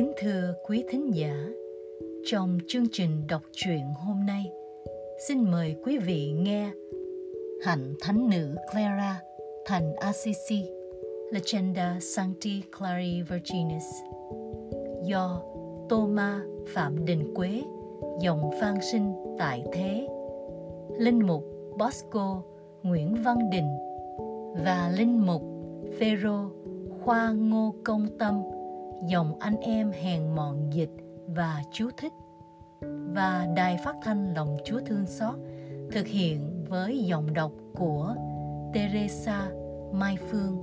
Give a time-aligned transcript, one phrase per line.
[0.00, 1.48] Kính thưa quý thính giả,
[2.24, 4.52] trong chương trình đọc truyện hôm nay,
[5.28, 6.70] xin mời quý vị nghe
[7.64, 9.20] Hạnh Thánh Nữ Clara
[9.66, 10.70] thành Assisi
[11.32, 13.84] Legenda Sancti Clari Virginis
[15.04, 15.42] do
[15.90, 17.62] Thomas Phạm Đình Quế
[18.20, 20.08] dòng Phan Sinh tại Thế
[20.98, 21.44] Linh mục
[21.78, 22.42] Bosco
[22.82, 23.68] Nguyễn Văn Đình
[24.64, 25.42] và Linh mục
[25.98, 26.50] Phêrô
[27.04, 28.42] Khoa Ngô Công Tâm
[29.08, 30.90] dòng anh em hèn mọn dịch
[31.26, 32.12] và chú thích.
[33.14, 35.34] Và đài phát thanh lòng Chúa thương xót
[35.92, 38.14] thực hiện với giọng đọc của
[38.74, 39.50] Teresa
[39.92, 40.60] Mai Phương.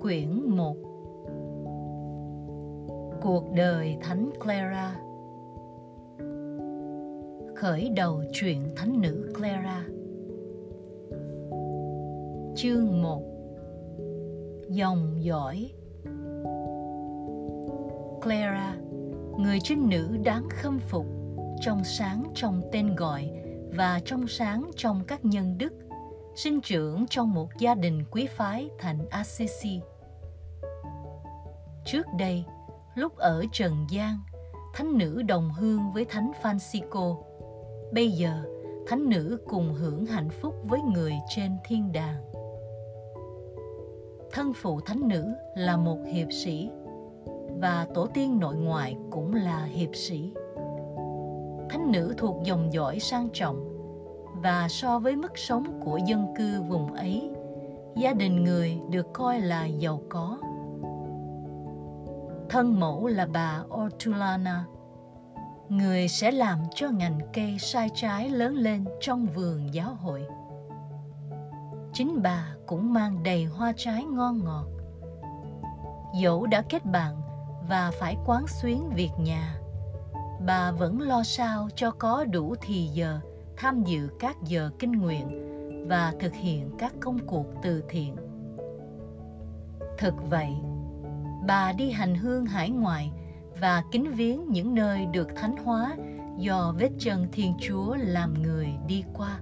[0.00, 0.76] Quyển 1
[3.22, 4.96] Cuộc đời Thánh Clara.
[7.56, 9.84] Khởi đầu chuyện Thánh nữ Clara.
[12.56, 13.22] Chương 1
[14.68, 15.72] Dòng dõi
[18.22, 18.76] Clara,
[19.38, 21.06] người trinh nữ đáng khâm phục,
[21.60, 23.30] trong sáng trong tên gọi
[23.76, 25.72] và trong sáng trong các nhân đức,
[26.36, 29.80] sinh trưởng trong một gia đình quý phái thành Assisi.
[31.84, 32.44] Trước đây,
[32.94, 34.18] lúc ở Trần gian,
[34.74, 37.22] thánh nữ đồng hương với thánh Francisco.
[37.92, 38.44] Bây giờ,
[38.86, 42.33] thánh nữ cùng hưởng hạnh phúc với người trên thiên đàng
[44.34, 46.70] thân phụ thánh nữ là một hiệp sĩ
[47.60, 50.32] và tổ tiên nội ngoại cũng là hiệp sĩ.
[51.70, 53.68] Thánh nữ thuộc dòng dõi sang trọng
[54.42, 57.30] và so với mức sống của dân cư vùng ấy,
[57.96, 60.38] gia đình người được coi là giàu có.
[62.48, 64.64] Thân mẫu là bà Ortulana,
[65.68, 70.26] người sẽ làm cho ngành cây sai trái lớn lên trong vườn giáo hội
[71.94, 74.66] chính bà cũng mang đầy hoa trái ngon ngọt.
[76.20, 77.20] Dẫu đã kết bạn
[77.68, 79.58] và phải quán xuyến việc nhà,
[80.46, 83.20] bà vẫn lo sao cho có đủ thì giờ
[83.56, 85.40] tham dự các giờ kinh nguyện
[85.88, 88.16] và thực hiện các công cuộc từ thiện.
[89.98, 90.50] Thực vậy,
[91.46, 93.10] bà đi hành hương hải ngoại
[93.60, 95.96] và kính viếng những nơi được thánh hóa
[96.38, 99.38] do vết chân Thiên Chúa làm người đi qua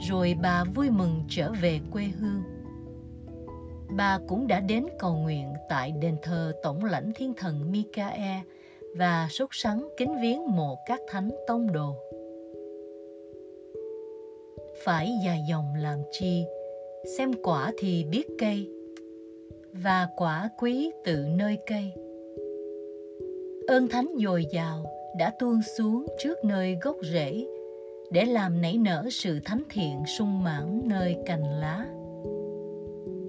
[0.00, 2.42] rồi bà vui mừng trở về quê hương.
[3.96, 8.42] Bà cũng đã đến cầu nguyện tại đền thờ Tổng lãnh Thiên thần Micae
[8.96, 11.94] và sốt sắng kính viếng mộ các thánh tông đồ.
[14.84, 16.44] Phải dài dòng làm chi,
[17.18, 18.70] xem quả thì biết cây,
[19.72, 21.92] và quả quý tự nơi cây.
[23.66, 24.84] Ơn thánh dồi dào
[25.18, 27.46] đã tuôn xuống trước nơi gốc rễ
[28.10, 31.86] để làm nảy nở sự thánh thiện sung mãn nơi cành lá.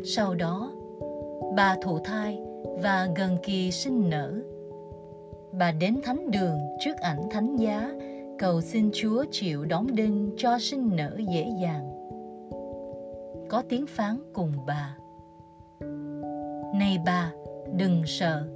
[0.04, 0.72] Sau đó,
[1.56, 2.40] bà thụ thai
[2.84, 4.34] và gần kỳ sinh nở.
[5.52, 7.92] Bà đến thánh đường trước ảnh thánh giá
[8.40, 11.92] cầu xin Chúa chịu đóng đinh cho sinh nở dễ dàng.
[13.50, 14.98] Có tiếng phán cùng bà.
[16.76, 17.32] Này bà,
[17.78, 18.48] đừng sợ,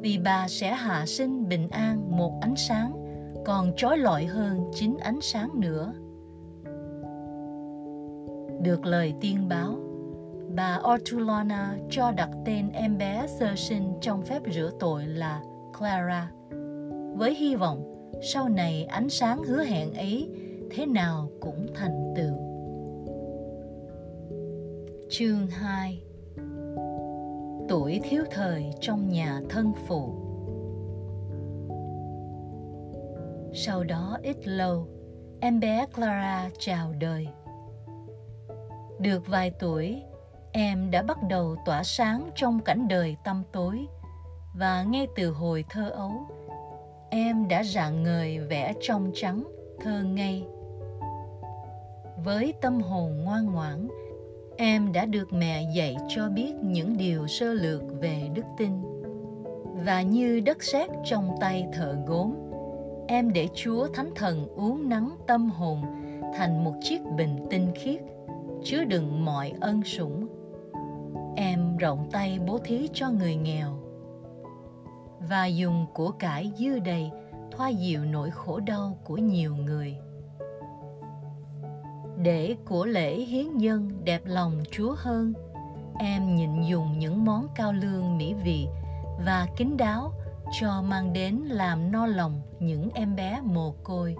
[0.00, 3.01] vì bà sẽ hạ sinh bình an một ánh sáng
[3.44, 5.92] còn trói lọi hơn chính ánh sáng nữa.
[8.62, 9.76] Được lời tiên báo,
[10.56, 15.42] bà Ortulana cho đặt tên em bé sơ sinh trong phép rửa tội là
[15.78, 16.30] Clara,
[17.16, 20.30] với hy vọng sau này ánh sáng hứa hẹn ấy
[20.70, 22.36] thế nào cũng thành tựu.
[25.10, 26.02] Chương 2
[27.68, 30.21] Tuổi thiếu thời trong nhà thân phụ
[33.54, 34.88] Sau đó ít lâu,
[35.40, 37.28] em bé Clara chào đời.
[38.98, 40.02] Được vài tuổi,
[40.52, 43.86] em đã bắt đầu tỏa sáng trong cảnh đời tăm tối
[44.54, 46.12] và ngay từ hồi thơ ấu,
[47.10, 49.44] em đã rạng ngời vẽ trong trắng,
[49.80, 50.44] thơ ngây.
[52.24, 53.88] Với tâm hồn ngoan ngoãn,
[54.56, 58.72] em đã được mẹ dạy cho biết những điều sơ lược về đức tin.
[59.84, 62.34] Và như đất sét trong tay thợ gốm,
[63.06, 65.82] em để Chúa Thánh Thần uống nắng tâm hồn
[66.36, 68.00] thành một chiếc bình tinh khiết,
[68.64, 70.26] chứa đựng mọi ân sủng.
[71.36, 73.78] Em rộng tay bố thí cho người nghèo
[75.28, 77.10] và dùng của cải dư đầy
[77.50, 79.96] thoa dịu nỗi khổ đau của nhiều người.
[82.22, 85.32] Để của lễ hiến dân đẹp lòng Chúa hơn,
[85.98, 88.66] em nhịn dùng những món cao lương mỹ vị
[89.26, 90.12] và kín đáo
[90.52, 94.16] cho mang đến làm no lòng những em bé mồ côi.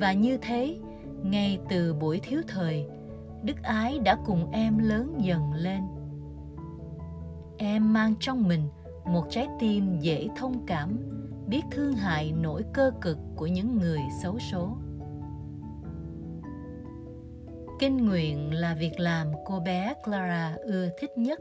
[0.00, 0.78] Và như thế,
[1.22, 2.86] ngay từ buổi thiếu thời,
[3.42, 5.82] đức ái đã cùng em lớn dần lên.
[7.58, 8.68] Em mang trong mình
[9.04, 10.98] một trái tim dễ thông cảm,
[11.46, 14.76] biết thương hại nỗi cơ cực của những người xấu số.
[17.78, 21.40] Kinh nguyện là việc làm cô bé clara ưa thích nhất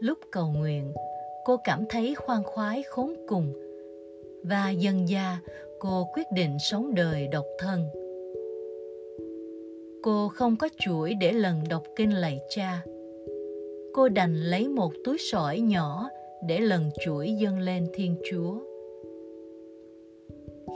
[0.00, 0.92] lúc cầu nguyện,
[1.44, 3.52] cô cảm thấy khoan khoái khốn cùng
[4.42, 5.40] và dần dà
[5.78, 7.84] cô quyết định sống đời độc thân.
[10.02, 12.82] Cô không có chuỗi để lần đọc kinh lạy cha.
[13.92, 16.08] Cô đành lấy một túi sỏi nhỏ
[16.42, 18.54] để lần chuỗi dâng lên thiên chúa.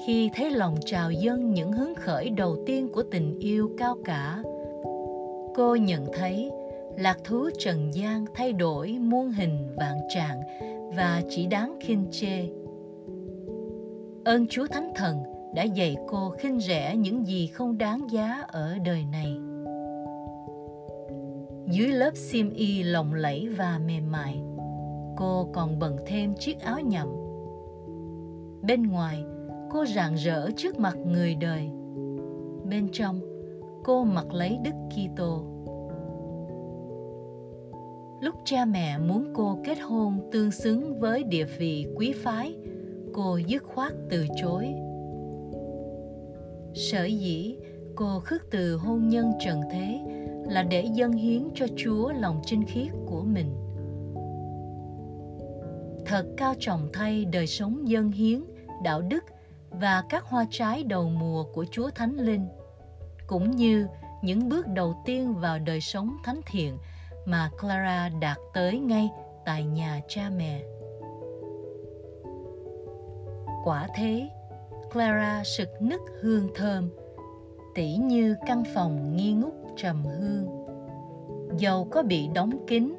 [0.07, 4.43] Khi thấy lòng trào dâng những hứng khởi đầu tiên của tình yêu cao cả,
[5.55, 6.51] cô nhận thấy
[6.99, 10.41] lạc thú trần gian thay đổi muôn hình vạn trạng
[10.97, 12.49] và chỉ đáng khinh chê.
[14.25, 15.23] Ơn chúa thánh thần
[15.55, 19.37] đã dạy cô khinh rẻ những gì không đáng giá ở đời này.
[21.71, 24.43] Dưới lớp xiêm y lộng lẫy và mềm mại,
[25.17, 27.25] cô còn bận thêm chiếc áo nhậm
[28.67, 29.25] bên ngoài,
[29.71, 31.71] cô rạng rỡ trước mặt người đời.
[32.71, 33.21] Bên trong,
[33.85, 35.54] cô mặc lấy đức kitô
[38.25, 42.57] lúc cha mẹ muốn cô kết hôn tương xứng với địa vị quý phái,
[43.13, 44.75] cô dứt khoát từ chối.
[46.75, 47.57] Sở dĩ
[47.95, 50.01] cô khước từ hôn nhân trần thế
[50.49, 53.55] là để dâng hiến cho chúa lòng chinh khiết của mình.
[56.07, 58.45] Thật cao trọng thay đời sống dân hiến,
[58.85, 59.25] đạo đức
[59.71, 62.49] và các hoa trái đầu mùa của chúa thánh linh,
[63.27, 63.87] cũng như
[64.23, 66.79] những bước đầu tiên vào đời sống thánh thiện
[67.25, 69.11] mà clara đạt tới ngay
[69.45, 70.63] tại nhà cha mẹ.
[73.65, 74.29] Quả thế,
[74.93, 76.91] clara sực nức hương thơm,
[77.75, 80.47] tỉ như căn phòng nghi ngút trầm hương.
[81.59, 82.95] Dầu có bị đóng kín,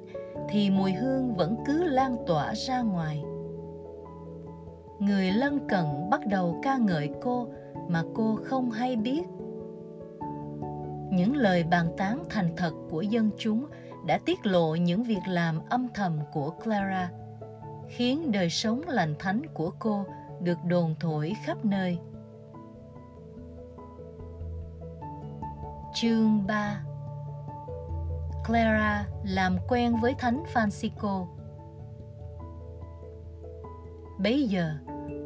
[0.50, 3.24] thì mùi hương vẫn cứ lan tỏa ra ngoài.
[5.00, 7.48] Người lân cận bắt đầu ca ngợi cô
[7.88, 9.24] mà cô không hay biết.
[11.12, 13.66] Những lời bàn tán thành thật của dân chúng
[14.06, 17.12] đã tiết lộ những việc làm âm thầm của clara
[17.88, 20.06] khiến đời sống lành thánh của cô
[20.42, 21.98] được đồn thổi khắp nơi
[25.94, 26.84] chương 3
[28.48, 31.26] Clara làm quen với Thánh Francisco.
[34.18, 34.74] Bấy giờ,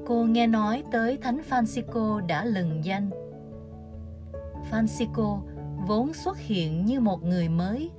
[0.07, 3.09] cô nghe nói tới Thánh Francisco đã lừng danh.
[4.71, 5.39] Francisco
[5.87, 7.91] vốn xuất hiện như một người mới,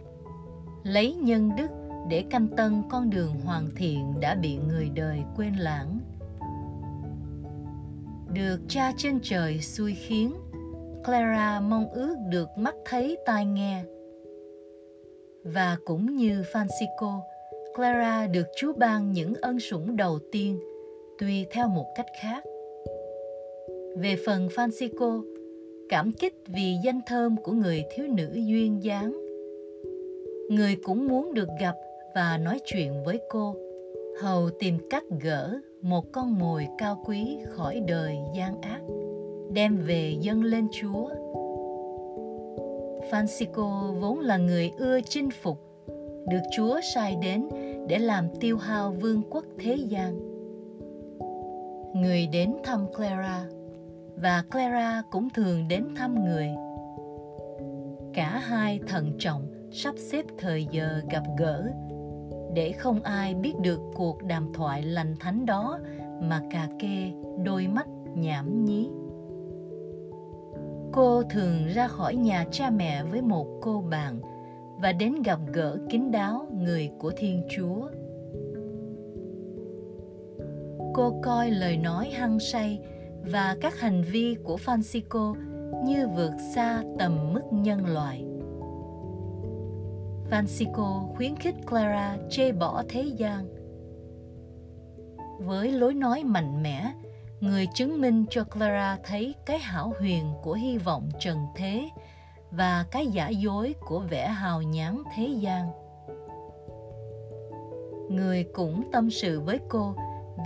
[0.83, 1.69] lấy nhân đức
[2.09, 5.99] để canh tân con đường hoàn thiện đã bị người đời quên lãng.
[8.35, 10.35] Được cha trên trời xui khiến,
[11.05, 13.85] Clara mong ước được mắt thấy tai nghe
[15.45, 17.21] và cũng như Francisco,
[17.77, 20.61] Clara được Chúa ban những ân sủng đầu tiên,
[21.19, 22.45] tuy theo một cách khác.
[23.97, 25.23] Về phần Francisco,
[25.89, 29.20] cảm kích vì danh thơm của người thiếu nữ duyên dáng.
[30.51, 31.75] Người cũng muốn được gặp
[32.15, 33.55] và nói chuyện với cô,
[34.23, 38.81] hầu tìm cách gỡ một con mồi cao quý khỏi đời gian ác,
[39.53, 41.09] đem về dâng lên Chúa
[43.11, 45.59] Francisco vốn là người ưa chinh phục,
[46.29, 47.49] được Chúa sai đến
[47.89, 50.19] để làm tiêu hao vương quốc thế gian.
[51.95, 53.45] Người đến thăm Clara
[54.17, 56.49] và Clara cũng thường đến thăm người.
[58.15, 61.71] Cả hai thận trọng sắp xếp thời giờ gặp gỡ,
[62.55, 65.79] để không ai biết được cuộc đàm thoại lành thánh đó
[66.23, 67.11] mà cà kê
[67.45, 68.91] đôi mắt nhảm nhí.
[70.93, 74.21] Cô thường ra khỏi nhà cha mẹ với một cô bạn
[74.83, 77.89] và đến gặp gỡ kín đáo người của thiên chúa.
[80.95, 82.81] Cô coi lời nói hăng say
[83.33, 85.35] và các hành vi của francisco
[85.85, 88.25] như vượt xa tầm mức nhân loại
[90.31, 93.61] francisco khuyến khích clara chê bỏ thế gian
[95.39, 96.93] với lối nói mạnh mẽ
[97.41, 101.89] người chứng minh cho Clara thấy cái hảo huyền của hy vọng trần thế
[102.51, 105.71] và cái giả dối của vẻ hào nhoáng thế gian.
[108.11, 109.95] Người cũng tâm sự với cô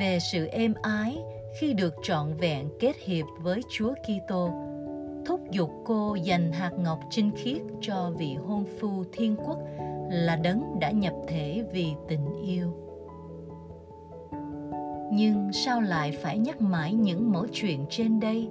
[0.01, 1.19] về sự êm ái
[1.61, 4.51] khi được trọn vẹn kết hiệp với Chúa Kitô,
[5.27, 9.59] thúc giục cô dành hạt ngọc trinh khiết cho vị hôn phu thiên quốc
[10.11, 12.73] là đấng đã nhập thể vì tình yêu.
[15.13, 18.49] Nhưng sao lại phải nhắc mãi những mẫu chuyện trên đây?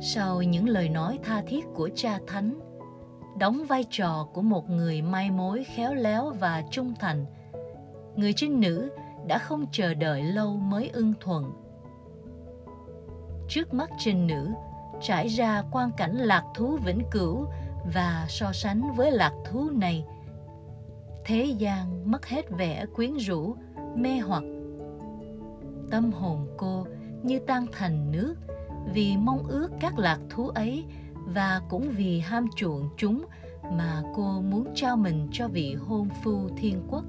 [0.00, 2.60] Sau những lời nói tha thiết của cha thánh,
[3.38, 7.26] đóng vai trò của một người mai mối khéo léo và trung thành,
[8.16, 8.90] người trinh nữ
[9.26, 11.52] đã không chờ đợi lâu mới ưng thuận.
[13.48, 14.48] Trước mắt trinh nữ
[15.00, 17.46] trải ra quan cảnh lạc thú vĩnh cửu
[17.94, 20.04] và so sánh với lạc thú này,
[21.24, 23.54] thế gian mất hết vẻ quyến rũ,
[23.96, 24.42] mê hoặc.
[25.90, 26.86] Tâm hồn cô
[27.22, 28.34] như tan thành nước,
[28.94, 33.24] vì mong ước các lạc thú ấy và cũng vì ham chuộng chúng
[33.72, 37.04] mà cô muốn trao mình cho vị hôn phu thiên quốc.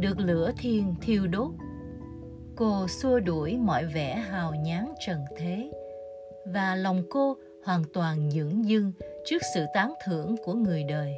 [0.00, 1.50] Được lửa thiên thiêu đốt
[2.58, 5.70] cô xua đuổi mọi vẻ hào nhán trần thế.
[6.44, 8.92] Và lòng cô hoàn toàn nhưỡng dưng
[9.24, 11.14] trước sự tán thưởng của người đời.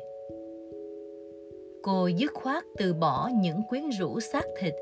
[1.82, 4.74] Cô dứt khoát từ bỏ những quyến rũ xác thịt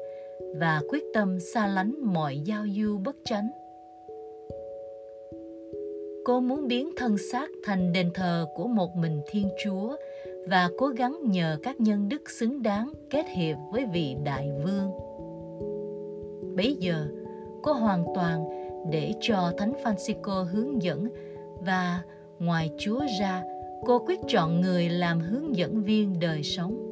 [0.57, 3.49] và quyết tâm xa lánh mọi giao du bất chánh.
[6.25, 9.97] Cô muốn biến thân xác thành đền thờ của một mình thiên chúa
[10.49, 15.08] và cố gắng nhờ các nhân đức xứng đáng kết hiệp với vị đại vương
[16.59, 17.07] bấy giờ
[17.62, 18.45] cô hoàn toàn
[18.91, 21.09] để cho thánh francisco hướng dẫn
[21.61, 22.03] và
[22.38, 23.43] ngoài chúa ra
[23.87, 26.88] cô quyết chọn người làm hướng dẫn viên đời sống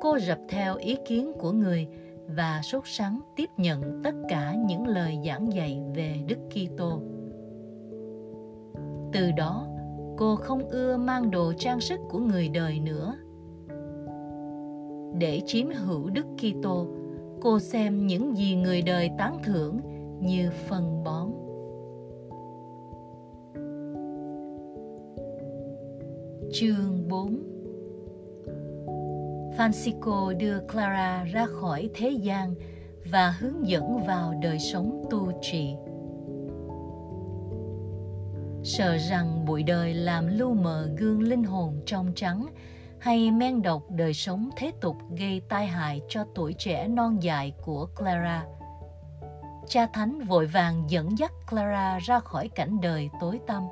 [0.00, 1.88] cô rập theo ý kiến của người
[2.26, 7.00] và sốt sắng tiếp nhận tất cả những lời giảng dạy về Đức Kitô.
[9.12, 9.66] Từ đó,
[10.16, 13.16] cô không ưa mang đồ trang sức của người đời nữa.
[15.18, 16.86] Để chiếm hữu Đức Kitô,
[17.44, 19.80] cô xem những gì người đời tán thưởng
[20.20, 21.30] như phân bón.
[26.52, 27.38] Chương 4
[29.56, 32.54] Francisco đưa Clara ra khỏi thế gian
[33.10, 35.74] và hướng dẫn vào đời sống tu trì.
[38.62, 42.46] Sợ rằng bụi đời làm lu mờ gương linh hồn trong trắng
[43.04, 47.52] hay men độc đời sống thế tục gây tai hại cho tuổi trẻ non dại
[47.62, 48.46] của Clara.
[49.68, 53.62] Cha Thánh vội vàng dẫn dắt Clara ra khỏi cảnh đời tối tăm.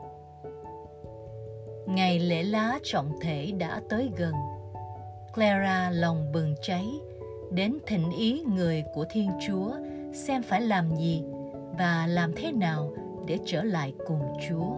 [1.87, 4.35] Ngày lễ lá trọng thể đã tới gần–
[5.35, 7.01] Clara lòng bừng cháy,
[7.51, 9.73] đến thỉnh ý người của Thiên Chúa
[10.13, 11.23] xem phải làm gì
[11.79, 12.93] và làm thế nào
[13.27, 14.73] để trở lại cùng Chúa.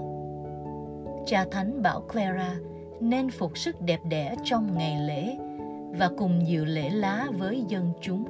[1.27, 2.57] Cha Thánh bảo Clara
[3.01, 5.37] nên phục sức đẹp đẽ trong ngày lễ
[5.99, 8.25] và cùng dự lễ lá với dân chúng.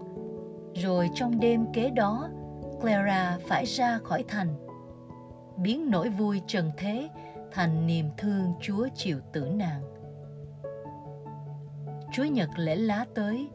[0.74, 2.28] Rồi trong đêm kế đó,
[2.80, 4.54] Clara phải ra khỏi thành,
[5.56, 7.08] biến nỗi vui trần thế
[7.52, 9.82] thành niềm thương Chúa chịu tử nạn.
[12.12, 13.48] Chúa Nhật lễ lá tới,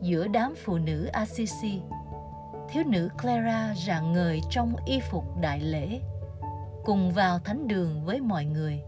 [0.00, 1.80] giữa đám phụ nữ Assisi,
[2.68, 6.00] thiếu nữ Clara rạng ngời trong y phục đại lễ,
[6.84, 8.82] cùng vào thánh đường với mọi người.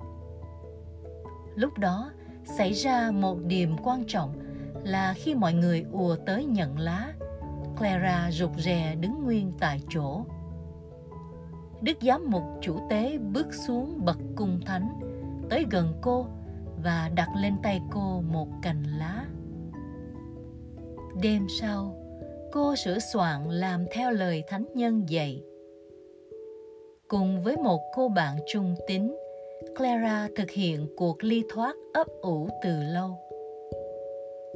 [1.59, 2.11] Lúc đó
[2.45, 4.33] xảy ra một điểm quan trọng
[4.85, 7.13] là khi mọi người ùa tới nhận lá,
[7.79, 10.25] Clara rụt rè đứng nguyên tại chỗ.
[11.81, 15.01] Đức giám mục chủ tế bước xuống bậc cung thánh,
[15.51, 16.27] tới gần cô
[16.83, 19.25] và đặt lên tay cô một cành lá
[21.23, 21.97] đêm sau
[22.53, 25.43] cô sửa soạn làm theo lời thánh nhân dạy
[27.09, 29.17] cùng với một cô bạn trung tín
[29.79, 33.11] clara thực hiện cuộc ly thoát ấp ủ từ lâu.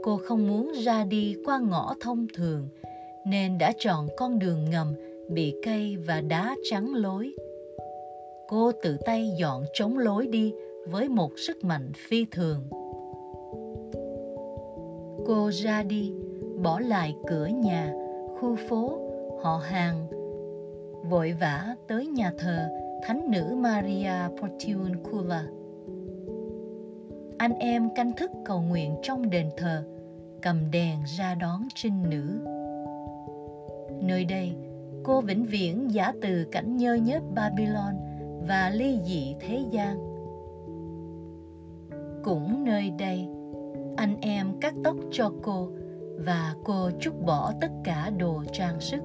[0.02, 2.68] Cô không muốn ra đi qua ngõ thông thường,
[3.26, 4.94] nên đã chọn con đường ngầm,
[5.28, 7.34] bị cây và đá chắn lối.
[8.48, 10.54] Cô tự tay dọn trống lối đi
[10.86, 12.60] với một sức mạnh phi thường.
[15.26, 16.12] Cô ra đi,
[16.62, 17.92] bỏ lại cửa nhà,
[18.40, 18.98] khu phố,
[19.42, 20.06] họ hàng,
[21.10, 22.68] vội vã tới nhà thờ
[23.02, 25.46] thánh nữ maria portiuncula
[27.42, 29.84] anh em canh thức cầu nguyện trong đền thờ,
[30.42, 32.38] cầm đèn ra đón trinh nữ.
[34.02, 34.56] Nơi đây,
[35.02, 37.94] cô vĩnh viễn giả từ cảnh nhơ nhớp babylon
[38.48, 39.96] và ly dị thế gian.
[42.24, 43.28] Cũng nơi đây,
[43.96, 45.68] anh em cắt tóc cho cô
[46.18, 49.00] và cô trút bỏ tất cả đồ trang sức.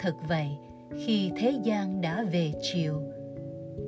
[0.00, 0.48] Thật vậy
[1.04, 3.02] khi thế gian đã về chiều.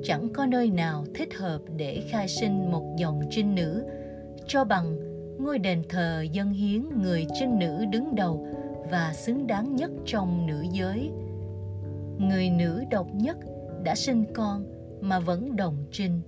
[0.03, 3.85] Chẳng có nơi nào thích hợp để khai sinh một dòng trinh nữ,
[4.47, 4.95] cho bằng
[5.39, 8.47] ngôi đền thờ dân hiến người trinh nữ đứng đầu
[8.91, 11.11] và xứng đáng nhất trong nữ giới.
[12.17, 13.37] Người nữ độc nhất
[13.83, 14.65] đã sinh con
[15.01, 16.21] mà vẫn đồng trinh.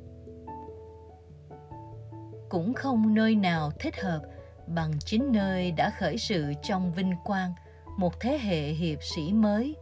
[2.50, 4.22] Cũng không nơi nào thích hợp
[4.68, 7.54] bằng chính nơi đã khởi sự trong vinh quang
[7.98, 9.76] một thế hệ hiệp sĩ mới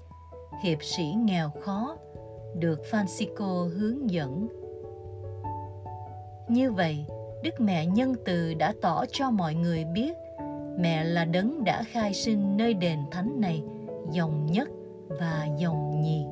[0.63, 1.97] hiệp sĩ nghèo khó,
[2.55, 4.47] được Francisco hướng dẫn.
[6.47, 7.05] Như vậy,
[7.43, 10.13] Đức Mẹ Nhân Từ đã tỏ cho mọi người biết
[10.79, 13.63] mẹ là đấng đã khai sinh nơi đền thánh này
[14.11, 14.69] dòng nhất
[15.07, 16.25] và dòng nhì.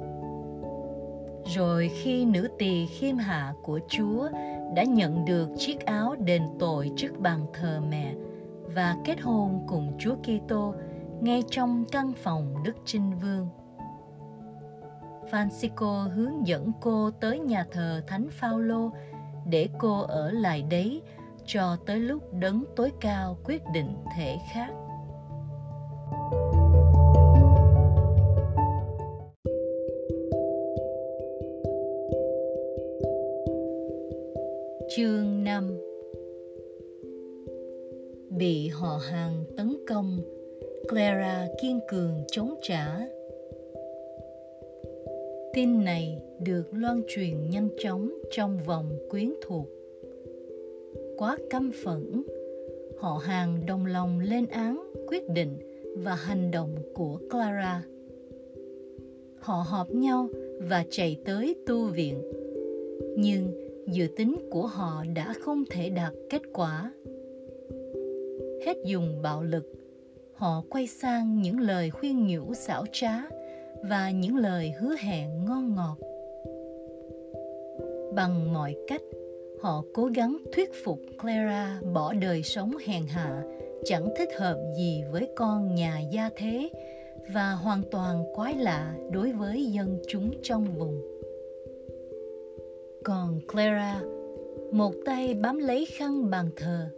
[1.55, 4.29] Rồi khi nữ tỳ khiêm hạ của Chúa
[4.75, 8.13] đã nhận được chiếc áo đền tội trước bàn thờ mẹ
[8.75, 10.73] và kết hôn cùng Chúa Kitô
[11.21, 13.47] ngay trong căn phòng Đức Trinh Vương.
[15.31, 18.91] Francisco hướng dẫn cô tới nhà thờ Thánh Phaolô
[19.49, 21.01] để cô ở lại đấy
[21.45, 24.69] cho tới lúc đấng tối cao quyết định thể khác.
[34.95, 35.77] Chương 5
[38.29, 40.19] Bị họ hàng tấn công,
[40.89, 43.16] Clara kiên cường chống trả.
[45.57, 49.67] Tin này được loan truyền nhanh chóng trong vòng quyến thuộc.
[51.17, 52.23] Quá căm phẫn,
[52.97, 55.57] họ hàng đồng lòng lên án quyết định
[55.97, 57.83] và hành động của Clara.
[59.39, 62.21] Họ họp nhau và chạy tới tu viện.
[63.17, 63.51] Nhưng
[63.87, 66.91] dự tính của họ đã không thể đạt kết quả
[68.65, 69.73] hết dùng bạo lực
[70.33, 73.23] họ quay sang những lời khuyên nhủ xảo trá
[73.83, 75.97] và những lời hứa hẹn ngon ngọt
[78.15, 79.01] bằng mọi cách
[79.61, 83.43] họ cố gắng thuyết phục clara bỏ đời sống hèn hạ
[83.83, 86.69] chẳng thích hợp gì với con nhà gia thế
[87.33, 91.17] và hoàn toàn quái lạ đối với dân chúng trong vùng
[93.07, 94.01] còn Clara,
[94.71, 96.89] một tay bám lấy khăn bàn thờ,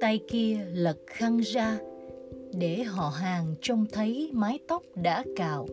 [0.00, 1.78] tay kia lật khăn ra
[2.52, 5.66] để họ hàng trông thấy mái tóc đã cạo.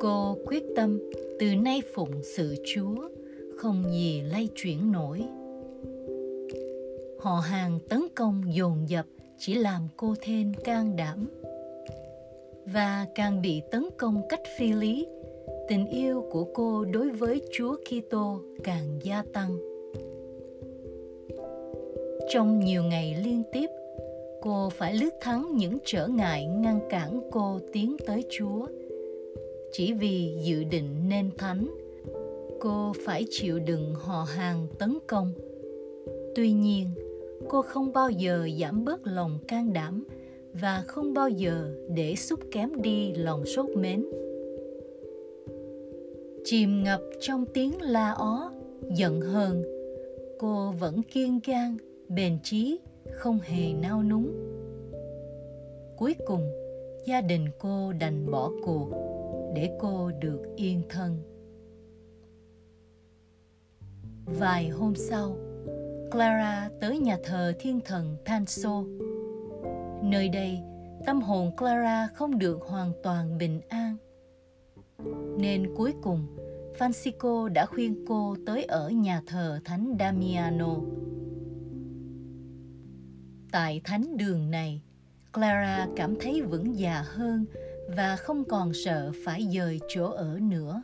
[0.00, 1.00] Cô quyết tâm
[1.38, 3.08] từ nay phụng sự Chúa,
[3.56, 5.24] không gì lay chuyển nổi.
[7.18, 9.06] Họ hàng tấn công dồn dập
[9.38, 11.28] chỉ làm cô thêm can đảm
[12.66, 15.06] và càng bị tấn công cách phi lý
[15.68, 19.58] tình yêu của cô đối với Chúa Kitô càng gia tăng.
[22.28, 23.70] Trong nhiều ngày liên tiếp,
[24.40, 28.66] cô phải lướt thắng những trở ngại ngăn cản cô tiến tới Chúa.
[29.72, 31.74] Chỉ vì dự định nên thánh,
[32.60, 35.32] cô phải chịu đựng họ hàng tấn công.
[36.34, 36.88] Tuy nhiên,
[37.48, 40.04] cô không bao giờ giảm bớt lòng can đảm
[40.52, 44.06] và không bao giờ để xúc kém đi lòng sốt mến.
[46.44, 48.52] Chìm ngập trong tiếng la ó
[48.96, 49.62] giận hờn
[50.38, 51.76] cô vẫn kiên gan
[52.08, 52.78] bền chí
[53.12, 54.32] không hề nao núng.
[55.96, 56.52] Cuối cùng
[57.06, 58.88] gia đình cô đành bỏ cuộc
[59.54, 61.22] để cô được yên thân.
[64.26, 65.36] Vài hôm sau
[66.10, 68.82] clara tới nhà thờ thiên thần tanso.
[70.02, 70.58] Nơi đây
[71.06, 73.96] tâm hồn clara không được hoàn toàn bình an.
[75.38, 76.26] Nên cuối cùng
[76.78, 80.76] Francisco đã khuyên cô tới ở nhà thờ Thánh Damiano.
[83.52, 84.82] Tại thánh đường này,
[85.32, 87.46] Clara cảm thấy vững dạ hơn
[87.88, 90.82] và không còn sợ phải dời chỗ ở nữa.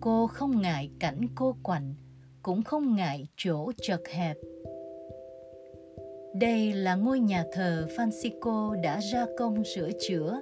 [0.00, 1.94] Cô không ngại cảnh cô quạnh,
[2.42, 4.36] cũng không ngại chỗ chật hẹp.
[6.34, 10.40] Đây là ngôi nhà thờ Francisco đã ra công sửa chữa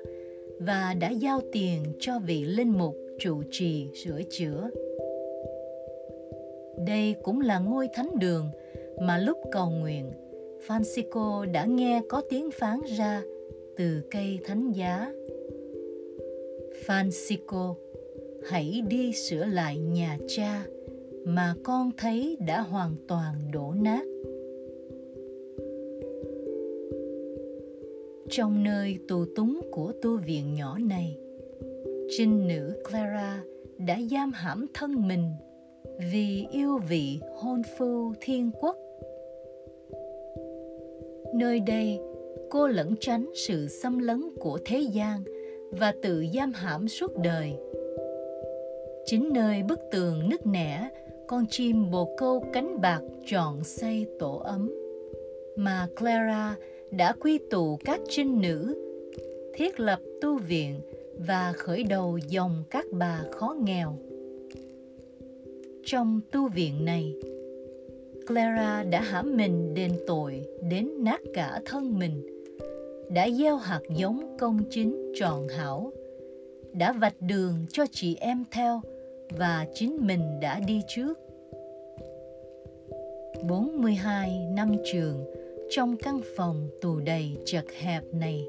[0.60, 4.70] và đã giao tiền cho vị linh mục trụ trì sửa chữa.
[6.86, 8.50] Đây cũng là ngôi thánh đường
[9.00, 10.12] mà lúc cầu nguyện,
[10.66, 13.22] Francisco đã nghe có tiếng phán ra
[13.76, 15.12] từ cây thánh giá.
[16.86, 17.74] Francisco,
[18.44, 20.66] hãy đi sửa lại nhà cha
[21.24, 24.04] mà con thấy đã hoàn toàn đổ nát.
[28.30, 31.18] Trong nơi tù túng của tu viện nhỏ này,
[32.08, 33.42] trinh nữ Clara
[33.78, 35.30] đã giam hãm thân mình
[36.12, 38.76] vì yêu vị hôn phu thiên quốc.
[41.34, 42.00] Nơi đây,
[42.54, 45.22] cô lẩn tránh sự xâm lấn của thế gian
[45.70, 47.52] và tự giam hãm suốt đời.
[49.06, 50.90] Chính nơi bức tường nứt nẻ,
[51.26, 54.70] con chim bồ câu cánh bạc chọn xây tổ ấm
[55.56, 56.56] mà Clara
[56.90, 58.74] đã quy tụ các trinh nữ
[59.54, 60.80] thiết lập tu viện
[61.26, 63.98] và khởi đầu dòng các bà khó nghèo.
[65.84, 67.14] Trong tu viện này,
[68.26, 72.33] Clara đã hãm mình đền tội đến nát cả thân mình,
[73.14, 75.92] đã gieo hạt giống công chính tròn hảo
[76.72, 78.80] đã vạch đường cho chị em theo
[79.30, 81.18] và chính mình đã đi trước.
[83.48, 85.24] 42 năm trường
[85.70, 88.48] trong căn phòng tù đầy chật hẹp này,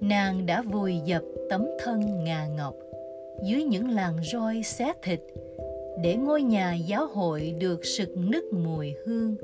[0.00, 2.74] nàng đã vùi dập tấm thân ngà ngọc
[3.44, 5.20] dưới những làn roi xé thịt
[6.02, 9.36] để ngôi nhà giáo hội được sực nức mùi hương.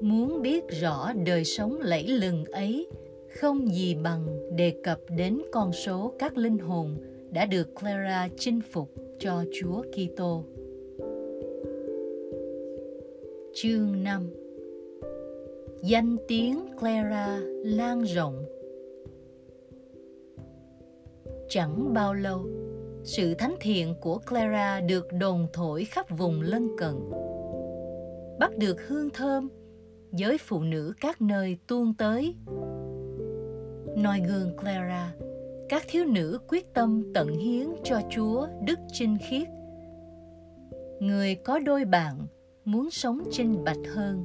[0.00, 2.88] Muốn biết rõ đời sống lẫy lừng ấy,
[3.40, 6.96] không gì bằng đề cập đến con số các linh hồn
[7.30, 10.44] đã được Clara chinh phục cho Chúa Kitô.
[13.54, 14.30] Chương 5
[15.82, 18.44] Danh tiếng Clara lan rộng
[21.48, 22.40] Chẳng bao lâu,
[23.04, 26.94] sự thánh thiện của Clara được đồn thổi khắp vùng lân cận.
[28.38, 29.48] Bắt được hương thơm,
[30.12, 32.34] giới phụ nữ các nơi tuôn tới.
[33.96, 35.14] Noi gương Clara,
[35.68, 39.48] các thiếu nữ quyết tâm tận hiến cho Chúa đức chinh khiết.
[41.00, 42.26] Người có đôi bạn
[42.64, 44.24] muốn sống trinh bạch hơn.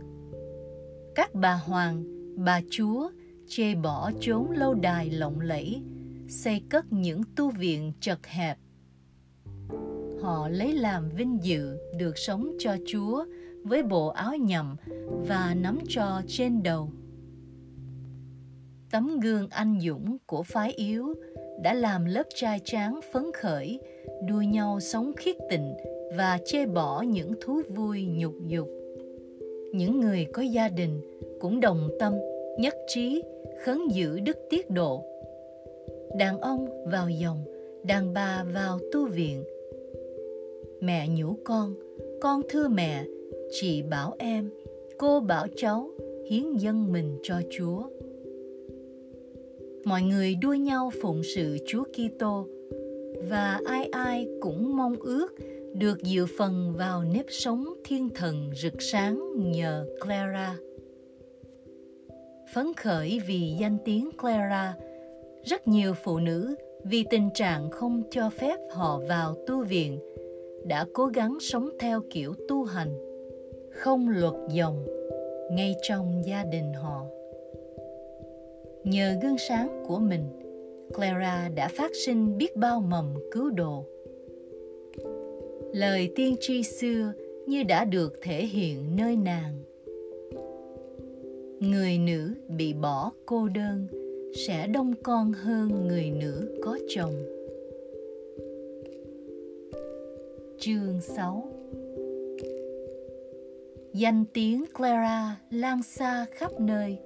[1.15, 2.03] Các bà hoàng,
[2.45, 3.09] bà chúa
[3.47, 5.81] chê bỏ chốn lâu đài lộng lẫy,
[6.27, 8.57] xây cất những tu viện chật hẹp.
[10.21, 13.25] Họ lấy làm vinh dự được sống cho Chúa
[13.63, 14.76] với bộ áo nhầm
[15.28, 16.89] và nắm trò trên đầu.
[18.91, 21.13] Tấm gương anh dũng của phái yếu
[21.62, 23.80] đã làm lớp trai tráng phấn khởi,
[24.28, 25.73] đua nhau sống khiết tịnh
[26.17, 28.69] và chê bỏ những thú vui nhục dục.
[29.73, 31.02] Những người có gia đình
[31.39, 32.13] cũng đồng tâm,
[32.58, 33.23] nhất trí,
[33.63, 35.04] khấn giữ đức tiết độ.
[36.17, 37.45] Đàn ông vào dòng,
[37.84, 39.43] đàn bà vào tu viện.
[40.82, 41.76] Mẹ nhủ con,
[42.21, 43.06] con thưa mẹ,
[43.61, 44.49] chị bảo em,
[44.97, 45.89] cô bảo cháu
[46.29, 47.83] hiến dân mình cho Chúa.
[49.85, 52.47] Mọi người đua nhau phụng sự Chúa Kitô
[53.29, 55.27] và ai ai cũng mong ước
[55.73, 60.57] được dự phần vào nếp sống thiên thần rực sáng nhờ Clara.
[62.53, 64.73] Phấn khởi vì danh tiếng Clara,
[65.43, 69.99] rất nhiều phụ nữ vì tình trạng không cho phép họ vào tu viện
[70.65, 73.12] đã cố gắng sống theo kiểu tu hành,
[73.83, 74.85] không luật dòng
[75.51, 77.05] ngay trong gia đình họ.
[78.83, 80.23] Nhờ gương sáng của mình,
[80.93, 83.85] Clara đã phát sinh biết bao mầm cứu độ.
[85.73, 87.13] Lời tiên tri xưa
[87.47, 89.53] như đã được thể hiện nơi nàng.
[91.59, 93.87] Người nữ bị bỏ cô đơn
[94.35, 97.13] sẽ đông con hơn người nữ có chồng.
[100.59, 101.52] Chương 6
[103.93, 106.97] Danh tiếng Clara lan xa khắp nơi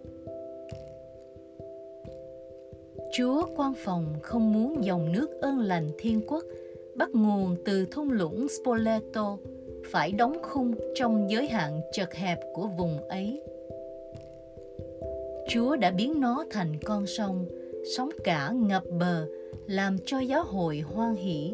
[3.18, 6.44] Chúa quan phòng không muốn dòng nước ơn lành thiên quốc
[6.96, 9.38] bắt nguồn từ thung lũng Spoleto
[9.92, 13.42] phải đóng khung trong giới hạn chật hẹp của vùng ấy.
[15.50, 17.46] Chúa đã biến nó thành con sông,
[17.96, 19.28] sóng cả ngập bờ,
[19.68, 21.54] làm cho giáo hội hoan hỷ.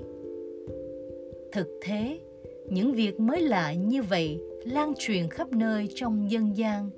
[1.52, 2.20] Thực thế,
[2.70, 6.90] những việc mới lạ như vậy lan truyền khắp nơi trong dân gian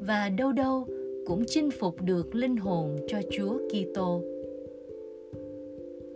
[0.00, 0.88] và đâu đâu
[1.26, 4.22] cũng chinh phục được linh hồn cho Chúa Kitô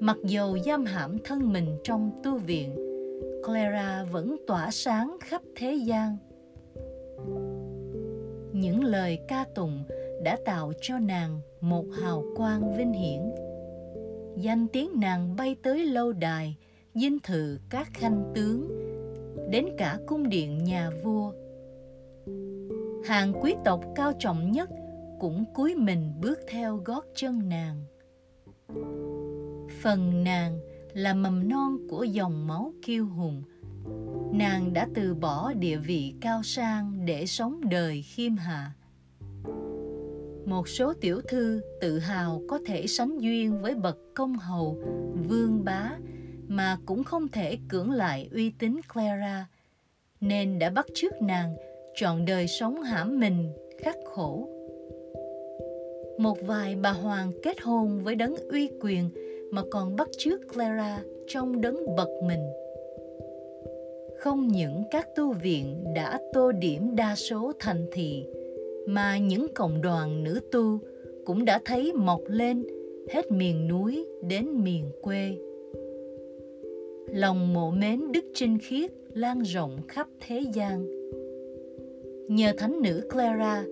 [0.00, 2.74] Mặc dầu giam hãm thân mình trong tu viện,
[3.44, 6.16] Clara vẫn tỏa sáng khắp thế gian.
[8.52, 9.84] Những lời ca tụng
[10.22, 13.20] đã tạo cho nàng một hào quang vinh hiển.
[14.36, 16.56] Danh tiếng nàng bay tới lâu đài,
[16.94, 18.83] dinh thự các khanh tướng,
[19.54, 21.32] đến cả cung điện nhà vua.
[23.04, 24.70] Hàng quý tộc cao trọng nhất
[25.20, 27.84] cũng cúi mình bước theo gót chân nàng.
[29.82, 30.58] Phần nàng
[30.92, 33.42] là mầm non của dòng máu kiêu hùng.
[34.32, 38.72] Nàng đã từ bỏ địa vị cao sang để sống đời khiêm hạ.
[40.46, 44.78] Một số tiểu thư tự hào có thể sánh duyên với bậc công hầu,
[45.28, 45.90] vương bá
[46.48, 49.46] mà cũng không thể cưỡng lại uy tín clara
[50.20, 51.56] nên đã bắt chước nàng
[51.94, 53.52] chọn đời sống hãm mình
[53.82, 54.48] khắc khổ
[56.18, 59.10] một vài bà hoàng kết hôn với đấng uy quyền
[59.50, 62.46] mà còn bắt chước Clara trong đấng bậc mình.
[64.18, 68.26] Không những các tu viện đã tô điểm đa số thành thị,
[68.86, 70.78] mà những cộng đoàn nữ tu
[71.24, 72.66] cũng đã thấy mọc lên
[73.10, 75.36] hết miền núi đến miền quê.
[77.14, 80.86] Lòng mộ mến đức trinh khiết lan rộng khắp thế gian.
[82.28, 83.64] Nhờ thánh nữ Clara,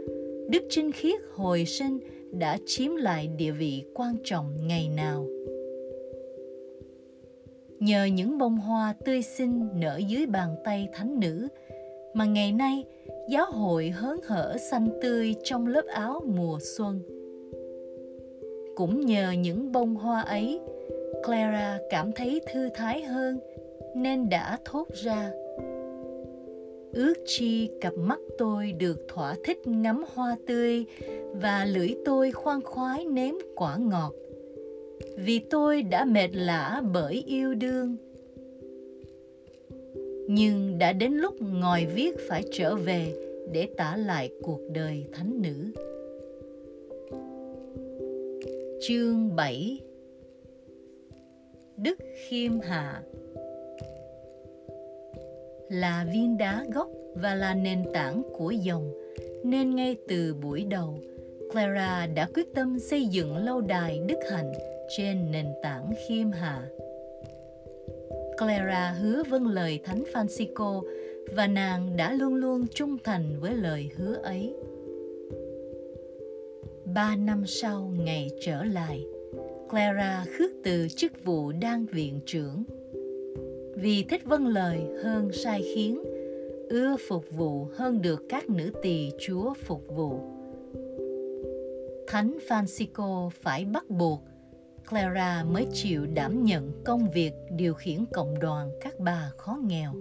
[0.50, 1.98] đức trinh khiết hồi sinh
[2.33, 5.26] đã chiếm lại địa vị quan trọng ngày nào
[7.83, 11.48] nhờ những bông hoa tươi xinh nở dưới bàn tay thánh nữ
[12.14, 12.85] mà ngày nay
[13.31, 17.00] giáo hội hớn hở xanh tươi trong lớp áo mùa xuân
[18.76, 20.61] cũng nhờ những bông hoa ấy
[21.23, 23.39] clara cảm thấy thư thái hơn,
[23.97, 25.31] nên đã thốt ra.
[26.93, 30.85] Ước chi cặp mắt tôi được thỏa thích ngắm hoa tươi
[31.33, 34.13] và lưỡi tôi khoan khoái nếm quả ngọt.
[35.17, 37.97] Vì tôi đã mệt lả bởi yêu đương.
[40.29, 43.15] Nhưng đã đến lúc ngòi viết phải trở về
[43.53, 45.83] để tả lại cuộc đời thánh nữ.
[48.81, 49.81] Chương 7
[51.83, 53.03] Đức Khiêm Hạ
[55.68, 58.92] là viên đá gốc và là nền tảng của dòng
[59.45, 60.99] nên ngay từ buổi đầu
[61.53, 64.53] Clara đã quyết tâm xây dựng lâu đài đức hạnh
[64.97, 66.62] trên nền tảng khiêm hạ.
[68.38, 70.83] Clara hứa vâng lời Thánh Francisco
[71.37, 74.55] và nàng đã luôn luôn trung thành với lời hứa ấy.
[76.95, 79.05] Ba năm sau ngày trở lại,
[79.73, 82.65] Clara khước từ chức vụ đang viện trưởng.
[83.77, 86.03] Vì thích vâng lời hơn sai khiến,
[86.69, 90.21] ưa phục vụ hơn được các nữ tỳ chúa phục vụ.
[92.07, 94.23] Thánh francisco phải bắt buộc,
[94.91, 99.93] clara mới chịu đảm nhận công việc điều khiển cộng đoàn các bà khó nghèo.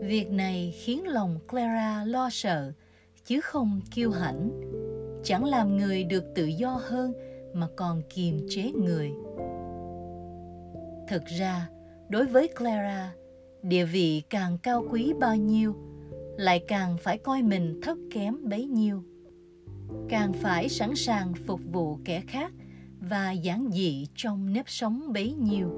[0.00, 2.72] Việc này khiến lòng clara lo sợ,
[3.24, 4.50] chứ không kiêu hãnh.
[5.24, 7.12] Chẳng làm người được tự do hơn
[7.54, 9.12] mà còn kiềm chế người
[11.08, 11.68] Thực ra,
[12.08, 13.14] đối với Clara,
[13.62, 15.74] địa vị càng cao quý bao nhiêu,
[16.38, 19.02] lại càng phải coi mình thấp kém bấy nhiêu.
[20.08, 22.52] Càng phải sẵn sàng phục vụ kẻ khác
[23.00, 25.68] và giản dị trong nếp sống bấy nhiêu.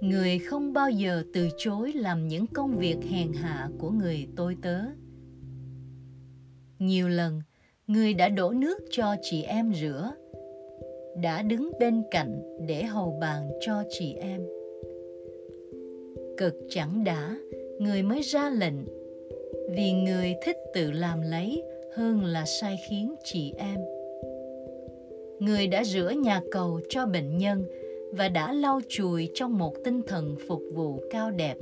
[0.00, 4.56] Người không bao giờ từ chối làm những công việc hèn hạ của người tôi
[4.62, 4.80] tớ.
[6.78, 7.42] Nhiều lần,
[7.90, 10.10] người đã đổ nước cho chị em rửa,
[11.22, 14.46] đã đứng bên cạnh để hầu bàn cho chị em.
[16.36, 17.36] Cực chẳng đã,
[17.78, 18.74] người mới ra lệnh,
[19.70, 21.62] vì người thích tự làm lấy
[21.94, 23.80] hơn là sai khiến chị em.
[25.38, 27.64] Người đã rửa nhà cầu cho bệnh nhân
[28.12, 31.56] và đã lau chùi trong một tinh thần phục vụ cao đẹp,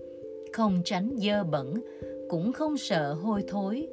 [0.53, 1.75] không tránh dơ bẩn,
[2.29, 3.89] cũng không sợ hôi thối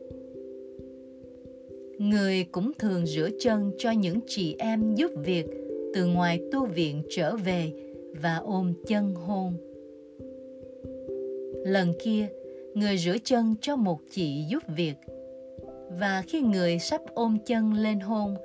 [1.98, 5.46] người cũng thường rửa chân cho những chị em giúp việc,
[5.94, 7.72] từ ngoài tu viện trở về
[8.22, 9.54] và ôm chân hôn.
[11.66, 12.28] Lần kia,
[12.74, 14.96] người rửa chân cho một chị giúp việc.
[16.00, 18.36] Và khi người sắp ôm chân lên hôn,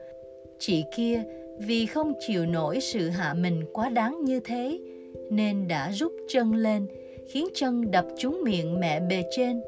[0.59, 1.23] chị kia
[1.59, 4.81] vì không chịu nổi sự hạ mình quá đáng như thế,
[5.31, 6.87] nên đã rút chân lên,
[7.29, 9.61] khiến chân đập trúng miệng mẹ bề trên.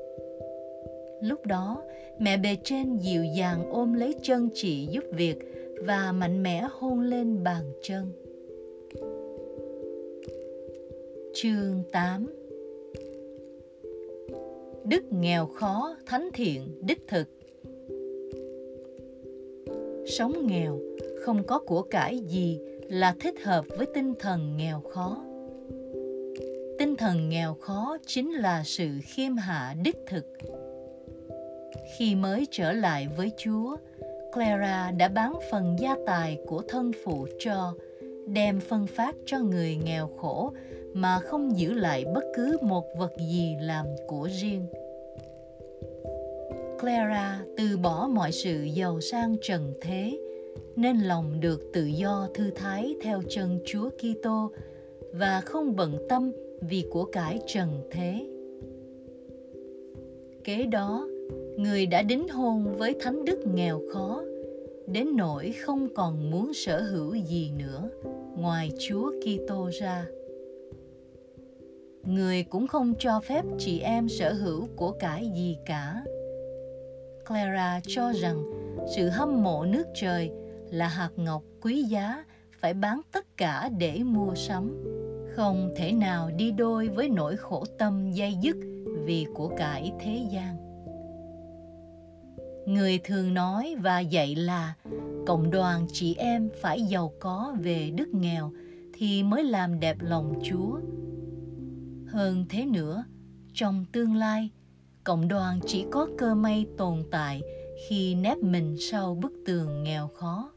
[1.22, 1.82] Lúc đó
[2.18, 5.38] mẹ bề trên dịu dàng ôm lấy chân chị giúp việc
[5.86, 8.12] và mạnh mẽ hôn lên bàn chân.
[11.34, 12.26] Chương 8
[14.84, 17.28] Đức nghèo khó, thánh thiện, đích thực
[20.06, 20.78] Sống nghèo,
[21.20, 25.24] không có của cải gì là thích hợp với tinh thần nghèo khó.
[26.78, 30.26] Tinh thần nghèo khó chính là sự khiêm hạ đích thực.
[31.96, 33.76] Khi mới trở lại với Chúa,
[34.32, 37.74] Clara đã bán phần gia tài của thân phụ cho,
[38.26, 40.52] đem phân phát cho người nghèo khổ
[40.94, 44.66] mà không giữ lại bất cứ một vật gì làm của riêng.
[46.80, 50.18] Clara từ bỏ mọi sự giàu sang trần thế,
[50.76, 54.50] nên lòng được tự do thư thái theo chân Chúa Kitô
[55.12, 58.26] và không bận tâm vì của cải trần thế.
[60.44, 61.08] Kế đó,
[61.56, 64.22] người đã đính hôn với thánh đức nghèo khó,
[64.86, 67.90] đến nỗi không còn muốn sở hữu gì nữa
[68.36, 70.06] ngoài Chúa Kitô ra.
[72.04, 76.04] Người cũng không cho phép chị em sở hữu của cải gì cả.
[77.28, 78.42] Clara cho rằng
[78.96, 80.30] sự hâm mộ nước trời
[80.70, 82.24] là hạt ngọc quý giá
[82.60, 84.84] phải bán tất cả để mua sắm,
[85.34, 88.56] không thể nào đi đôi với nỗi khổ tâm dây dứt
[89.04, 90.71] vì của cải thế gian
[92.66, 94.74] người thường nói và dạy là
[95.26, 98.52] cộng đoàn chị em phải giàu có về đức nghèo
[98.92, 100.78] thì mới làm đẹp lòng chúa
[102.06, 103.04] hơn thế nữa
[103.54, 104.50] trong tương lai
[105.04, 107.42] cộng đoàn chỉ có cơ may tồn tại
[107.88, 110.52] khi nép mình sau bức tường nghèo khó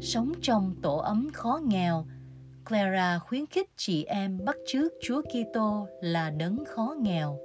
[0.00, 2.06] Sống trong tổ ấm khó nghèo,
[2.68, 7.38] Clara khuyến khích chị em bắt chước Chúa Kitô là đấng khó nghèo.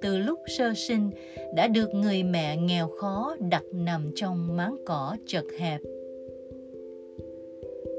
[0.00, 1.10] Từ lúc sơ sinh
[1.54, 5.80] đã được người mẹ nghèo khó đặt nằm trong máng cỏ chật hẹp.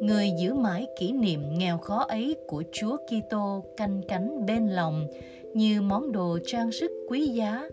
[0.02, 5.08] Người giữ mãi kỷ niệm nghèo khó ấy của Chúa Kitô canh cánh bên lòng
[5.54, 7.70] như món đồ trang sức quý giá,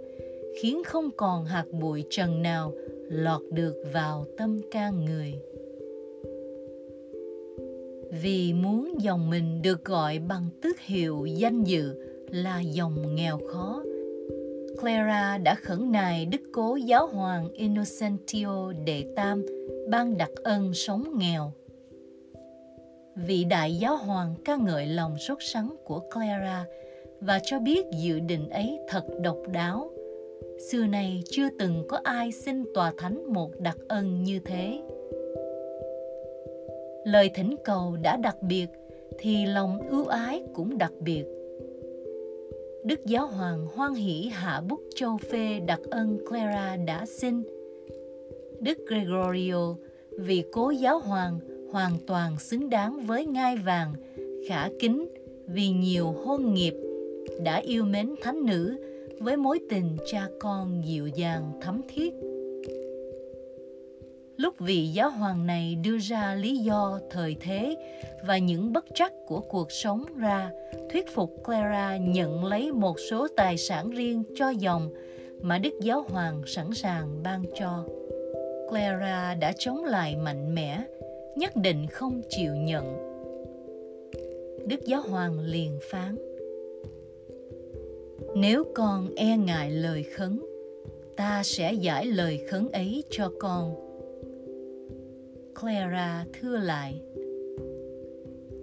[0.60, 2.72] khiến không còn hạt bụi trần nào
[3.08, 5.34] lọt được vào tâm can người
[8.22, 11.94] vì muốn dòng mình được gọi bằng tước hiệu danh dự
[12.30, 13.82] là dòng nghèo khó.
[14.80, 19.46] Clara đã khẩn nài Đức Cố Giáo hoàng Innocentio đệ tam,
[19.88, 21.52] ban đặc ân sống nghèo.
[23.16, 26.64] Vị đại giáo hoàng ca ngợi lòng sốt sắng của Clara
[27.20, 29.90] và cho biết dự định ấy thật độc đáo.
[30.70, 34.82] Xưa này chưa từng có ai xin tòa thánh một đặc ân như thế
[37.06, 38.66] lời thỉnh cầu đã đặc biệt
[39.18, 41.24] thì lòng ưu ái cũng đặc biệt
[42.86, 47.42] đức giáo hoàng hoan hỷ hạ bút châu phê đặc ân clara đã xin.
[48.60, 49.74] Đức gregorio
[50.18, 51.38] vị cố giáo hoàng,
[51.72, 53.94] hoàn toàn xứng đáng với ngai vàng,
[54.48, 55.08] khả kính,
[55.46, 56.74] vì nhiều hôn nghiệp,
[57.44, 58.76] đã yêu mến thánh nữ
[59.20, 62.14] với mối tình cha con dịu dàng thấm thiết
[64.36, 67.76] lúc vị giáo hoàng này đưa ra lý do, thời thế
[68.26, 70.50] và những bất trắc của cuộc sống ra,
[70.92, 74.90] thuyết phục clara nhận lấy một số tài sản riêng cho dòng
[75.40, 77.84] mà đức giáo hoàng sẵn sàng ban cho.
[78.68, 80.82] Clara đã chống lại mạnh mẽ,
[81.36, 82.96] nhất định không chịu nhận.
[84.66, 86.16] Đức giáo hoàng liền phán,
[88.36, 90.40] nếu con e ngại lời khấn,
[91.16, 93.85] ta sẽ giải lời khấn ấy cho con.
[95.60, 97.00] Clara thưa lại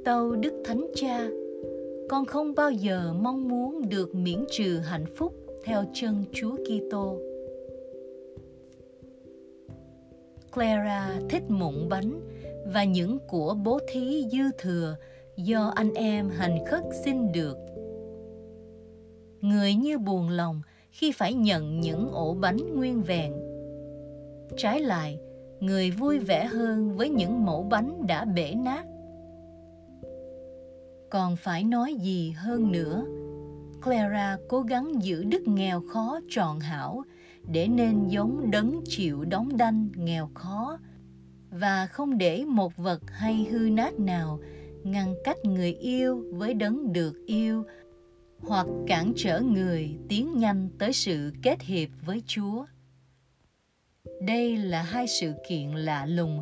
[0.06, 1.28] Tâu Đức Thánh Cha
[2.10, 7.18] Con không bao giờ mong muốn được miễn trừ hạnh phúc theo chân Chúa Kitô.
[10.52, 12.20] Clara thích mụn bánh
[12.74, 14.96] và những của bố thí dư thừa
[15.38, 17.58] do anh em hành khất xin được.
[19.42, 23.34] Người như buồn lòng khi phải nhận những ổ bánh nguyên vẹn.
[24.58, 25.20] Trái lại,
[25.66, 28.86] người vui vẻ hơn với những mẫu bánh đã bể nát.
[31.10, 33.06] Còn phải nói gì hơn nữa,
[33.82, 37.04] clara cố gắng giữ đức nghèo khó tròn hảo
[37.52, 40.80] để nên giống đấng chịu đóng đanh nghèo khó
[41.50, 44.40] và không để một vật hay hư nát nào
[44.84, 47.64] ngăn cách người yêu với đấng được yêu
[48.40, 52.66] hoặc cản trở người tiến nhanh tới sự kết hiệp với chúa
[54.28, 56.40] đây là hai sự kiện lạ lùng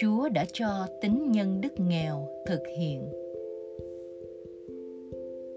[0.00, 3.08] Chúa đã cho tính nhân đức nghèo thực hiện.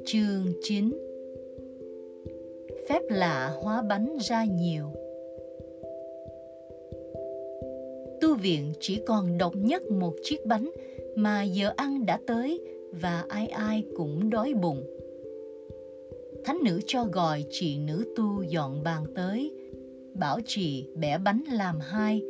[0.05, 0.91] Chương 9
[2.89, 4.85] Phép lạ hóa bánh ra nhiều
[8.21, 10.71] Tu viện chỉ còn độc nhất một chiếc bánh
[11.15, 14.83] mà giờ ăn đã tới và ai ai cũng đói bụng.
[16.43, 19.60] Thánh nữ cho gọi chị nữ tu dọn bàn tới
[20.13, 22.21] bảo chị bẻ bánh làm hai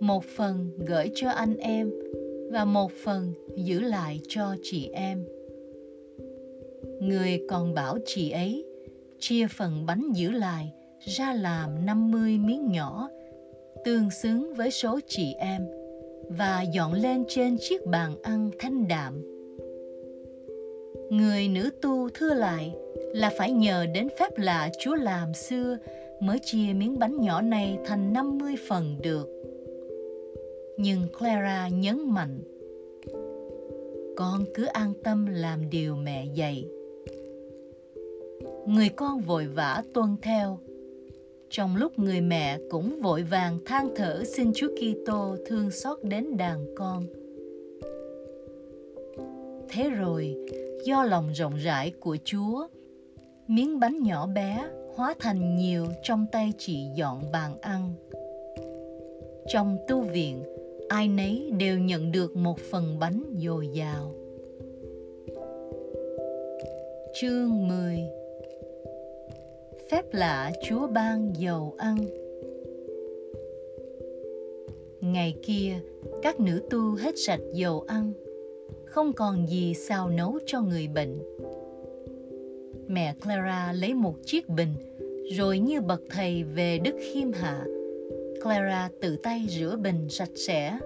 [0.00, 1.90] một phần gửi cho anh em
[2.50, 5.24] và một phần giữ lại cho chị em
[7.00, 8.64] người còn bảo chị ấy
[9.18, 13.08] chia phần bánh giữ lại ra làm 50 miếng nhỏ,
[13.84, 15.66] tương xứng với số chị em,
[16.28, 19.22] và dọn lên trên chiếc bàn ăn thanh đạm.
[21.10, 22.74] Người nữ tu thưa lại
[23.14, 25.76] là phải nhờ đến phép lạ Chúa làm xưa
[26.20, 29.28] mới chia miếng bánh nhỏ này thành 50 phần được.
[30.78, 32.40] Nhưng Clara nhấn mạnh,
[34.16, 36.68] con cứ an tâm làm điều mẹ dạy.
[38.66, 40.58] Người con vội vã tuân theo.
[41.50, 46.36] Trong lúc người mẹ cũng vội vàng than thở xin Chúa Kitô thương xót đến
[46.36, 47.06] đàn con.
[49.68, 50.36] Thế rồi,
[50.84, 52.66] do lòng rộng rãi của Chúa,
[53.48, 57.92] miếng bánh nhỏ bé hóa thành nhiều trong tay chị dọn bàn ăn.
[59.48, 60.42] Trong tu viện,
[60.88, 64.14] ai nấy đều nhận được một phần bánh dồi dào.
[67.20, 67.98] Chương 10
[69.90, 71.96] Phép lạ Chúa ban dầu ăn
[75.00, 75.74] Ngày kia,
[76.22, 78.12] các nữ tu hết sạch dầu ăn,
[78.84, 81.18] không còn gì xào nấu cho người bệnh
[82.88, 84.74] mẹ Clara lấy một chiếc bình,
[85.36, 87.64] rồi như bậc thầy về đức khiêm hạ,
[88.42, 90.78] Clara tự tay rửa bình sạch sẽ.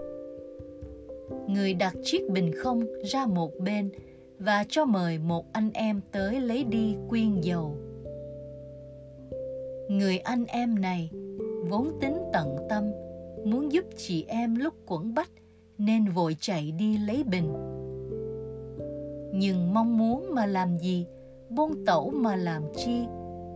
[1.48, 3.90] người đặt chiếc bình không ra một bên
[4.38, 7.76] và cho mời một anh em tới lấy đi quyên dầu.
[9.88, 11.10] Người anh em này
[11.68, 12.84] vốn tính tận tâm,
[13.44, 15.30] muốn giúp chị em lúc quẩn bách
[15.78, 17.52] nên vội chạy đi lấy bình.
[19.32, 21.06] Nhưng mong muốn mà làm gì,
[21.50, 23.04] buông tẩu mà làm chi,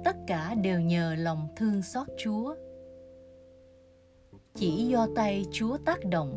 [0.05, 2.55] tất cả đều nhờ lòng thương xót Chúa.
[4.55, 6.37] Chỉ do tay Chúa tác động,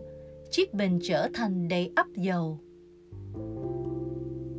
[0.51, 2.59] chiếc bình trở thành đầy ắp dầu.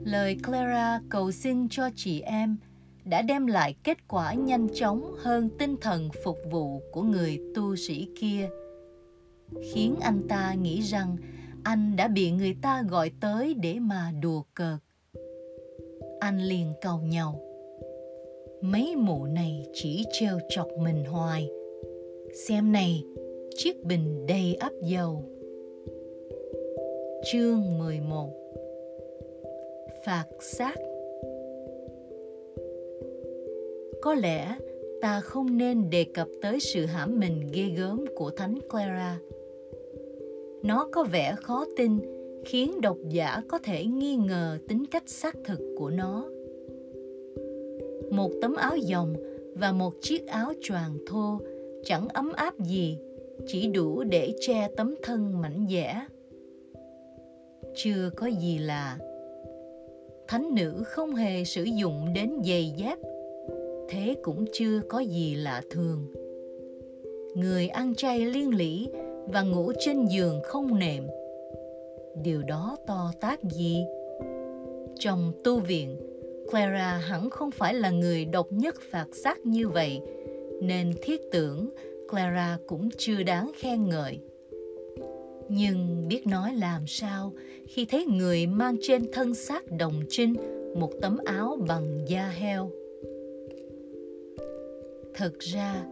[0.05, 2.57] Lời Clara cầu xin cho chị em
[3.05, 7.77] đã đem lại kết quả nhanh chóng hơn tinh thần phục vụ của người tu
[7.77, 8.49] sĩ kia
[9.73, 11.17] khiến anh ta nghĩ rằng
[11.65, 14.79] anh đã bị người ta gọi tới để mà đùa cợt
[16.21, 17.41] anh liền cầu nhau.
[18.61, 21.51] Mấy mụ này chỉ trêu chọc mình hoài.
[22.35, 23.05] Xem này
[23.57, 25.23] chiếc bình đầy ắp dầu.
[27.33, 28.31] Chương 11
[30.05, 30.75] Phạt xác.
[34.03, 34.57] Có lẽ
[35.01, 39.19] ta không nên đề cập tới sự hãm mình ghê gớm của Thánh Clara.
[40.63, 41.99] Nó có vẻ khó tin,
[42.49, 46.25] khiến độc giả có thể nghi ngờ tính cách xác thực của nó.
[48.11, 49.15] Một tấm áo dòng
[49.55, 51.39] và một chiếc áo choàng thô
[51.85, 52.99] chẳng ấm áp gì,
[53.47, 56.07] chỉ đủ để che tấm thân mảnh dẻ.
[57.75, 58.99] Chưa có gì lạ.
[60.29, 62.99] Thánh nữ không hề sử dụng đến giày dép
[63.89, 66.07] thế cũng chưa có gì lạ thường
[67.35, 68.89] người ăn chay liên lỉ
[69.27, 71.05] và ngủ trên giường không nệm
[72.15, 73.85] điều đó to tác gì?
[74.99, 75.97] Trong tu viện
[76.51, 80.01] clara hẳn không phải là người độc nhất phạt xác như vậy
[80.63, 81.71] nên thiết tưởng
[82.11, 84.21] clara cũng chưa đáng khen ngợi.
[85.49, 87.33] Nhưng biết nói làm sao
[87.69, 90.35] khi thấy người mang trên thân xác đồng trinh
[90.77, 92.71] một tấm áo bằng da heo.
[95.15, 95.85] Thực ra,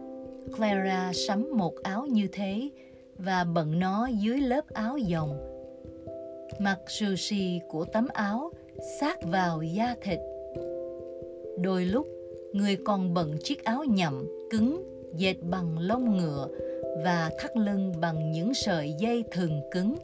[0.57, 2.69] Clara sắm một áo như thế
[3.17, 5.37] và bận nó dưới lớp áo dòng
[6.59, 8.51] mặt Mặc sì của tấm áo
[8.99, 10.19] sát vào da thịt.
[11.61, 12.07] Đôi lúc,
[12.53, 14.83] người còn bận chiếc áo nhậm cứng
[15.13, 16.47] dệt bằng lông ngựa
[17.03, 19.95] và thắt lưng bằng những sợi dây thừng cứng.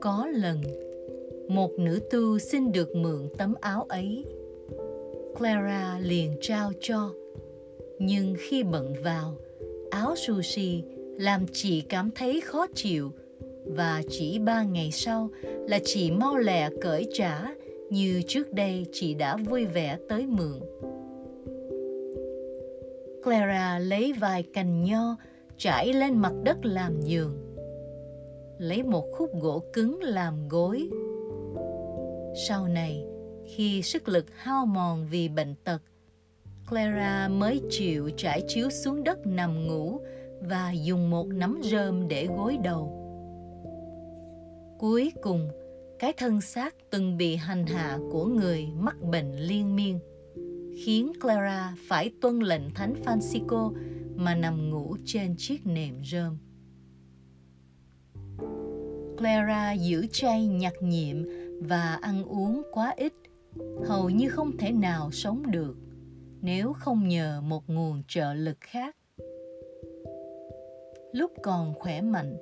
[0.00, 0.60] Có lần,
[1.48, 4.24] một nữ tu xin được mượn tấm áo ấy
[5.38, 7.10] Clara liền trao cho.
[7.98, 9.36] Nhưng khi bận vào,
[9.90, 10.82] áo sushi
[11.18, 13.12] làm chị cảm thấy khó chịu
[13.68, 17.44] và chỉ ba ngày sau là chị mau lẹ cởi trả
[17.90, 20.60] như trước đây chị đã vui vẻ tới mượn.
[23.24, 25.16] Clara lấy vài cành nho
[25.56, 27.36] trải lên mặt đất làm giường.
[28.58, 30.88] Lấy một khúc gỗ cứng làm gối.
[32.48, 33.04] Sau này,
[33.46, 35.82] khi sức lực hao mòn vì bệnh tật
[36.70, 40.00] clara mới chịu trải chiếu xuống đất nằm ngủ
[40.40, 42.97] và dùng một nắm rơm để gối đầu
[44.78, 45.48] cuối cùng,
[45.98, 49.98] cái thân xác từng bị hành hạ của người mắc bệnh liên miên,
[50.84, 53.72] khiến clara phải tuân lệnh thánh francisco
[54.14, 56.38] mà nằm ngủ trên chiếc nệm rơm.
[59.18, 61.16] Clara giữ chay nhặt nhiệm
[61.60, 63.12] và ăn uống quá ít,
[63.84, 65.76] hầu như không thể nào sống được
[66.40, 68.96] nếu không nhờ một nguồn trợ lực khác.
[71.12, 72.36] Lúc còn khỏe mạnh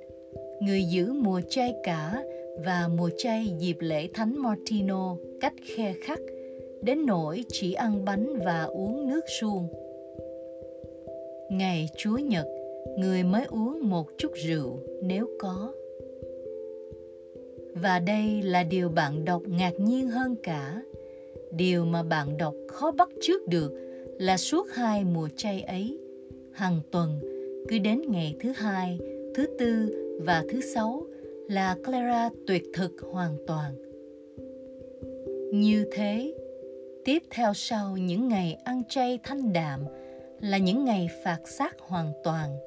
[0.61, 2.23] người giữ mùa chay cả
[2.65, 6.19] và mùa chay dịp lễ thánh Martino cách khe khắc
[6.81, 9.67] đến nỗi chỉ ăn bánh và uống nước suông.
[11.49, 12.47] Ngày Chúa Nhật,
[12.97, 15.73] người mới uống một chút rượu nếu có.
[17.73, 20.81] Và đây là điều bạn đọc ngạc nhiên hơn cả
[21.51, 23.71] điều mà bạn đọc khó bắt trước được
[24.19, 25.99] là suốt hai mùa chay ấy
[26.51, 27.19] hàng tuần
[27.67, 28.99] cứ đến ngày thứ hai
[29.35, 31.03] thứ tư và thứ sáu
[31.49, 33.75] là clara tuyệt thực hoàn toàn.
[35.53, 36.33] Như thế,
[37.05, 39.79] tiếp theo sau những ngày ăn chay thanh đạm
[40.41, 42.57] là những ngày phạt xác hoàn toàn.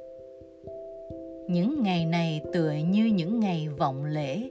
[1.49, 4.49] Những ngày này tựa như những ngày vọng lễ.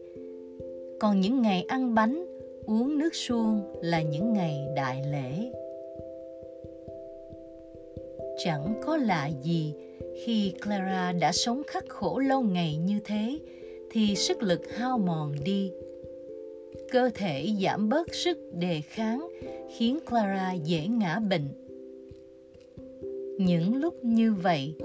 [1.00, 2.26] Còn những ngày ăn bánh,
[2.66, 5.52] uống nước suông là những ngày đại lễ.
[8.44, 9.74] Chẳng có lạ gì
[10.26, 13.40] khi clara đã sống khắc khổ lâu ngày như thế
[13.92, 15.72] thì sức lực hao mòn đi
[16.92, 19.30] cơ thể giảm bớt sức đề kháng
[19.78, 21.48] khiến clara dễ ngã bệnh
[23.40, 24.76] những lúc như vậy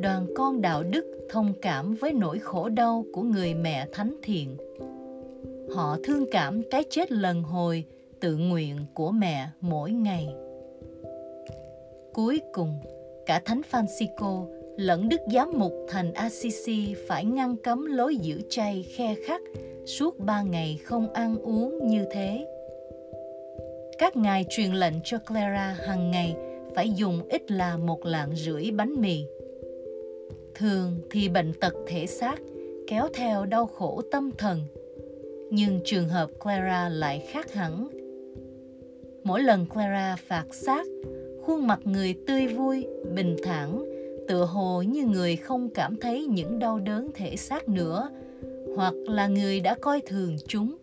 [0.00, 4.56] đoàn con đạo đức thông cảm với nỗi khổ đau của người mẹ thánh thiện.
[5.74, 7.84] Họ thương cảm cái chết lần hồi
[8.20, 10.34] tự nguyện của mẹ mỗi ngày.
[12.12, 12.80] Cuối cùng,
[13.26, 18.82] cả Thánh Francisco lẫn Đức Giám mục thành Assisi phải ngăn cấm lối giữ chay
[18.82, 19.40] khe khắc
[19.84, 22.46] suốt ba ngày không ăn uống như thế.
[23.98, 26.36] Các ngài truyền lệnh cho Clara hàng ngày
[26.74, 29.24] phải dùng ít là một lạng rưỡi bánh mì.
[30.54, 32.40] Thường thì bệnh tật thể xác
[32.86, 34.60] kéo theo đau khổ tâm thần.
[35.50, 37.88] Nhưng trường hợp Clara lại khác hẳn.
[39.24, 40.86] Mỗi lần Clara phạt xác,
[41.42, 43.89] khuôn mặt người tươi vui, bình thản,
[44.30, 48.08] tựa hồ như người không cảm thấy những đau đớn thể xác nữa,
[48.76, 50.76] hoặc là người đã coi thường chúng.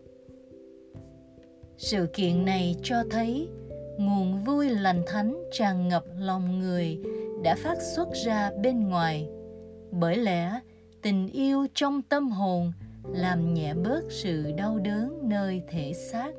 [1.78, 3.48] Sự kiện này cho thấy
[3.98, 7.00] nguồn vui lành thánh tràn ngập lòng người
[7.44, 9.30] đã phát xuất ra bên ngoài
[9.92, 10.60] bởi lẽ
[11.02, 12.72] tình yêu trong tâm hồn
[13.14, 16.32] làm nhẹ bớt sự đau đớn nơi thể xác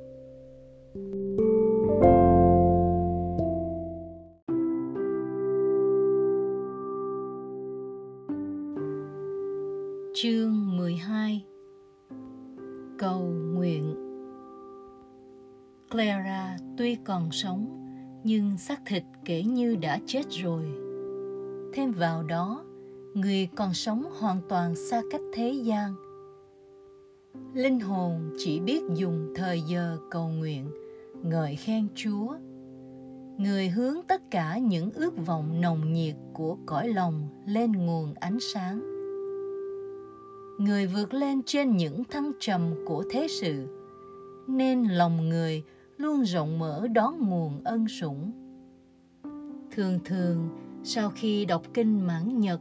[10.23, 11.45] Chương 12
[12.99, 13.21] Cầu
[13.55, 13.95] nguyện
[15.91, 17.67] Clara tuy còn sống
[18.25, 20.65] nhưng xác thịt kể như đã chết rồi.
[21.75, 22.65] Thêm vào đó,
[23.15, 25.95] người còn sống hoàn toàn xa cách thế gian.
[27.55, 30.71] Linh hồn chỉ biết dùng thời giờ cầu nguyện,
[31.23, 32.35] ngợi khen Chúa.
[33.39, 38.39] Người hướng tất cả những ước vọng nồng nhiệt của cõi lòng lên nguồn ánh
[38.55, 38.98] sáng.
[40.59, 43.67] Người vượt lên trên những thăng trầm của thế sự,
[44.47, 45.63] nên lòng người
[45.97, 48.33] luôn rộng mở đón nguồn ân sủng.
[49.71, 50.49] Thường thường,
[50.85, 52.61] sau khi đọc kinh mãn nhật,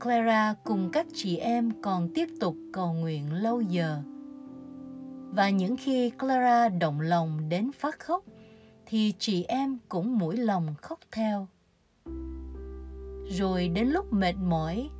[0.00, 4.02] Clara cùng các chị em còn tiếp tục cầu nguyện lâu giờ.
[5.30, 8.24] Và những khi Clara động lòng đến phát khóc,
[8.86, 11.48] thì chị em cũng mũi lòng khóc theo.
[13.28, 14.90] Rồi đến lúc mệt mỏi,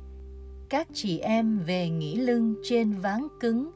[0.73, 3.71] các chị em về nghỉ lưng trên ván cứng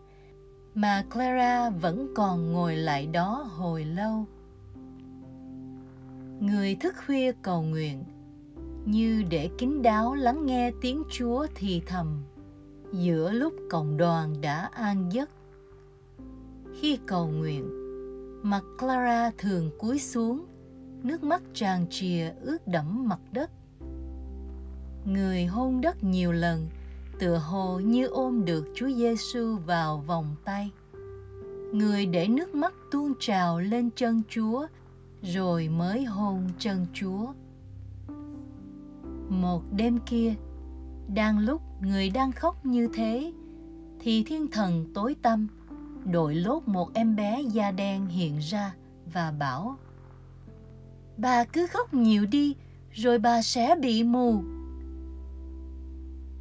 [0.76, 4.26] mà Clara vẫn còn ngồi lại đó hồi lâu.
[6.40, 8.04] Người thức khuya cầu nguyện
[8.86, 12.24] như để kín đáo lắng nghe tiếng Chúa thì thầm
[12.94, 15.30] giữa lúc cộng đoàn đã an giấc.
[16.80, 17.70] Khi cầu nguyện,
[18.44, 20.46] mặt Clara thường cúi xuống,
[21.04, 23.52] nước mắt tràn trìa ướt đẫm mặt đất.
[25.06, 26.68] Người hôn đất nhiều lần
[27.20, 30.72] tựa hồ như ôm được Chúa Giêsu vào vòng tay.
[31.74, 34.68] Người để nước mắt tuôn trào lên chân Chúa,
[35.22, 37.28] rồi mới hôn chân Chúa.
[39.30, 40.34] Một đêm kia,
[41.16, 43.34] đang lúc người đang khóc như thế,
[44.00, 45.48] thì thiên thần tối tăm
[46.06, 48.76] đội lốt một em bé da đen hiện ra
[49.14, 49.78] và bảo
[51.18, 52.56] Bà cứ khóc nhiều đi,
[52.92, 54.44] rồi bà sẽ bị mù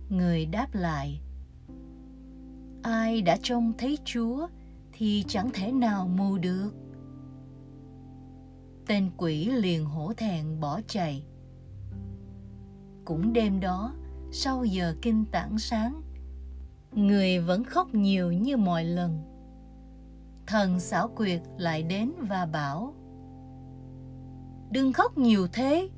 [0.08, 1.20] người đáp lại,
[2.82, 4.48] ai đã trông thấy chúa
[4.92, 6.70] thì chẳng thể nào mù được.
[8.86, 11.26] Tên quỷ liền hổ thẹn bỏ chạy.
[13.04, 13.94] Cũng đêm đó,
[14.32, 16.02] sau giờ kinh tảng sáng,
[16.92, 19.22] người vẫn khóc nhiều như mọi lần.
[20.46, 22.94] Thần xảo quyệt lại đến và bảo,
[24.70, 25.88] đừng khóc nhiều thế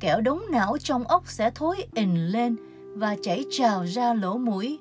[0.00, 2.56] kẻo đống não trong ốc sẽ thối ình lên
[2.94, 4.78] và chảy trào ra lỗ mũi.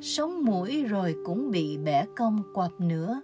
[0.00, 3.20] Sống mũi rồi cũng bị bẻ cong quặp nữa.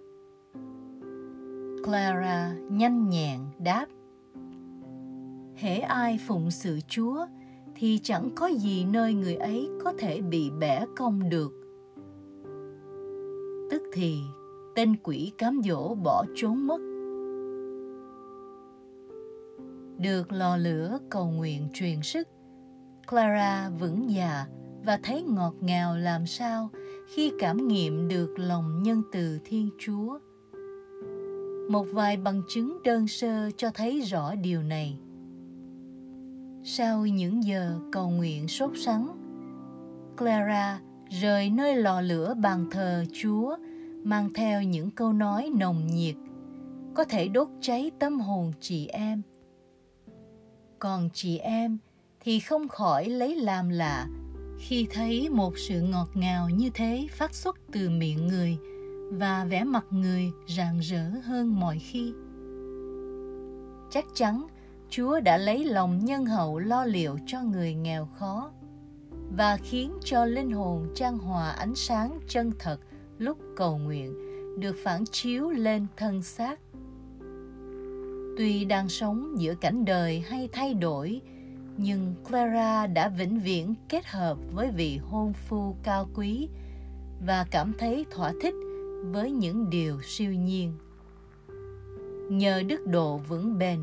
[1.85, 3.87] Clara nhanh nhẹn đáp.
[5.55, 7.27] Hễ ai phụng sự Chúa
[7.77, 11.53] thì chẳng có gì nơi người ấy có thể bị bẻ cong được.
[13.71, 14.19] Tức thì
[14.75, 16.79] tên quỷ cám dỗ bỏ trốn mất.
[19.99, 22.29] Được lò lửa cầu nguyện truyền sức,
[23.07, 24.47] Clara vững dạ
[24.85, 26.71] và thấy ngọt ngào làm sao
[27.15, 30.19] khi cảm nghiệm được lòng nhân từ Thiên Chúa.
[31.71, 34.99] Một vài bằng chứng đơn sơ cho thấy rõ điều này.
[36.65, 39.09] Sau những giờ cầu nguyện sốt sắng,
[40.19, 40.81] Clara
[41.21, 43.57] rời nơi lò lửa bàn thờ Chúa
[44.05, 46.15] mang theo những câu nói nồng nhiệt,
[46.95, 49.23] có thể đốt cháy tâm hồn chị em.
[50.79, 51.79] Còn chị em
[52.25, 54.09] thì không khỏi lấy làm lạ
[54.59, 58.59] khi thấy một sự ngọt ngào như thế phát xuất từ miệng người
[59.11, 62.13] và vẻ mặt người rạng rỡ hơn mọi khi.
[63.91, 64.47] Chắc chắn,
[64.91, 68.51] Chúa đã lấy lòng nhân hậu lo liệu cho người nghèo khó.
[69.37, 72.81] và khiến cho linh hồn trang hòa ánh sáng chân thật
[73.19, 74.15] lúc cầu nguyện
[74.61, 76.61] được phản chiếu lên thân xác
[78.37, 81.21] tuy đang sống giữa cảnh đời hay thay đổi
[81.77, 86.49] nhưng clara đã vĩnh viễn kết hợp với vị hôn phu cao quý
[87.27, 88.55] và cảm thấy thỏa thích
[89.05, 90.73] với những điều siêu nhiên.
[92.31, 93.81] Nhờ đức độ vững bền,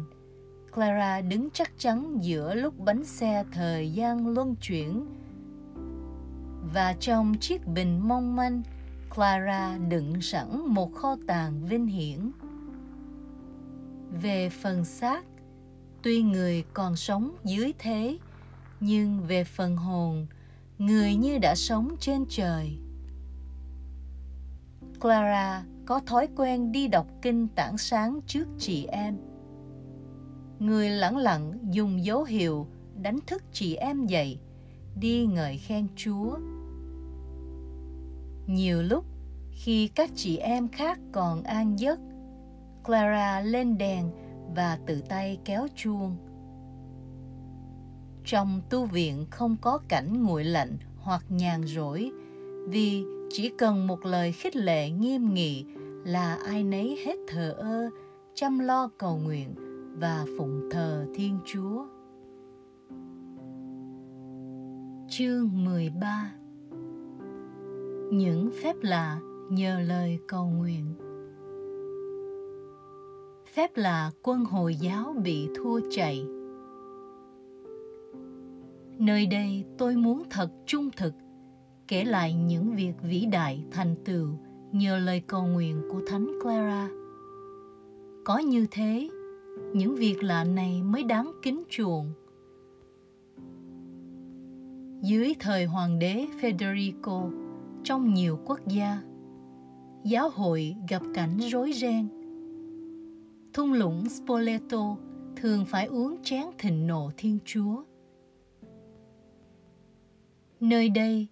[0.73, 5.05] clara đứng chắc chắn giữa lúc bánh xe thời gian luân chuyển.
[6.73, 8.61] Và trong chiếc bình mong manh,
[9.15, 12.31] clara đựng sẵn một kho tàng vinh hiển.
[14.21, 15.25] Về phần xác
[16.03, 18.17] tuy người còn sống dưới thế,
[18.79, 20.27] nhưng về phần hồn,
[20.77, 22.77] người như đã sống trên trời.
[24.99, 29.17] Clara có thói quen đi đọc kinh tảng sáng trước chị em.
[30.59, 32.67] Người lẳng lặng dùng dấu hiệu
[33.01, 34.39] đánh thức chị em dậy,
[34.99, 36.37] đi ngợi khen chúa.
[38.47, 39.05] Nhiều lúc,
[39.51, 41.99] khi các chị em khác còn an giấc,
[42.83, 44.11] clara lên đèn
[44.55, 46.17] và tự tay kéo chuông.
[48.25, 52.11] Trong tu viện không có cảnh nguội lạnh hoặc nhàn rỗi,
[52.67, 55.65] vì chỉ cần một lời khích lệ nghiêm nghị
[56.05, 57.89] là ai nấy hết thờ ơ,
[58.33, 59.55] chăm lo cầu nguyện
[59.99, 61.85] và phụng thờ Thiên Chúa.
[65.09, 66.31] Chương 13
[68.11, 70.95] Những phép lạ nhờ lời cầu nguyện.
[73.53, 76.25] Phép là quân Hồi giáo bị thua chạy
[78.97, 81.13] Nơi đây tôi muốn thật trung thực
[81.87, 84.27] kể lại những việc vĩ đại thành tựu
[84.71, 86.89] nhờ lời cầu nguyện của Thánh Clara.
[88.25, 89.09] Có như thế,
[89.73, 92.13] những việc lạ này mới đáng kính chuộng.
[95.01, 97.31] Dưới thời hoàng đế Federico,
[97.83, 99.01] trong nhiều quốc gia,
[100.03, 102.20] giáo hội gặp cảnh rối ren.
[103.53, 104.97] Thung lũng Spoleto
[105.35, 107.83] thường phải uống chén thịnh nộ Thiên Chúa.
[110.59, 111.27] Nơi đây,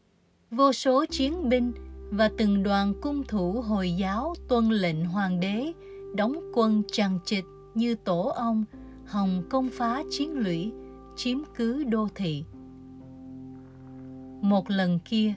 [0.52, 1.72] vô số chiến binh
[2.12, 5.74] và từng đoàn cung thủ Hồi giáo tuân lệnh hoàng đế
[6.16, 7.46] đóng quân chằng chịt
[7.76, 8.66] như tổ ong
[9.06, 10.72] hòng công phá chiến lũy
[11.16, 12.44] chiếm cứ đô thị
[14.42, 15.34] một lần kia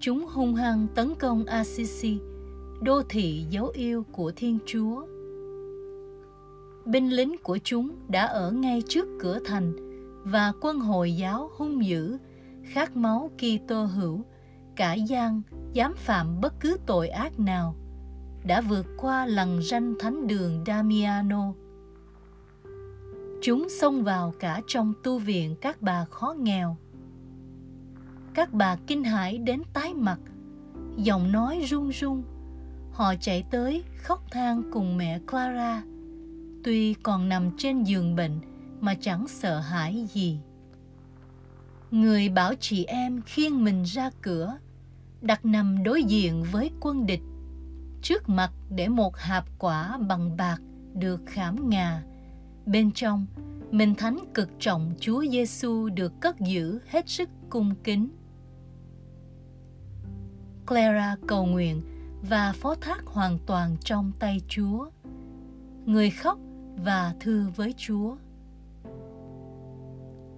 [0.00, 2.18] chúng hung hăng tấn công assisi
[2.82, 5.06] đô thị dấu yêu của thiên chúa
[6.84, 9.72] binh lính của chúng đã ở ngay trước cửa thành
[10.24, 12.18] và quân hồi giáo hung dữ
[12.64, 14.20] khát máu Kitô hữu
[14.76, 17.74] cả gian dám phạm bất cứ tội ác nào
[18.44, 21.52] đã vượt qua lằn ranh thánh đường Damiano.
[23.42, 26.76] Chúng xông vào cả trong tu viện các bà khó nghèo.
[28.34, 30.18] Các bà kinh hãi đến tái mặt,
[30.96, 32.22] giọng nói run run.
[32.92, 35.82] Họ chạy tới khóc than cùng mẹ Clara,
[36.64, 38.40] tuy còn nằm trên giường bệnh
[38.80, 40.38] mà chẳng sợ hãi gì.
[41.90, 44.58] Người bảo chị em khiêng mình ra cửa,
[45.20, 47.22] đặt nằm đối diện với quân địch
[48.02, 50.60] trước mặt để một hạp quả bằng bạc
[50.94, 52.02] được khảm ngà
[52.66, 53.26] bên trong
[53.70, 58.08] mình thánh cực trọng Chúa Giêsu được cất giữ hết sức cung kính.
[60.66, 61.82] Clara cầu nguyện
[62.30, 64.90] và phó thác hoàn toàn trong tay Chúa.
[65.86, 66.38] Người khóc
[66.84, 68.14] và thưa với Chúa.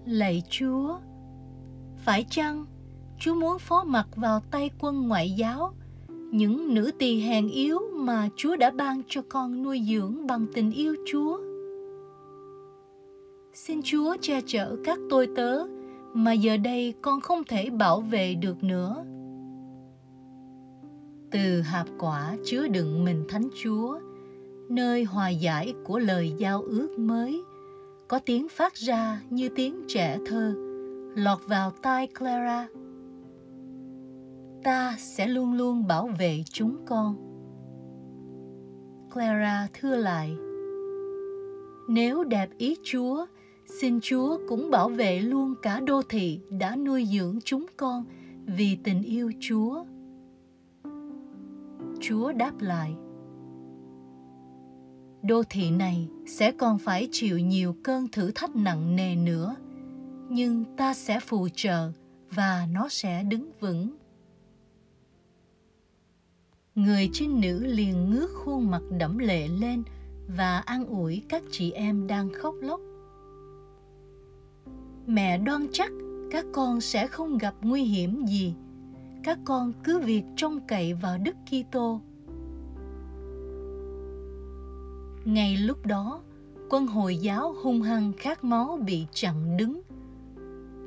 [0.07, 0.99] Lạy Chúa,
[1.97, 2.66] phải chăng
[3.18, 5.74] Chúa muốn phó mặc vào tay quân ngoại giáo
[6.35, 10.70] những nữ tỳ hèn yếu mà Chúa đã ban cho con nuôi dưỡng bằng tình
[10.70, 11.39] yêu Chúa.
[13.55, 15.66] Xin Chúa che chở các tôi tớ
[16.12, 19.05] mà giờ đây con không thể bảo vệ được nữa.
[21.30, 23.99] Từ hạp quả chứa đựng mình Thánh Chúa,
[24.68, 27.42] nơi hòa giải của lời giao ước mới,
[28.08, 30.54] có tiếng phát ra như tiếng trẻ thơ,
[31.16, 32.68] lọt vào tai Clara.
[34.64, 37.16] Ta sẽ luôn luôn bảo vệ chúng con.
[39.14, 40.36] Clara thưa lại.
[41.88, 43.26] Nếu đẹp ý chúa
[43.66, 48.04] xin chúa cũng bảo vệ luôn cả đô thị đã nuôi dưỡng chúng con
[48.46, 49.84] vì tình yêu chúa.
[52.00, 52.94] Chúa đáp lại
[55.26, 59.56] đô thị này sẽ còn phải chịu nhiều cơn thử thách nặng nề nữa.
[60.28, 61.92] Nhưng ta sẽ phù trợ
[62.30, 63.96] và nó sẽ đứng vững.
[66.74, 69.82] Người trinh nữ liền ngước khuôn mặt đẫm lệ lên
[70.36, 72.80] và an ủi các chị em đang khóc lóc.
[75.06, 75.90] Mẹ đoan chắc
[76.30, 78.54] các con sẽ không gặp nguy hiểm gì.
[79.22, 82.00] Các con cứ việc trông cậy vào đức kitô
[85.24, 86.20] ngay lúc đó,
[86.70, 89.80] quân hồi giáo hung hăng khát máu bị chặn đứng.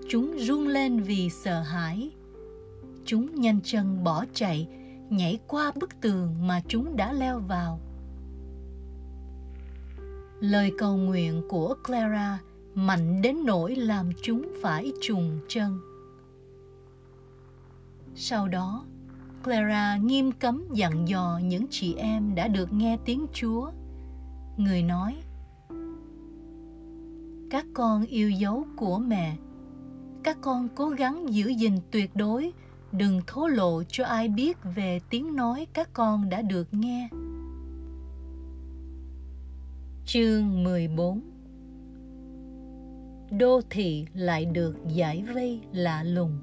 [0.10, 2.10] Chúng run lên vì sợ hãi.
[3.06, 4.68] Chúng nhanh chân bỏ chạy,
[5.10, 7.80] nhảy qua bức tường mà chúng đã leo vào.
[10.40, 12.40] Lời cầu nguyện của clara
[12.76, 15.80] mạnh đến nỗi làm chúng phải trùng chân.
[18.16, 18.86] Sau đó,
[19.44, 23.72] clara nghiêm cấm dặn dò những chị em đã được nghe tiếng chúa
[24.58, 25.16] người nói
[27.50, 29.38] các con yêu dấu của mẹ
[30.24, 32.54] các con cố gắng giữ gìn tuyệt đối
[32.92, 37.10] đừng thố lộ cho ai biết về tiếng nói các con đã được nghe.
[40.06, 41.22] Chương 14
[43.40, 46.40] Đô thị lại được giải vây lạ lùng.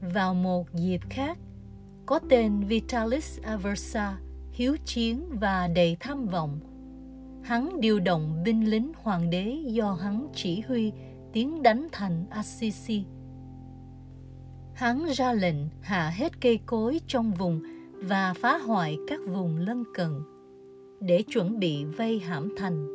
[0.00, 1.38] Vào một dịp khác,
[2.06, 4.18] có tên Vitalis Aversa,
[4.54, 6.60] hiếu chiến và đầy tham vọng.
[7.42, 10.92] Hắn điều động binh lính hoàng đế do hắn chỉ huy,
[11.32, 13.04] tiến đánh thành Assisi.
[14.74, 19.84] Hắn ra lệnh hạ hết cây cối trong vùng và phá hoại các vùng lân
[19.94, 20.10] cận
[21.00, 22.86] để chuẩn bị vây hãm thành.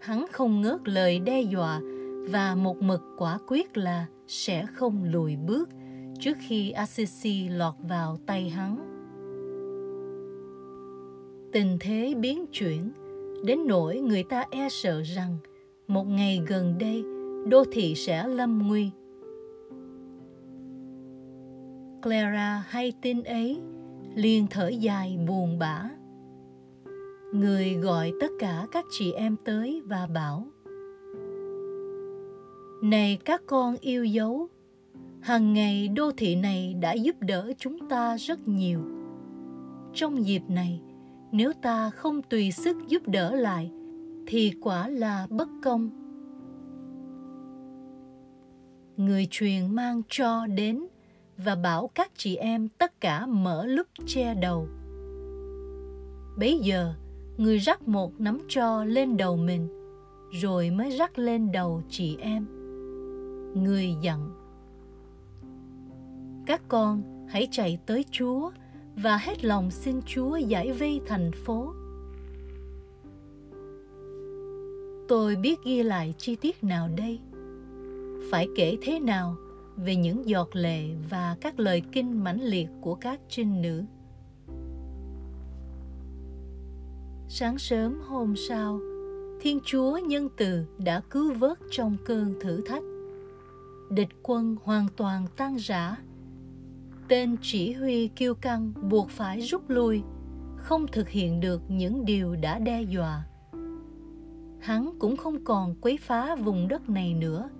[0.00, 1.80] Hắn không ngớt lời đe dọa
[2.30, 5.68] và một mực quả quyết là sẽ không lùi bước
[6.20, 8.91] trước khi Assisi lọt vào tay hắn.
[11.52, 12.92] Tình thế biến chuyển,
[13.44, 15.36] đến nỗi người ta e sợ rằng
[15.88, 17.04] một ngày gần đây,
[17.48, 18.90] đô thị sẽ lâm nguy.
[22.02, 23.60] Clara hay tin ấy,
[24.14, 25.90] liền thở dài buồn bã.
[27.32, 30.46] Người gọi tất cả các chị em tới và bảo,
[32.82, 34.48] này các con yêu dấu,
[35.20, 38.80] hằng ngày đô thị này đã giúp đỡ chúng ta rất nhiều.
[39.94, 40.80] Trong dịp này
[41.32, 43.70] nếu ta không tùy sức giúp đỡ lại,
[44.26, 45.90] thì quả là bất công.
[48.96, 50.86] Người truyền mang cho đến
[51.36, 54.68] và bảo các chị em tất cả mở lúc che đầu.
[56.38, 56.94] Bấy giờ,
[57.36, 59.68] người rắc một nắm cho lên đầu mình,
[60.42, 62.46] rồi mới rắc lên đầu chị em.
[63.54, 64.30] Người dặn,
[66.46, 68.50] các con hãy chạy tới chúa
[68.96, 71.74] và hết lòng xin chúa giải vây thành phố.
[75.08, 77.20] Tôi biết ghi lại chi tiết nào đây?
[78.30, 79.36] Phải kể thế nào
[79.76, 83.84] về những giọt lệ và các lời kinh mãnh liệt của các trinh nữ?
[87.28, 88.80] Sáng sớm hôm sau,
[89.40, 92.82] thiên chúa nhân từ đã cứu vớt trong cơn thử thách.
[93.90, 95.96] Địch quân hoàn toàn tan rã
[97.08, 100.02] tên chỉ huy kiêu căng buộc phải rút lui,
[100.56, 103.24] không thực hiện được những điều đã đe dọa
[104.62, 107.50] hắn cũng không còn quấy phá vùng đất này nữa,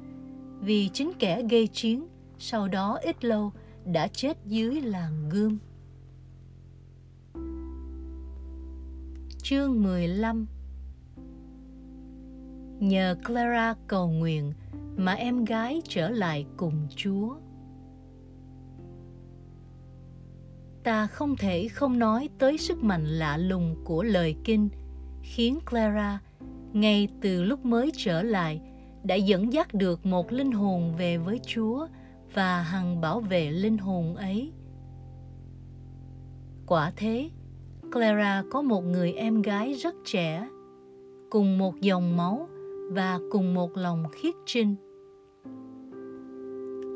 [0.60, 2.06] vì chính kẻ gây chiến
[2.38, 3.52] sau đó ít lâu
[3.84, 5.58] đã chết dưới làng gươm.
[9.42, 10.46] Chương 15
[12.80, 14.52] Nhờ Clara cầu nguyện
[14.96, 17.36] mà em gái trở lại cùng Chúa.
[20.84, 24.68] Ta không thể không nói tới sức mạnh lạ lùng của lời kinh
[25.22, 26.20] khiến Clara
[26.72, 28.60] ngay từ lúc mới trở lại
[29.04, 31.86] đã dẫn dắt được một linh hồn về với Chúa
[32.34, 34.52] và hằng bảo vệ linh hồn ấy.
[36.66, 37.30] Quả thế,
[37.92, 40.48] Clara có một người em gái rất trẻ,
[41.30, 42.48] cùng một dòng máu
[42.90, 44.74] và cùng một lòng khiết trinh.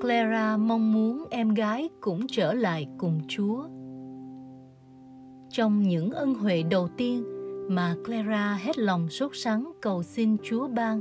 [0.00, 3.64] Clara mong muốn em gái cũng trở lại cùng Chúa.
[5.56, 7.24] Trong những ân huệ đầu tiên
[7.68, 11.00] mà Clara hết lòng sốt sắng cầu xin Chúa ban,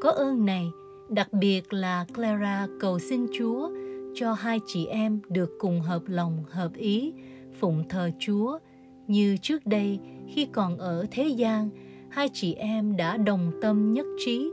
[0.00, 0.70] có ơn này
[1.08, 3.70] đặc biệt là Clara cầu xin Chúa
[4.14, 7.12] cho hai chị em được cùng hợp lòng hợp ý
[7.60, 8.58] phụng thờ Chúa.
[9.06, 11.70] Như trước đây khi còn ở thế gian
[12.10, 14.50] hai chị em đã đồng tâm nhất trí.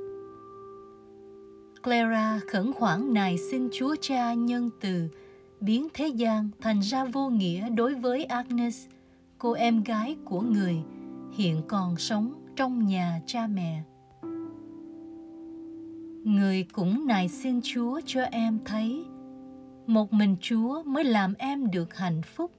[1.83, 5.07] Clara khẩn khoản nài xin Chúa Cha nhân từ
[5.59, 8.87] biến thế gian thành ra vô nghĩa đối với Agnes,
[9.39, 10.83] cô em gái của người,
[11.31, 13.83] hiện còn sống trong nhà cha mẹ.
[16.23, 19.05] Người cũng nài xin Chúa cho em thấy
[19.87, 22.51] một mình Chúa mới làm em được hạnh phúc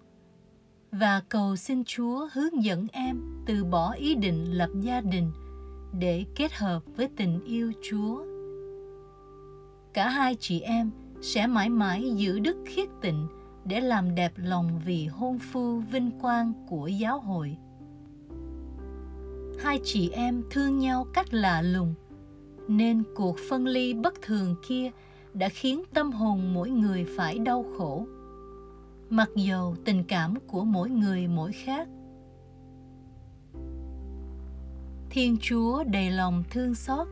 [0.92, 5.30] và cầu xin Chúa hướng dẫn em từ bỏ ý định lập gia đình
[5.98, 8.24] để kết hợp với tình yêu Chúa.
[9.92, 10.90] Cả hai chị em
[11.22, 13.26] sẽ mãi mãi giữ đức khiết tịnh
[13.70, 17.56] để làm đẹp lòng vị hôn phu vinh quang của giáo hội.
[19.58, 21.94] Hai chị em thương nhau cách lạ lùng,
[22.68, 24.90] nên cuộc phân ly bất thường kia
[25.34, 28.06] đã khiến tâm hồn mỗi người phải đau khổ.
[29.10, 31.88] Mặc dầu tình cảm của mỗi người mỗi khác.
[35.10, 37.08] Thiên Chúa đầy lòng thương xót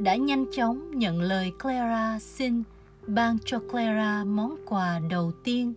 [0.00, 2.62] đã nhanh chóng nhận lời Clara xin
[3.06, 5.74] ban cho Clara món quà đầu tiên.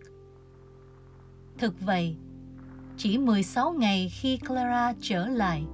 [1.60, 2.16] Thực vậy,
[2.96, 5.64] chỉ 16 ngày khi Clara trở lại,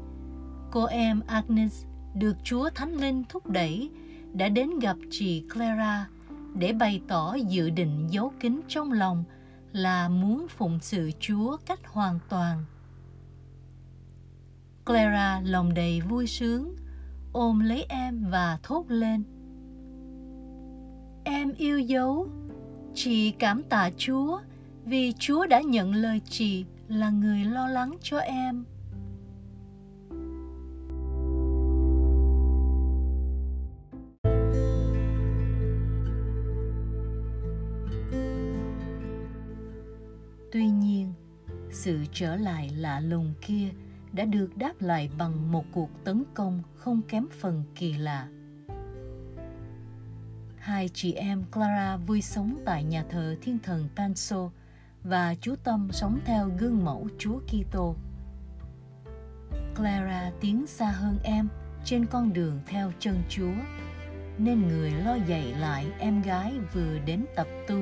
[0.70, 1.84] cô em Agnes
[2.14, 3.90] được Chúa Thánh Linh thúc đẩy
[4.32, 6.08] đã đến gặp chị Clara
[6.54, 9.24] để bày tỏ dự định giấu kín trong lòng
[9.72, 12.64] là muốn phụng sự Chúa cách hoàn toàn.
[14.84, 16.76] Clara lòng đầy vui sướng,
[17.32, 19.24] ôm lấy em và thốt lên.
[21.24, 22.28] Em yêu dấu,
[22.94, 24.40] chị cảm tạ Chúa
[24.86, 28.64] vì Chúa đã nhận lời chị là người lo lắng cho em.
[40.52, 41.12] Tuy nhiên,
[41.70, 43.68] sự trở lại lạ lùng kia
[44.12, 48.28] đã được đáp lại bằng một cuộc tấn công không kém phần kỳ lạ.
[50.58, 54.50] Hai chị em Clara vui sống tại nhà thờ Thiên Thần Panso
[55.08, 57.96] và chú Tâm sống theo gương mẫu Chúa Kitô.
[59.76, 61.48] Clara tiến xa hơn em
[61.84, 63.54] trên con đường theo chân Chúa,
[64.38, 67.76] nên người lo dạy lại em gái vừa đến tập tu.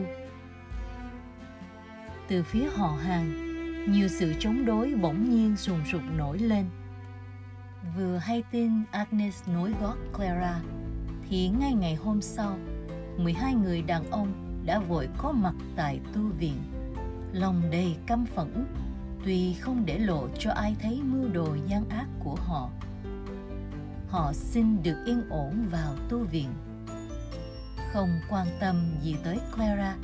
[2.28, 3.32] Từ phía họ hàng,
[3.92, 6.64] nhiều sự chống đối bỗng nhiên sùng sục nổi lên.
[7.96, 10.60] Vừa hay tin Agnes nối gót Clara,
[11.28, 12.58] thì ngay ngày hôm sau,
[13.18, 14.32] 12 người đàn ông
[14.66, 16.73] đã vội có mặt tại tu viện.
[17.34, 18.66] Lòng đầy căm phẫn,
[19.24, 22.70] tuy không để lộ cho ai thấy mưu đồ gian ác của họ.
[24.08, 26.48] Họ xin được yên ổn vào tu viện.
[27.92, 29.96] Không quan tâm gì tới Clara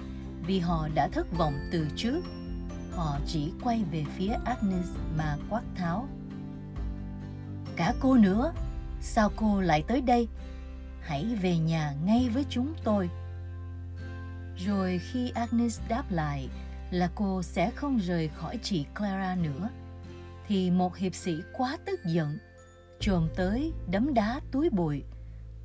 [0.47, 2.21] vì họ đã thất vọng từ trước
[3.01, 6.09] họ chỉ quay về phía Agnes mà quát tháo.
[7.77, 8.53] Cả cô nữa,
[9.01, 10.29] sao cô lại tới đây?
[11.01, 13.11] Hãy về nhà ngay với chúng tôi.
[14.57, 16.49] Rồi khi Agnes đáp lại
[16.91, 19.69] là cô sẽ không rời khỏi chị Clara nữa,
[20.47, 22.39] thì một hiệp sĩ quá tức giận,
[23.01, 25.03] trồm tới đấm đá túi bụi,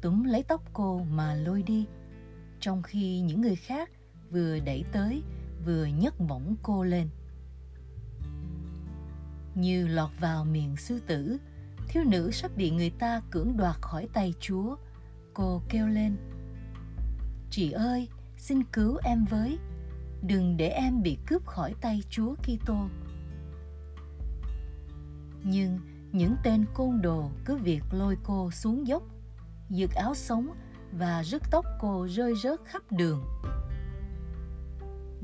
[0.01, 1.85] túm lấy tóc cô mà lôi đi,
[2.59, 3.89] trong khi những người khác
[4.31, 5.23] vừa đẩy tới
[5.65, 7.09] vừa nhấc bổng cô lên.
[9.55, 11.37] Như lọt vào miệng sư tử
[11.87, 14.75] thiếu nữ sắp bị người ta cưỡng đoạt khỏi tay chúa
[15.33, 16.15] cô kêu lên.
[17.49, 18.07] Chị ơi
[18.37, 19.57] xin cứu em với
[20.27, 22.87] đừng để em bị cướp khỏi tay chúa kitô.
[25.43, 25.79] Nhưng
[26.11, 29.03] những tên côn đồ cứ việc lôi cô xuống dốc
[29.69, 30.47] giật áo sống
[30.91, 33.23] và rứt tóc cô rơi rớt khắp đường.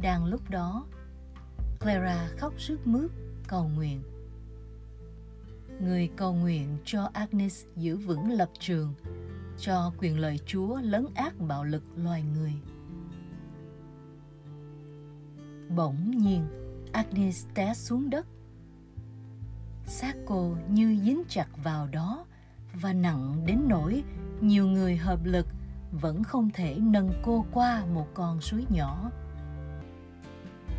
[0.01, 0.85] Đang lúc đó
[1.79, 3.11] clara khóc rướt mướt
[3.47, 4.03] cầu nguyện.
[5.81, 8.93] Người cầu nguyện cho Agnes giữ vững lập trường,
[9.59, 12.53] cho quyền lợi Chúa lấn át bạo lực loài người.
[15.75, 16.47] Bỗng nhiên,
[16.91, 18.27] Agnes té xuống đất.
[19.85, 22.25] Xác cô như dính chặt vào đó
[22.73, 24.03] và nặng đến nỗi
[24.41, 25.47] nhiều người hợp lực
[25.91, 29.11] vẫn không thể nâng cô qua một con suối nhỏ.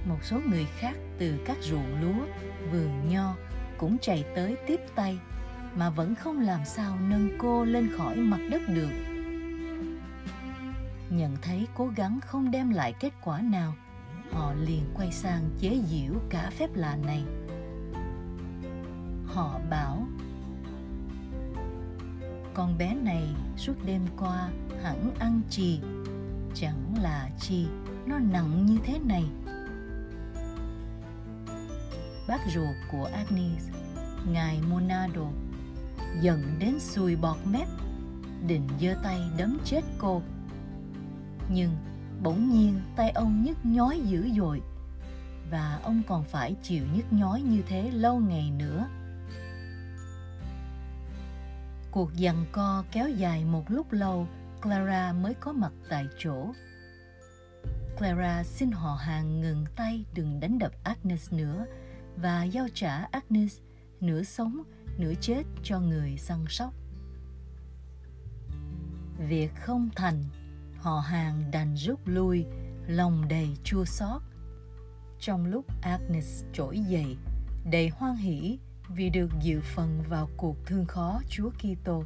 [0.09, 2.27] Một số người khác từ các ruộng lúa,
[2.73, 3.35] vườn nho
[3.79, 5.19] cũng chạy tới tiếp tay
[5.75, 8.91] mà vẫn không làm sao nâng cô lên khỏi mặt đất được
[11.11, 13.75] nhận thấy cố gắng không đem lại kết quả nào
[14.33, 17.25] họ liền quay sang chế giễu cả phép lạ này
[19.27, 20.07] họ bảo
[22.55, 24.49] con bé này suốt đêm qua
[24.83, 25.81] hẳn ăn chì
[26.55, 27.67] chẳng là chi
[28.07, 29.25] nó nặng như thế này
[32.29, 33.69] bác ruột của Agnes,
[34.33, 35.27] ngài Monado,
[36.21, 37.69] giận đến sùi bọt mép,
[38.47, 40.23] định giơ tay đấm chết cô.
[41.49, 41.71] Nhưng
[42.23, 44.61] bỗng nhiên tay ông nhức nhói dữ dội
[45.51, 48.89] và ông còn phải chịu nhức nhói như thế lâu ngày nữa.
[51.91, 54.27] Cuộc giằng co kéo dài một lúc lâu,
[54.63, 56.53] Clara mới có mặt tại chỗ.
[57.99, 61.67] Clara xin họ hàng ngừng tay đừng đánh đập Agnes nữa
[62.17, 63.59] và giao trả Agnes
[64.01, 64.63] nửa sống
[64.99, 66.75] nửa chết cho người săn sóc.
[69.19, 70.25] việc không thành
[70.83, 72.47] họ hàng đành rút lui
[72.87, 74.23] lòng đầy chua xót
[75.21, 77.17] trong lúc agnes trỗi dậy
[77.71, 78.59] đầy hoan hỷ
[78.89, 82.05] vì được dự phần vào cuộc thương khó Chúa Kitô.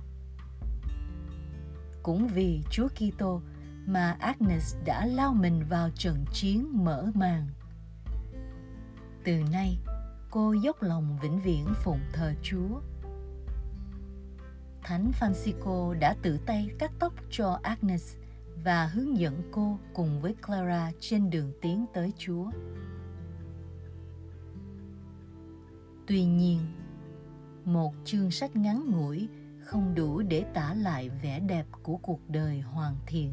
[2.03, 3.41] Cũng vì Chúa Kitô
[3.87, 7.49] mà Agnes đã lao mình vào trận chiến mở màn.
[9.25, 9.79] Từ nay,
[10.31, 12.81] cô dốc lòng vĩnh viễn phụng thờ Chúa.
[14.83, 18.17] Thánh Francisco đã tự tay cắt tóc cho Agnes
[18.67, 22.51] và hướng dẫn cô cùng với Clara trên đường tiến tới Chúa.
[26.07, 26.61] Tuy nhiên,
[27.65, 29.29] một chương sách ngắn ngủi
[29.61, 33.33] không đủ để tả lại vẻ đẹp của cuộc đời hoàn thiện.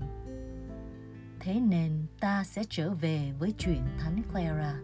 [1.39, 4.79] Thế nên ta sẽ trở về với chuyện Thánh Clara.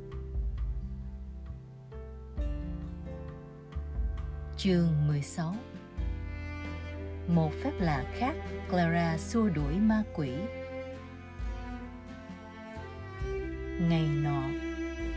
[4.57, 5.55] Chương 16
[7.35, 8.35] một phép lạ khác,
[8.69, 10.31] Clara xua đuổi ma quỷ.
[13.89, 14.43] Ngày nọ,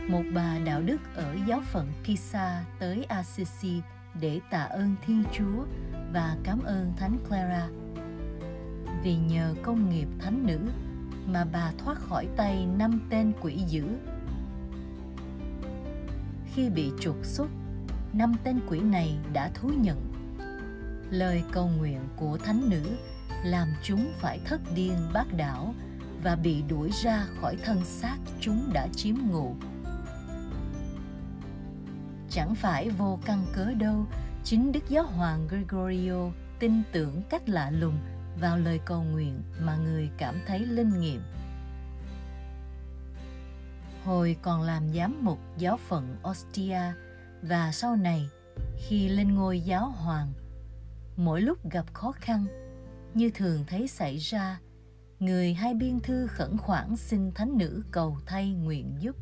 [0.07, 3.81] một bà đạo đức ở giáo phận Kisa tới Assisi
[4.21, 5.65] để tạ ơn Thiên Chúa
[6.13, 7.67] và cảm ơn Thánh Clara.
[9.03, 10.59] Vì nhờ công nghiệp thánh nữ
[11.27, 13.83] mà bà thoát khỏi tay năm tên quỷ dữ.
[16.53, 17.47] Khi bị trục xuất,
[18.13, 20.12] năm tên quỷ này đã thú nhận.
[21.13, 22.81] Lời cầu nguyện của thánh nữ
[23.43, 25.73] làm chúng phải thất điên bác đảo
[26.23, 29.55] và bị đuổi ra khỏi thân xác chúng đã chiếm ngụ.
[32.29, 34.05] Chẳng phải vô căn cớ đâu,
[34.43, 37.97] chính đức giáo hoàng gregorio tin tưởng cách lạ lùng
[38.39, 41.21] vào lời cầu nguyện mà người cảm thấy linh nghiệm.
[44.05, 46.81] Hồi còn làm giám mục giáo phận ostia
[47.41, 48.29] và sau này,
[48.77, 50.33] khi lên ngôi giáo hoàng
[51.17, 52.45] mỗi lúc gặp khó khăn
[53.13, 54.59] như thường thấy xảy ra,
[55.19, 59.15] người hai biên thư khẩn khoản xin thánh nữ cầu thay nguyện giúp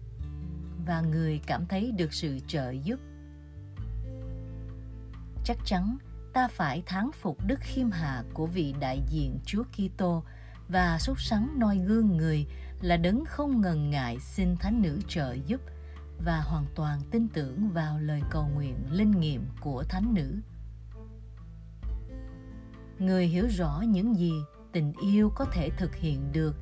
[0.85, 2.99] và người cảm thấy được sự trợ giúp.
[5.45, 5.97] Chắc chắn
[6.33, 10.23] ta phải thán phục đức khiêm hạ của vị đại diện Chúa Kitô
[10.67, 12.47] và sốt sắng noi gương người
[12.81, 15.61] là đấng không ngần ngại xin thánh nữ trợ giúp
[16.25, 20.35] và hoàn toàn tin tưởng vào lời cầu nguyện linh nghiệm của thánh nữ.
[23.01, 24.31] Người hiểu rõ những gì
[24.71, 26.55] tình yêu có thể thực hiện được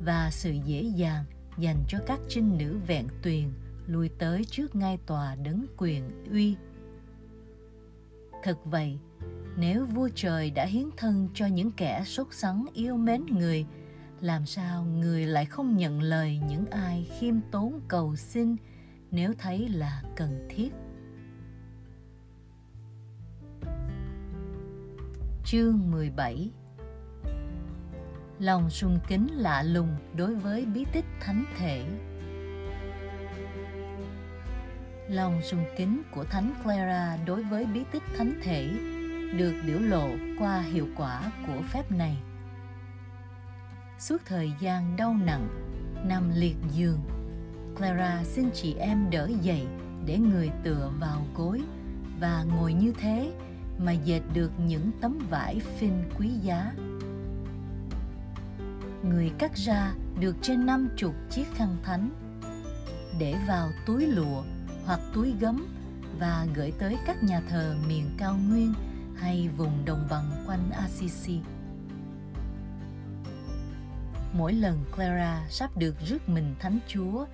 [0.00, 1.24] và sự dễ dàng
[1.58, 3.52] dành cho các trinh nữ vẹn tuyền
[3.86, 6.56] lui tới trước ngai tòa đấng quyền uy.
[8.42, 8.98] Thực vậy,
[9.56, 13.66] nếu vua trời đã hiến thân cho những kẻ sốt sắng yêu mến người,
[14.20, 18.56] làm sao người lại không nhận lời những ai khiêm tốn cầu xin
[19.10, 20.70] nếu thấy là cần thiết?
[25.46, 26.50] Chương 17
[28.38, 31.84] Lòng sùng kính lạ lùng đối với bí tích thánh thể.
[35.08, 38.68] Lòng sùng kính của Thánh Clara đối với bí tích thánh thể
[39.38, 42.16] được biểu lộ qua hiệu quả của phép này.
[43.98, 45.48] Suốt thời gian đau nặng,
[46.08, 47.00] nằm liệt giường,
[47.76, 49.66] Clara xin chị em đỡ dậy
[50.06, 51.62] để người tựa vào gối
[52.20, 53.32] và ngồi như thế
[53.78, 56.72] mà dệt được những tấm vải phinh quý giá.
[59.02, 62.10] Người cắt ra được trên năm chục chiếc khăn thánh
[63.18, 64.42] để vào túi lụa
[64.86, 65.66] hoặc túi gấm
[66.18, 68.74] và gửi tới các nhà thờ miền cao nguyên
[69.16, 71.40] hay vùng đồng bằng quanh Assisi.
[74.32, 77.26] Mỗi lần Clara sắp được rước mình Thánh Chúa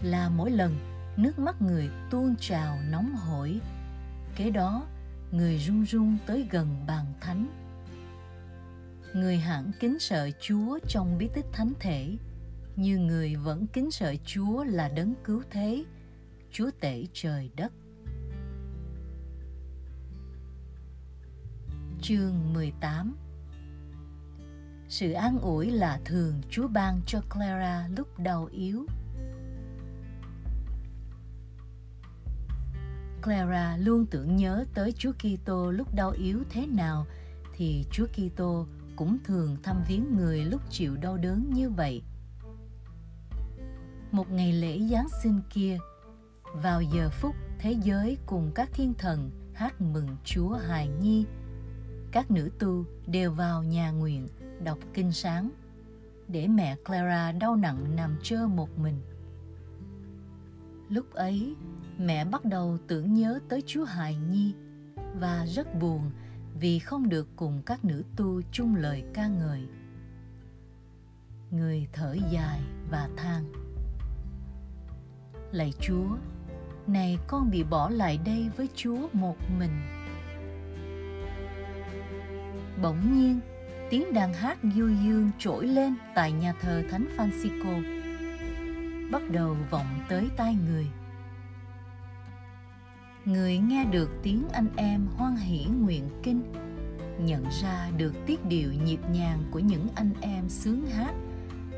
[0.00, 0.76] là mỗi lần
[1.16, 3.60] nước mắt người tuôn trào nóng hổi.
[4.36, 4.86] Kế đó,
[5.32, 7.46] người run run tới gần bàn thánh.
[9.14, 12.16] Người hẳn kính sợ Chúa trong bí tích thánh thể,
[12.76, 15.84] như người vẫn kính sợ Chúa là đấng cứu thế,
[16.52, 17.72] Chúa tể trời đất.
[22.02, 23.16] Chương 18
[24.88, 28.86] Sự an ủi là thường Chúa ban cho Clara lúc đau yếu.
[33.28, 37.06] Clara luôn tưởng nhớ tới Chúa Kitô lúc đau yếu thế nào
[37.56, 38.66] thì Chúa Kitô
[38.96, 42.02] cũng thường thăm viếng người lúc chịu đau đớn như vậy.
[44.12, 45.78] Một ngày lễ Giáng sinh kia,
[46.54, 51.24] vào giờ phút thế giới cùng các thiên thần hát mừng Chúa hài nhi,
[52.12, 54.28] các nữ tu đều vào nhà nguyện
[54.64, 55.50] đọc kinh sáng
[56.28, 59.00] để mẹ Clara đau nặng nằm trơ một mình.
[60.88, 61.54] Lúc ấy,
[61.98, 64.54] mẹ bắt đầu tưởng nhớ tới Chúa hài nhi
[65.20, 66.10] và rất buồn
[66.60, 69.68] vì không được cùng các nữ tu chung lời ca ngợi.
[71.50, 73.44] Người thở dài và than.
[75.52, 76.16] Lạy Chúa,
[76.86, 79.80] này con bị bỏ lại đây với Chúa một mình.
[82.82, 83.40] Bỗng nhiên,
[83.90, 87.82] tiếng đàn hát du dương trỗi lên tại nhà thờ Thánh Francisco.
[89.10, 90.86] Bắt đầu vọng tới tai người.
[93.28, 96.42] Người nghe được tiếng anh em hoan hỷ nguyện kinh,
[97.20, 101.14] nhận ra được tiết điệu nhịp nhàng của những anh em sướng hát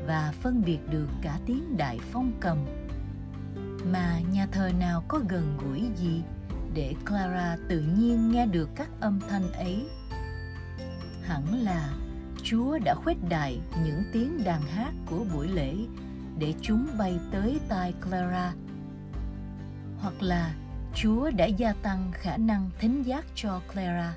[0.07, 2.57] và phân biệt được cả tiếng đại phong cầm
[3.91, 6.21] mà nhà thờ nào có gần gũi gì
[6.73, 9.85] để Clara tự nhiên nghe được các âm thanh ấy.
[11.23, 11.93] Hẳn là
[12.43, 15.75] Chúa đã khuếch đại những tiếng đàn hát của buổi lễ
[16.39, 18.53] để chúng bay tới tai Clara.
[19.99, 20.55] Hoặc là
[20.95, 24.15] Chúa đã gia tăng khả năng thính giác cho Clara.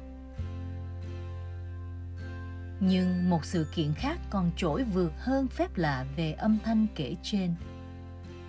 [2.81, 7.17] Nhưng một sự kiện khác còn trỗi vượt hơn phép lạ về âm thanh kể
[7.23, 7.55] trên–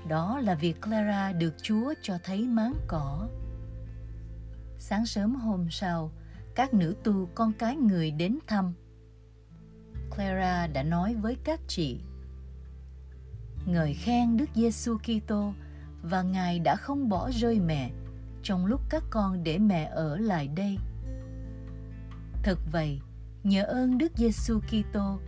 [0.07, 3.27] đó là việc Clara được Chúa cho thấy máng cỏ.
[4.77, 6.11] Sáng sớm hôm sau,
[6.55, 8.73] các nữ tu con cái người đến thăm.
[10.15, 11.99] Clara đã nói với các chị:
[13.65, 15.53] Ngợi khen Đức Giêsu Kitô
[16.01, 17.91] và Ngài đã không bỏ rơi mẹ
[18.45, 20.77] trong lúc các con để mẹ ở lại đây.
[22.43, 22.99] Thật vậy,
[23.43, 25.19] nhờ ơn Đức Giêsu Kitô,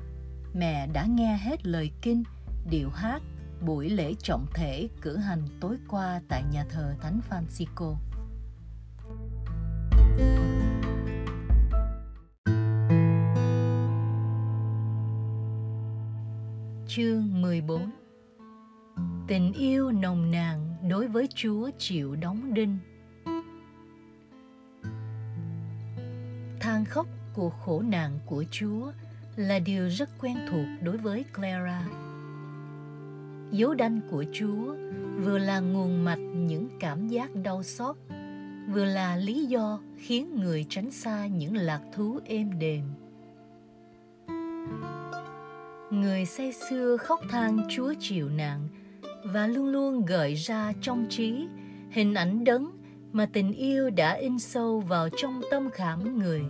[0.53, 2.23] mẹ đã nghe hết lời kinh,
[2.69, 3.21] điệu hát
[3.61, 7.95] buổi lễ trọng thể cử hành tối qua tại nhà thờ Thánh Francisco.
[16.87, 17.91] Chương 14
[19.27, 22.77] Tình yêu nồng nàn đối với Chúa chịu đóng đinh
[26.67, 28.91] Than khóc của khổ nạn của Chúa
[29.35, 31.87] là điều rất quen thuộc đối với Clara
[33.51, 34.75] dấu đanh của Chúa
[35.23, 37.95] vừa là nguồn mạch những cảm giác đau xót,
[38.73, 42.83] vừa là lý do khiến người tránh xa những lạc thú êm đềm.
[45.91, 48.67] Người say xưa khóc than Chúa chịu nạn
[49.23, 51.47] và luôn luôn gợi ra trong trí
[51.91, 52.76] hình ảnh đấng
[53.17, 56.41] mà tình yêu đã in sâu vào trong tâm khảm người.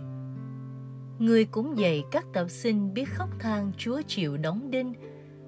[1.18, 4.94] Người cũng dạy các tập sinh biết khóc than Chúa chịu đóng đinh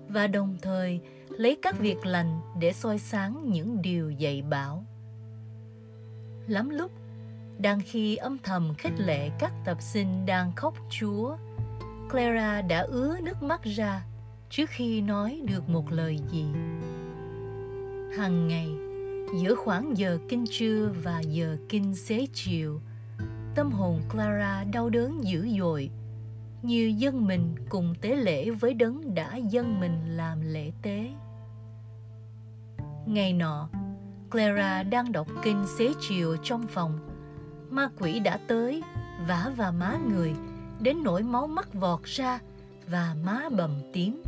[0.08, 4.86] và đồng thời lấy các việc lành để soi sáng những điều dạy bảo.
[6.46, 6.90] Lắm lúc,
[7.58, 11.36] đang khi âm thầm khích lệ các tập sinh đang khóc Chúa,
[12.10, 14.04] Clara đã ứa nước mắt ra
[14.50, 16.44] trước khi nói được một lời gì.
[18.16, 18.89] Hằng ngày,
[19.35, 22.81] giữa khoảng giờ kinh trưa và giờ kinh xế chiều,
[23.55, 25.91] tâm hồn Clara đau đớn dữ dội
[26.62, 31.11] như dân mình cùng tế lễ với đấng đã dân mình làm lễ tế.
[33.07, 33.68] Ngày nọ,
[34.31, 36.99] Clara đang đọc kinh xế chiều trong phòng.
[37.70, 38.83] Ma quỷ đã tới,
[39.28, 40.35] vả vào má người,
[40.81, 42.39] đến nỗi máu mắt vọt ra
[42.87, 44.22] và má bầm tím.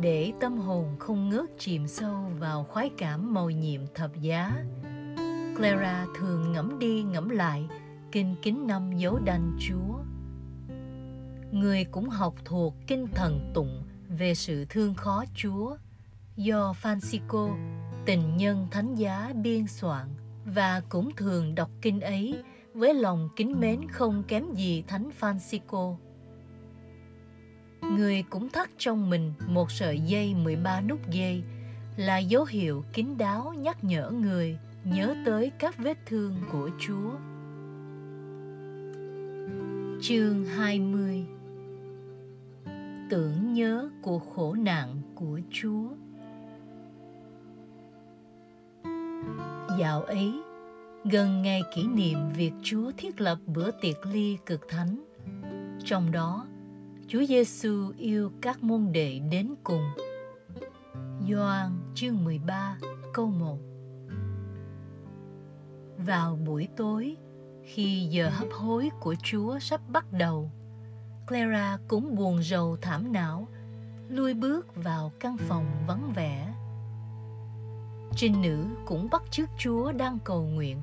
[0.00, 4.64] Để tâm hồn không ngớt chìm sâu vào khoái cảm màu nhiệm thập giá,
[5.56, 7.68] Clara thường ngẫm đi ngẫm lại
[8.12, 9.94] kinh kính năm dấu đanh Chúa.
[11.52, 15.76] Người cũng học thuộc kinh thần tụng về sự thương khó Chúa
[16.36, 17.56] do Francisco,
[18.06, 20.08] tình nhân thánh giá biên soạn
[20.44, 22.42] và cũng thường đọc kinh ấy
[22.74, 25.96] với lòng kính mến không kém gì thánh Francisco.
[27.82, 31.42] Người cũng thắt trong mình một sợi dây 13 nút dây
[31.96, 37.10] là dấu hiệu kín đáo nhắc nhở người nhớ tới các vết thương của Chúa.
[40.02, 41.24] Chương 20
[43.10, 45.88] Tưởng nhớ của khổ nạn của Chúa
[49.78, 50.42] Dạo ấy,
[51.04, 55.04] gần ngày kỷ niệm việc Chúa thiết lập bữa tiệc ly cực thánh.
[55.84, 56.46] Trong đó,
[57.12, 59.82] Chúa Giêsu yêu các môn đệ đến cùng.
[61.28, 62.78] Gioan chương 13
[63.12, 63.58] câu 1
[65.98, 67.16] Vào buổi tối,
[67.64, 70.50] khi giờ hấp hối của Chúa sắp bắt đầu,
[71.26, 73.48] Clara cũng buồn rầu thảm não,
[74.08, 76.54] lui bước vào căn phòng vắng vẻ
[78.16, 80.82] Trinh nữ cũng bắt chước Chúa đang cầu nguyện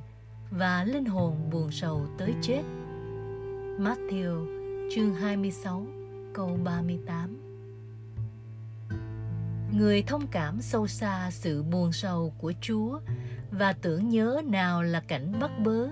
[0.50, 2.62] và linh hồn buồn sầu tới chết.
[3.78, 4.46] Matthew
[4.94, 5.86] chương 26
[6.38, 7.36] câu 38
[9.72, 13.00] Người thông cảm sâu xa sự buồn sầu của Chúa
[13.50, 15.88] và tưởng nhớ nào là cảnh bắt bớ,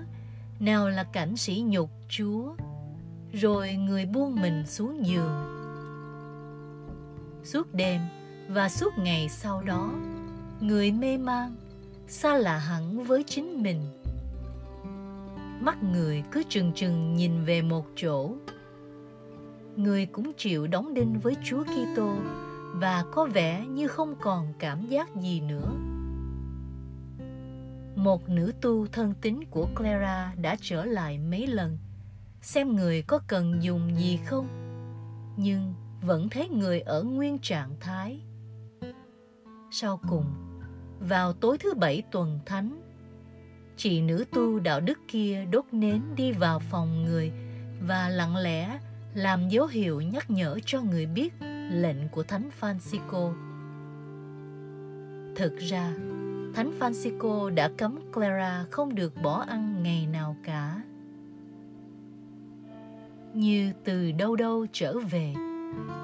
[0.59, 2.55] nào là cảnh sỉ nhục Chúa,
[3.33, 5.45] rồi người buông mình xuống giường.
[7.43, 8.01] Suốt đêm
[8.49, 9.93] và suốt ngày sau đó,
[10.59, 11.55] người mê man,
[12.07, 13.81] xa lạ hẳn với chính mình.
[15.61, 18.35] Mắt người cứ trừng trừng nhìn về một chỗ.
[19.77, 22.15] Người cũng chịu đóng đinh với Chúa Kitô
[22.73, 25.71] và có vẻ như không còn cảm giác gì nữa.
[27.95, 31.77] Một nữ tu thân tín của Clara đã trở lại mấy lần,
[32.41, 34.47] xem người có cần dùng gì không,
[35.37, 38.21] nhưng vẫn thấy người ở nguyên trạng thái.
[39.71, 40.25] Sau cùng,
[40.99, 42.81] vào tối thứ bảy tuần thánh,
[43.75, 47.31] chị nữ tu đạo đức kia đốt nến đi vào phòng người
[47.81, 48.79] và lặng lẽ
[49.17, 51.33] làm dấu hiệu nhắc nhở cho người biết
[51.71, 53.33] lệnh của thánh Francisco.
[55.35, 55.93] Thực ra,
[56.53, 60.81] Thánh Francisco đã cấm Clara không được bỏ ăn ngày nào cả.
[63.33, 65.33] Như từ đâu đâu trở về,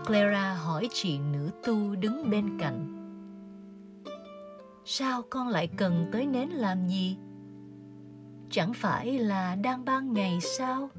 [0.06, 2.88] Clara hỏi chị nữ tu đứng bên cạnh.
[4.85, 7.18] Sao con lại cần tới nến làm gì?
[8.49, 10.90] Chẳng phải là đang ban ngày sao?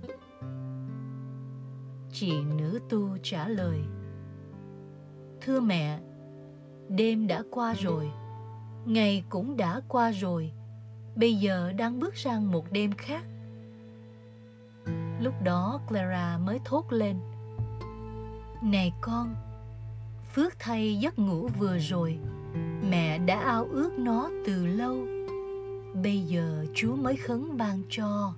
[2.17, 3.81] Chị nữ tu trả lời
[5.41, 5.99] Thưa mẹ,
[6.89, 8.11] đêm đã qua rồi
[8.85, 10.53] ngày cũng đã qua rồi
[11.17, 13.25] bây giờ đang bước sang một đêm khác.
[15.21, 17.17] Lúc đó clara mới thốt lên
[18.63, 19.35] này con
[20.35, 22.19] phước thay giấc ngủ vừa rồi
[22.91, 24.97] mẹ đã ao ước nó từ lâu
[26.03, 28.35] bây giờ chúa mới khấn ban cho.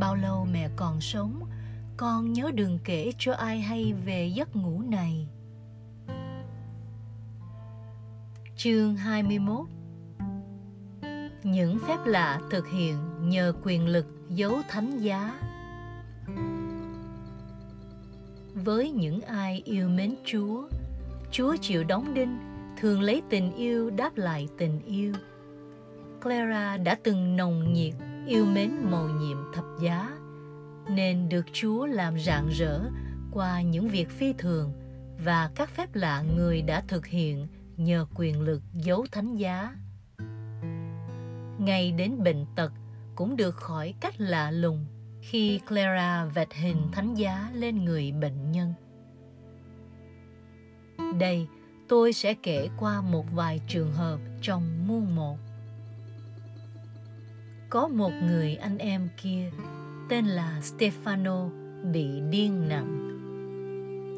[0.00, 1.49] Bao lâu mẹ còn sống
[2.00, 5.28] con nhớ đừng kể cho ai hay về giấc ngủ này.
[8.56, 9.66] Chương 21
[11.42, 15.40] Những phép lạ thực hiện nhờ quyền lực dấu thánh giá.
[18.54, 20.68] Với những ai yêu mến Chúa,
[21.30, 22.38] Chúa chịu đóng đinh,
[22.80, 25.12] thường lấy tình yêu đáp lại tình yêu.
[26.22, 27.94] Clara đã từng nồng nhiệt
[28.26, 30.19] yêu mến mầu nhiệm thập giá,
[30.94, 32.80] nên được Chúa làm rạng rỡ
[33.32, 34.72] qua những việc phi thường
[35.24, 37.46] và các phép lạ người đã thực hiện
[37.76, 39.74] nhờ quyền lực giấu thánh giá.
[41.58, 42.72] Ngay đến bệnh tật
[43.14, 44.86] cũng được khỏi cách lạ lùng
[45.22, 48.74] khi Clara vạch hình thánh giá lên người bệnh nhân.
[51.18, 51.46] Đây,
[51.88, 55.38] tôi sẽ kể qua một vài trường hợp trong muôn một.
[57.70, 59.50] Có một người anh em kia
[60.10, 61.50] tên là Stefano
[61.92, 63.00] bị điên nặng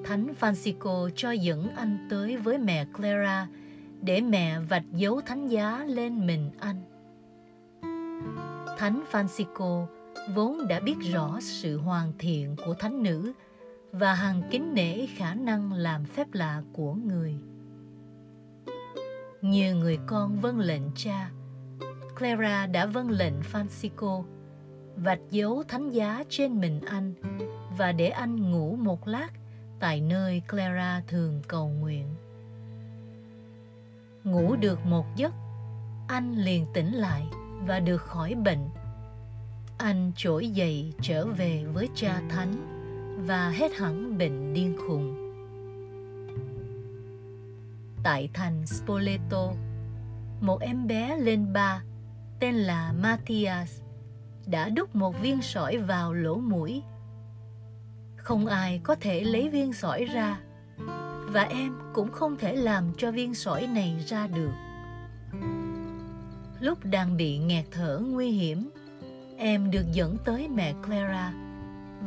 [0.05, 3.49] Thánh Francisco cho dẫn anh tới với mẹ Clara
[4.01, 6.83] để mẹ vạch dấu thánh giá lên mình anh.
[8.79, 9.87] Thánh Francisco
[10.35, 13.33] vốn đã biết rõ sự hoàn thiện của thánh nữ
[13.93, 17.35] và hằng kính nể khả năng làm phép lạ của người.
[19.43, 21.31] Như người con vâng lệnh cha,
[22.19, 24.25] Clara đã vâng lệnh Francisco
[24.97, 27.15] vạch dấu thánh giá trên mình anh
[27.79, 29.29] và để anh ngủ một lát
[29.81, 32.07] tại nơi Clara thường cầu nguyện.
[34.25, 35.33] Ngủ được một giấc,
[36.09, 37.27] anh liền tỉnh lại
[37.67, 38.69] và được khỏi bệnh.
[39.79, 42.53] Anh trỗi dậy trở về với cha thánh
[43.27, 45.33] và hết hẳn bệnh điên khùng.
[48.03, 49.53] Tại thành Spoleto,
[50.41, 51.83] một em bé lên ba
[52.41, 53.82] tên là Matthias
[54.47, 56.83] đã đút một viên sỏi vào lỗ mũi.
[58.17, 60.41] Không ai có thể lấy viên sỏi ra,
[61.27, 64.53] và em cũng không thể làm cho viên sỏi này ra được.
[66.61, 68.71] Lúc đang bị nghẹt thở nguy hiểm,
[69.37, 71.33] em được dẫn tới mẹ clara,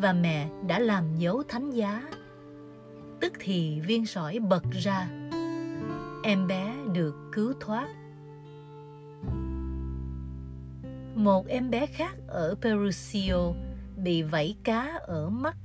[0.01, 2.03] và mẹ đã làm dấu thánh giá.
[3.19, 5.07] Tức thì viên sỏi bật ra,
[6.23, 7.87] em bé được cứu thoát.
[11.15, 13.53] Một em bé khác ở Perusio
[13.97, 15.57] bị vảy cá ở mắt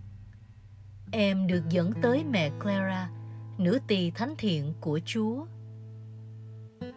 [1.12, 3.10] em được dẫn tới mẹ Clara,
[3.58, 5.46] nữ tỳ thánh thiện của Chúa.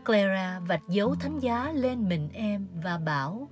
[0.06, 3.50] Clara vạch dấu thánh giá lên mình em và bảo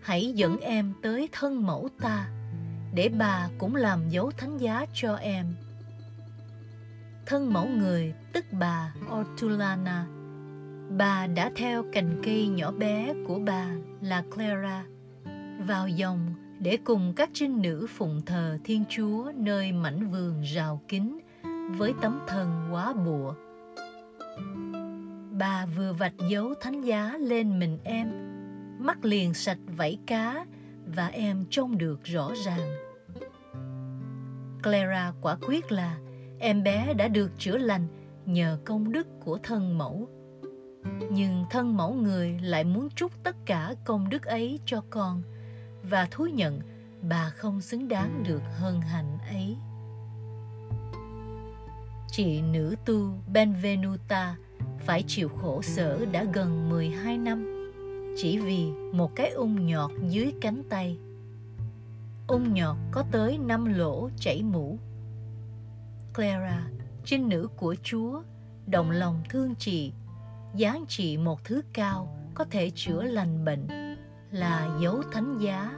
[0.00, 2.28] Hãy dẫn em tới thân mẫu ta
[2.94, 5.54] để bà cũng làm dấu thánh giá cho em.
[7.26, 10.06] Thân mẫu người tức bà Ortulana
[10.98, 13.66] Bà đã theo cành cây nhỏ bé của bà
[14.00, 14.84] là Clara
[15.66, 20.80] vào dòng để cùng các trinh nữ phụng thờ Thiên Chúa nơi mảnh vườn rào
[20.88, 21.18] kín
[21.76, 23.34] với tấm thân quá bụa.
[25.38, 28.08] Bà vừa vạch dấu thánh giá lên mình em,
[28.78, 30.46] mắt liền sạch vảy cá
[30.86, 32.70] và em trông được rõ ràng.
[34.62, 35.96] Clara quả quyết là
[36.38, 37.86] em bé đã được chữa lành
[38.26, 40.08] nhờ công đức của thân mẫu.
[41.10, 45.22] Nhưng thân mẫu người lại muốn trút tất cả công đức ấy cho con
[45.82, 46.60] và thú nhận
[47.02, 49.56] bà không xứng đáng được hơn hạnh ấy.
[52.10, 54.36] Chị nữ tu Benvenuta
[54.78, 57.60] phải chịu khổ sở đã gần 12 năm
[58.16, 60.98] chỉ vì một cái ung nhọt dưới cánh tay.
[62.26, 64.78] Ung nhọt có tới 5 lỗ chảy mũ.
[66.14, 66.70] Clara,
[67.04, 68.22] trinh nữ của Chúa,
[68.66, 69.92] đồng lòng thương chị,
[70.54, 73.68] giá chị một thứ cao có thể chữa lành bệnh
[74.30, 75.72] là dấu thánh giá.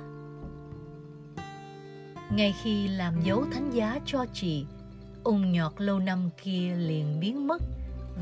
[2.31, 4.66] Ngay khi làm dấu thánh giá cho chị,
[5.24, 7.62] ung nhọt lâu năm kia liền biến mất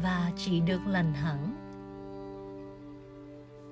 [0.03, 1.57] và chị được lành hẳn.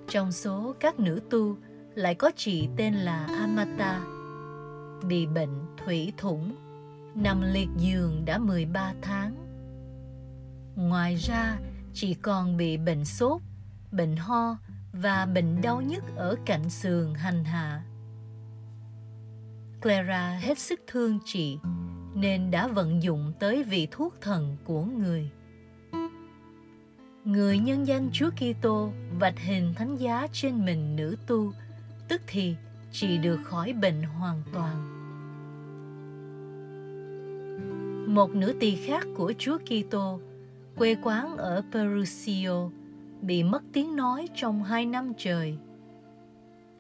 [0.09, 1.57] Trong số các nữ tu
[1.95, 4.01] lại có chị tên là Amata,
[5.09, 6.55] bị bệnh thủy thủng,
[7.15, 9.35] nằm liệt giường đã 13 tháng.
[10.77, 11.59] Ngoài ra,
[12.01, 13.43] chị còn bị bệnh sốt,
[13.93, 14.57] bệnh ho
[14.93, 17.83] và bệnh đau nhức ở cạnh sườn hành hạ.
[19.83, 21.59] Clara hết sức thương chị
[22.15, 25.31] nên đã vận dụng tới vị thuốc thần của người.
[27.25, 31.53] Người nhân danh Chúa Kitô vạch hình thánh giá trên mình nữ tu,
[32.09, 32.57] tức thì
[32.93, 34.95] chị được khỏi bệnh hoàn toàn.
[38.15, 40.21] Một nữ tỳ khác của Chúa Kitô,
[40.79, 42.71] quê quán ở Perusio,
[43.21, 45.59] bị mất tiếng nói trong hai năm trời.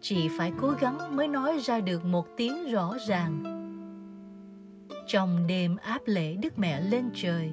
[0.00, 3.42] Chị phải cố gắng mới nói ra được một tiếng rõ ràng.
[5.06, 7.52] Trong đêm áp lễ Đức Mẹ lên trời,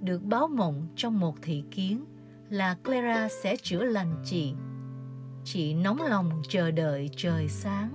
[0.00, 2.04] được báo mộng trong một thị kiến,
[2.50, 4.54] là Clara sẽ chữa lành chị.
[5.44, 7.92] Chị nóng lòng chờ đợi trời sáng.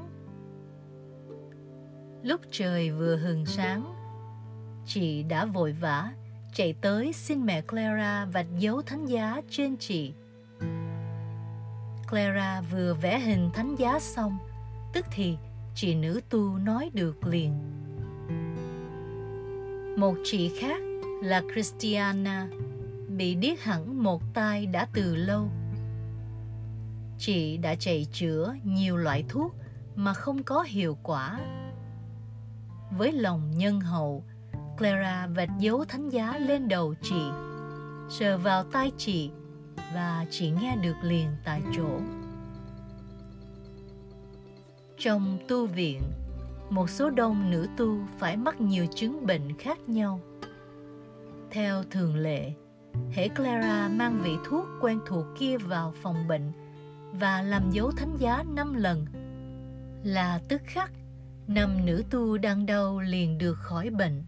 [2.24, 3.94] Lúc trời vừa hừng sáng,
[4.86, 6.11] chị đã vội vã
[6.53, 10.13] chạy tới xin mẹ Clara vạch dấu thánh giá trên chị.
[12.09, 14.38] Clara vừa vẽ hình thánh giá xong,
[14.93, 15.38] tức thì
[15.76, 17.53] chị nữ tu nói được liền.
[19.97, 20.81] Một chị khác
[21.23, 22.47] là Christiana
[23.07, 25.49] bị điếc hẳn một tai đã từ lâu.
[27.17, 29.55] Chị đã chạy chữa nhiều loại thuốc
[29.95, 31.39] mà không có hiệu quả.
[32.97, 34.23] Với lòng nhân hậu,
[34.80, 37.22] Clara vạch dấu thánh giá lên đầu chị,
[38.10, 39.31] sờ vào tai chị
[39.93, 41.99] và chị nghe được liền tại chỗ.
[44.97, 46.01] Trong tu viện,
[46.69, 50.22] một số đông nữ tu phải mắc nhiều chứng bệnh khác nhau.
[51.51, 52.53] Theo thường lệ,
[53.11, 56.51] hễ Clara mang vị thuốc quen thuộc kia vào phòng bệnh
[57.14, 59.06] và làm dấu thánh giá năm lần
[60.03, 60.91] là tức khắc
[61.47, 64.23] năm nữ tu đang đau liền được khỏi bệnh.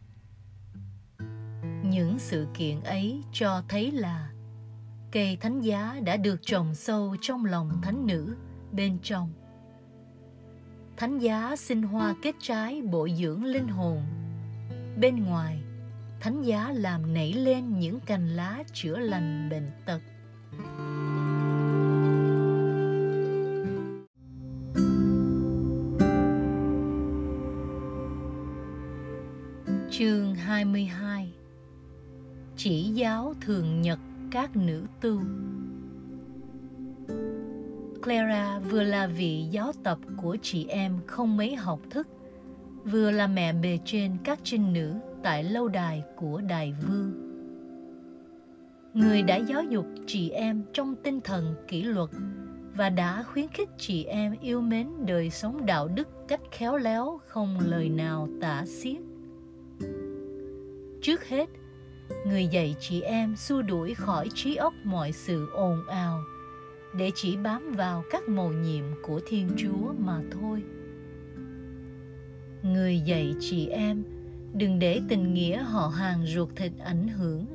[1.84, 4.30] Những sự kiện ấy cho thấy là
[5.12, 8.36] cây thánh giá đã được trồng sâu trong lòng thánh nữ
[8.72, 9.34] bên trong.
[10.98, 14.02] Thánh giá sinh hoa kết trái bổ dưỡng linh hồn.
[15.00, 15.62] Bên ngoài,
[16.20, 20.02] thánh giá làm nảy lên những cành lá chữa lành bệnh tật.
[29.92, 31.34] Chương 22
[32.64, 34.00] chỉ giáo thường nhật
[34.32, 35.22] các nữ tu
[38.04, 42.08] Clara vừa là vị giáo tập của chị em không mấy học thức,
[42.84, 44.94] vừa là mẹ bề trên các trinh nữ
[45.24, 47.12] tại lâu đài của Đài Vương.
[48.94, 52.10] Người đã giáo dục chị em trong tinh thần kỷ luật
[52.76, 57.20] và đã khuyến khích chị em yêu mến đời sống đạo đức cách khéo léo
[57.28, 58.98] không lời nào tả xiết.
[61.02, 61.50] Trước hết,
[62.28, 66.24] người dạy chị em xua đuổi khỏi trí óc mọi sự ồn ào,
[66.98, 70.64] để chỉ bám vào các mầu nhiệm của Thiên Chúa mà thôi.
[72.64, 74.04] Người dạy chị em,
[74.54, 77.46] đừng để tình nghĩa họ hàng ruột thịt ảnh hưởng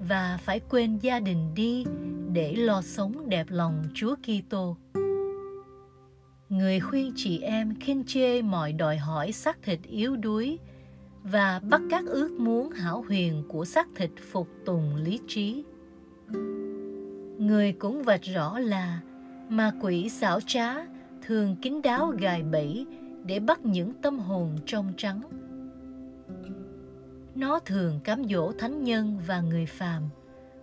[0.00, 1.84] và phải quên gia đình đi
[2.32, 4.76] để lo sống đẹp lòng Chúa Kitô.
[6.48, 10.58] Người khuyên chị em khinh chê mọi đòi hỏi xác thịt yếu đuối
[11.24, 15.64] và bắt các ước muốn hảo huyền của xác thịt phục tùng lý trí.
[17.38, 19.00] Người cũng vạch rõ là
[19.48, 20.74] ma quỷ xảo trá
[21.22, 22.86] thường kín đáo gài bẫy
[23.24, 25.22] để bắt những tâm hồn trong trắng
[27.34, 30.02] nó thường cám dỗ thánh nhân và người phàm,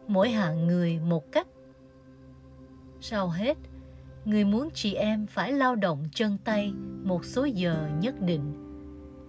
[0.07, 1.47] mỗi hạng người một cách.
[3.01, 3.57] Sau hết,
[4.25, 6.73] người muốn chị em phải lao động chân tay
[7.03, 8.53] một số giờ nhất định.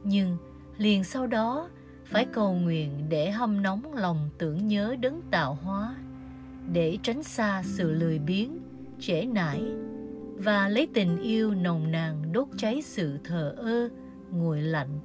[0.05, 0.37] Nhưng
[0.83, 1.69] liền sau đó
[2.05, 5.97] phải cầu nguyện để hâm nóng lòng tưởng nhớ đấng tạo hóa,
[6.73, 8.59] để tránh xa sự lười biếng,
[9.01, 9.63] trễ nải
[10.37, 13.89] và lấy tình yêu nồng nàn đốt cháy sự thờ ơ,
[14.31, 15.01] nguội lạnh.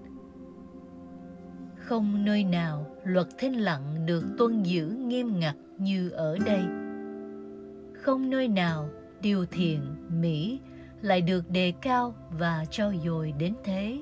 [1.75, 6.61] Không nơi nào luật thinh lặng được tuân giữ nghiêm ngặt như ở đây.
[8.01, 8.89] Không nơi nào
[9.21, 10.59] điều thiện, mỹ
[11.01, 13.99] lại được đề cao và trao dồi đến thế.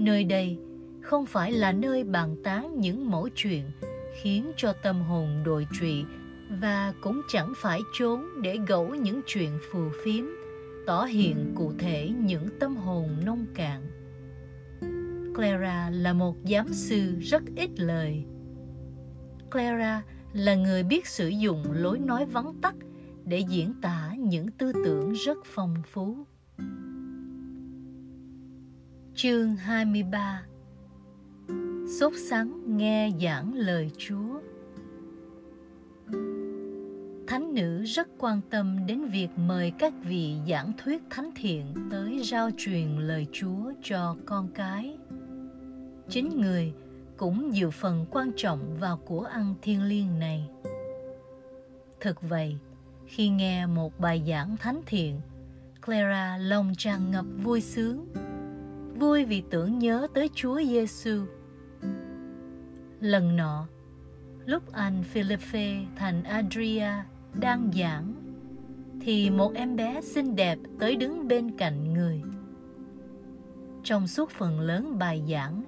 [0.00, 0.58] Nơi đây
[1.00, 3.70] không phải là nơi bàn tán những mẫu chuyện
[4.22, 6.04] khiến cho tâm hồn đồi trụy
[6.60, 10.24] và cũng chẳng phải trốn để gẫu những chuyện phù phiếm,
[10.86, 13.82] tỏ hiện cụ thể những tâm hồn nông cạn.
[15.34, 18.24] Clara là một giám sư rất ít lời.
[19.50, 20.02] Clara
[20.32, 22.74] là người biết sử dụng lối nói vắn tắt
[23.24, 26.16] để diễn tả những tư tưởng rất phong phú.
[29.22, 30.42] Chương 23
[32.00, 34.40] Sốt sắng nghe giảng lời Chúa
[37.26, 42.20] Thánh nữ rất quan tâm đến việc mời các vị giảng thuyết thánh thiện tới
[42.24, 44.96] rao truyền lời Chúa cho con cái.
[46.08, 46.72] Chính người
[47.16, 50.48] cũng dự phần quan trọng vào của ăn thiên liêng này.
[52.00, 52.56] Thực vậy,
[53.06, 55.20] khi nghe một bài giảng thánh thiện,
[55.86, 58.06] Clara lòng tràn ngập vui sướng,
[59.00, 61.24] vui vì tưởng nhớ tới Chúa Giêsu.
[63.00, 63.66] Lần nọ,
[64.46, 66.88] lúc anh Philippe thành Adria
[67.34, 68.14] đang giảng,
[69.00, 72.22] thì một em bé xinh đẹp tới đứng bên cạnh người.
[73.84, 75.62] Trong suốt phần lớn bài giảng,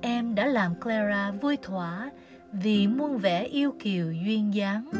[0.00, 2.10] em đã làm Clara vui thỏa
[2.52, 4.90] vì muôn vẻ yêu kiều duyên dáng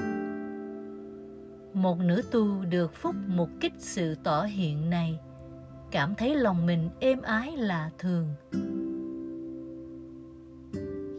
[1.72, 5.18] một nữ tu được phúc một kích sự tỏ hiện này
[5.90, 8.26] cảm thấy lòng mình êm ái là thường.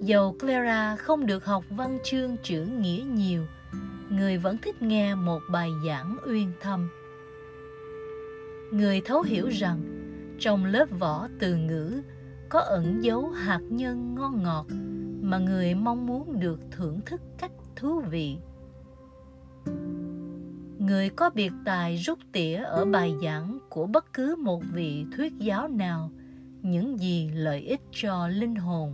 [0.02, 3.46] Dầu clara không được học văn chương chữ nghĩa nhiều,
[4.10, 6.90] người vẫn thích nghe một bài giảng uyên thâm.
[8.72, 9.82] Người thấu hiểu rằng,
[10.40, 12.02] trong lớp vỏ từ ngữ,
[12.50, 14.66] có ẩn dấu hạt nhân ngon ngọt
[15.22, 18.38] mà người mong muốn được thưởng thức cách thú vị
[20.90, 25.34] người có biệt tài rút tỉa ở bài giảng của bất cứ một vị thuyết
[25.38, 26.11] giáo nào,
[26.61, 28.94] những gì lợi ích cho linh hồn.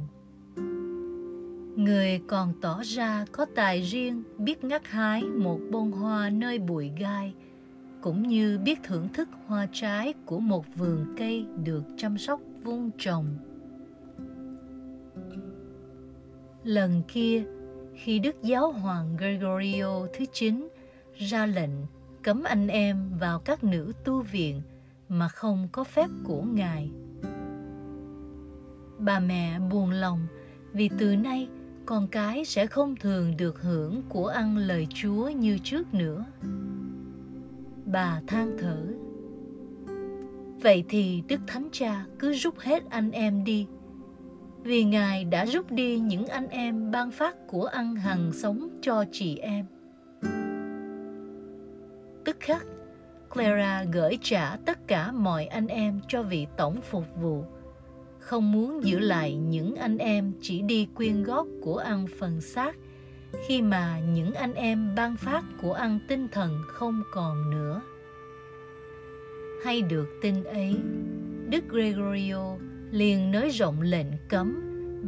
[1.75, 6.91] Người còn tỏ ra có tài riêng, biết ngắt hái một bông hoa nơi bụi
[6.99, 7.33] gai,
[8.01, 12.91] cũng như biết thưởng thức hoa trái của một vườn cây được chăm sóc vuông
[12.97, 13.25] trồng.
[16.63, 17.43] Lần kia,
[17.95, 20.67] khi đức giáo hoàng gregorio thứ chín
[21.17, 21.71] ra lệnh
[22.23, 24.61] cấm anh em vào các nữ tu viện
[25.09, 26.91] mà không có phép của ngài.
[28.99, 30.27] Bà mẹ buồn lòng
[30.73, 31.49] vì từ nay
[31.85, 36.25] con cái sẽ không thường được hưởng của ăn lời chúa như trước nữa.
[37.85, 38.85] Bà than thở,
[40.61, 43.67] vậy thì đức thánh cha cứ rút hết anh em đi,
[44.63, 49.05] vì ngài đã rút đi những anh em ban phát của ăn hằng sống cho
[49.11, 49.65] chị em.
[52.25, 52.65] Tức khắc,
[53.33, 57.43] Clara gửi trả tất cả mọi anh em cho vị tổng phục vụ,
[58.19, 62.75] không muốn giữ lại những anh em chỉ đi quyên góp của ăn phần xác
[63.47, 67.81] khi mà những anh em ban phát của ăn tinh thần không còn nữa.
[69.63, 70.75] Hay được tin ấy,
[71.49, 72.55] Đức Gregorio
[72.91, 74.61] liền nới rộng lệnh cấm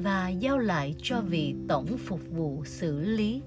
[0.04, 3.42] và giao lại cho vị tổng phục vụ xử lý.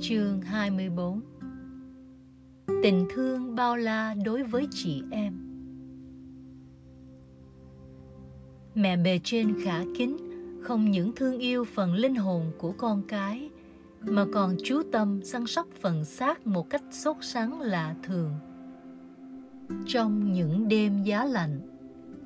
[0.00, 1.20] Chương 24
[2.82, 5.38] Tình thương bao la đối với chị em.
[8.74, 10.16] Mẹ bề trên khả kính
[10.62, 13.50] không những thương yêu phần linh hồn của con cái
[14.00, 18.32] mà còn chú tâm săn sóc phần xác một cách sốt sắng lạ thường.
[19.86, 21.60] Trong những đêm giá lạnh,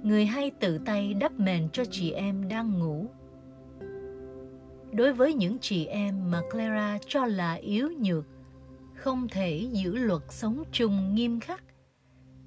[0.02, 3.06] người hay tự tay đắp mền cho chị em đang ngủ
[4.92, 8.24] đối với những chị em mà Clara cho là yếu nhược,
[8.94, 11.64] không thể giữ luật sống chung nghiêm khắc.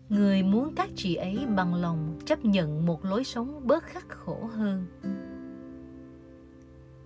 [0.09, 4.49] Người muốn các chị ấy bằng lòng chấp nhận một lối sống bớt khắc khổ
[4.53, 4.85] hơn.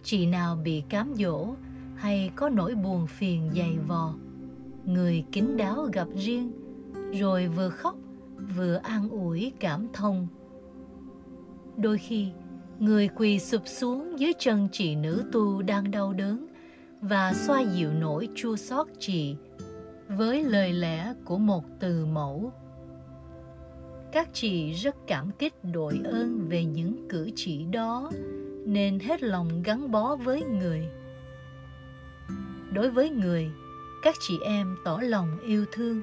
[0.04, 1.56] Chị nào bị cám dỗ
[1.96, 4.16] hay có nỗi buồn phiền dày vò,
[4.86, 6.52] người kín đáo gặp riêng,
[7.14, 7.96] rồi vừa khóc
[8.56, 10.28] vừa an ủi cảm thông.
[11.78, 12.32] Đôi khi,
[12.80, 16.48] người quỳ sụp xuống dưới chân chị nữ tu đang đau đớn
[17.02, 19.36] và xoa dịu nỗi chua xót chị
[20.08, 22.54] với lời lẽ của một từ mẫu.
[24.12, 28.12] Các chị rất cảm kích đội ơn về những cử chỉ đó,
[28.66, 30.88] nên hết lòng gắn bó với người.
[32.74, 33.50] Đối với người,
[34.04, 36.02] các chị em tỏ lòng yêu thương,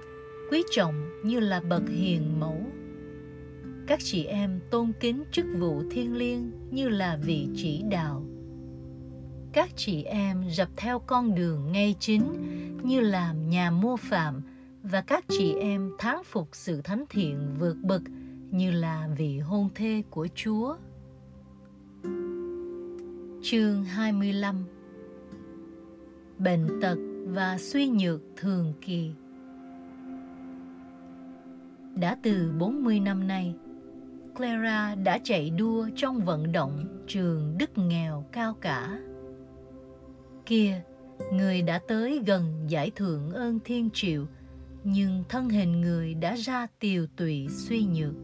[0.51, 2.67] quý trọng như là bậc hiền mẫu
[3.87, 8.23] các chị em tôn kính chức vụ thiêng liêng như là vị chỉ đạo.
[9.53, 12.23] Các chị em dập theo con đường ngay chính
[12.83, 14.43] như làm nhà mô phạm
[14.83, 18.03] và các chị em thán phục sự thánh thiện vượt bậc
[18.51, 20.77] như là vị hôn thê của Chúa.
[23.43, 24.65] Chương 25
[26.39, 29.11] Bệnh tật và suy nhược thường kỳ.
[31.95, 33.55] Đã từ 40 năm nay,
[34.37, 38.99] Clara đã chạy đua trong vận động trường Đức nghèo cao cả.
[40.47, 40.83] Kia,
[41.33, 44.27] người đã tới gần giải thưởng ơn thiên triệu,
[44.85, 48.15] nhưng thân hình người đã ra tiều tụy suy nhược.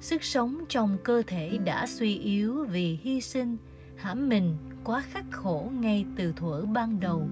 [0.00, 3.56] Sức sống trong cơ thể đã suy yếu vì hy sinh,
[3.96, 7.28] hãm mình quá khắc khổ ngay từ thuở ban đầu.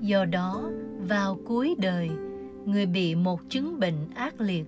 [0.00, 0.70] Do đó,
[1.08, 2.10] vào cuối đời,
[2.64, 4.64] người bị một chứng bệnh ác liệt.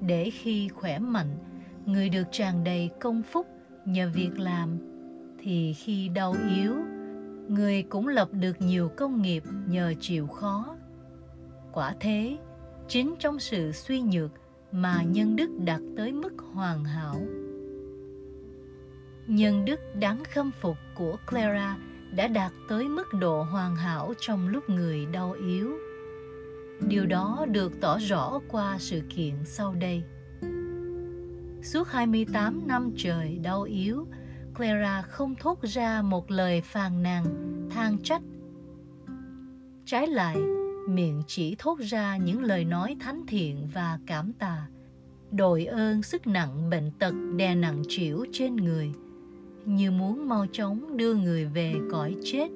[0.00, 1.36] Để khi khỏe mạnh,
[1.86, 3.46] người được tràn đầy công phúc
[3.84, 4.78] nhờ việc làm,
[5.38, 6.74] thì khi đau yếu,
[7.48, 10.76] người cũng lập được nhiều công nghiệp nhờ chịu khó.
[11.72, 12.38] Quả thế,
[12.88, 14.30] chính trong sự suy nhược
[14.72, 17.20] mà nhân đức đạt tới mức hoàn hảo.
[19.26, 21.76] Nhân đức đáng khâm phục của Clara
[22.16, 25.72] đã đạt tới mức độ hoàn hảo trong lúc người đau yếu.
[26.80, 30.02] Điều đó được tỏ rõ qua sự kiện sau đây.
[31.62, 34.06] Suốt 28 năm trời đau yếu,
[34.54, 37.24] Clara không thốt ra một lời phàn nàn,
[37.70, 38.22] than trách.
[39.84, 40.36] Trái lại,
[40.88, 44.68] miệng chỉ thốt ra những lời nói thánh thiện và cảm tạ,
[45.30, 48.92] đội ơn sức nặng bệnh tật đè nặng chịu trên người,
[49.64, 52.48] như muốn mau chóng đưa người về cõi chết.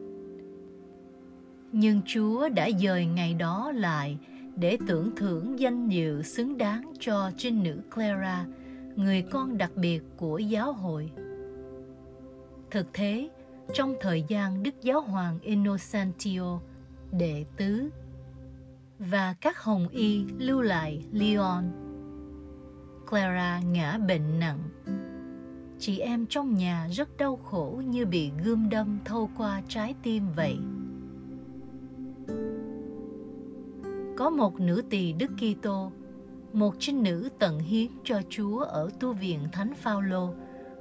[1.73, 4.19] Nhưng Chúa đã dời ngày đó lại
[4.57, 8.47] để tưởng thưởng danh dự xứng đáng cho trinh nữ Clara,
[8.97, 11.11] người con đặc biệt của giáo hội.
[12.71, 13.29] Thực thế,
[13.75, 16.61] trong thời gian Đức Giáo Hoàng Innocentio
[17.13, 17.91] đệ tứ
[18.99, 21.65] và các hồng y lưu lại Lyon.
[23.11, 24.59] Clara ngã bệnh nặng.
[25.79, 30.25] Chị em trong nhà rất đau khổ như bị gươm đâm thâu qua trái tim
[30.37, 30.59] vậy.
[34.17, 35.93] Có một nữ tỳ Đức Kitô,
[36.53, 40.35] một trinh nữ tận hiến cho Chúa ở tu viện Thánh Phaolô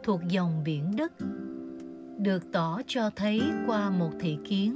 [0.04, 1.14] thuộc dòng biển Đức
[2.18, 4.76] được tỏ cho thấy qua một thị kiến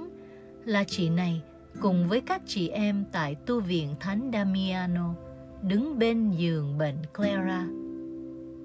[0.66, 1.42] là chị này
[1.82, 5.16] cùng với các chị em tại tu viện Thánh Damiano
[5.62, 7.68] đứng bên giường bệnh Clara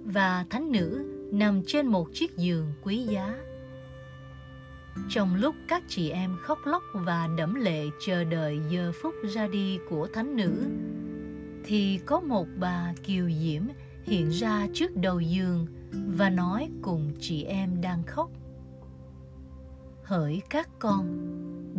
[0.04, 3.38] và thánh nữ nằm trên một chiếc giường quý giá.
[5.08, 9.46] Trong lúc các chị em khóc lóc và đẫm lệ chờ đợi giờ phút ra
[9.46, 10.52] đi của thánh nữ,
[11.64, 13.62] thì có một bà kiều diễm
[14.04, 15.66] hiện ra trước đầu giường
[16.16, 18.30] và nói cùng chị em đang khóc.
[20.04, 21.26] Hỡi các con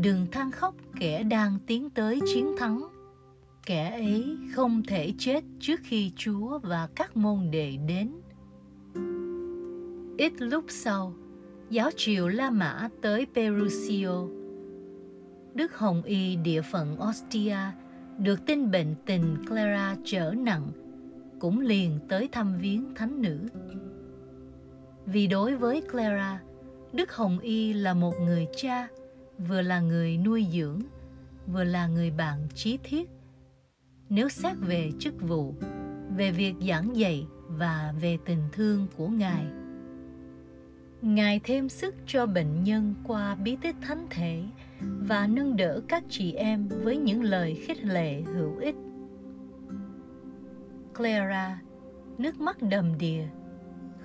[0.01, 2.81] đừng than khóc kẻ đang tiến tới chiến thắng.
[3.65, 8.11] Kẻ ấy không thể chết trước khi chúa và các môn đệ đến.
[10.17, 11.13] Ít lúc sau
[11.72, 14.23] giáo triều la mã tới perusio
[15.53, 17.57] đức hồng y địa phận ostia
[18.18, 20.72] được tin bệnh tình clara trở nặng
[21.39, 23.39] cũng liền tới thăm viếng thánh nữ
[25.06, 26.39] vì đối với clara
[26.93, 28.88] Đức Hồng Y là một người cha,
[29.38, 30.81] vừa là người nuôi dưỡng,
[31.48, 33.10] vừa là người bạn chí thiết.
[34.10, 35.56] Nếu xét về chức vụ,
[36.18, 39.45] về việc giảng dạy và về tình thương của Ngài.
[41.02, 44.44] Ngài thêm sức cho bệnh nhân qua bí tích thánh thể
[44.80, 48.76] và nâng đỡ các chị em với những lời khích lệ hữu ích.
[50.98, 51.61] Clara,
[52.18, 53.23] nước mắt đầm đìa,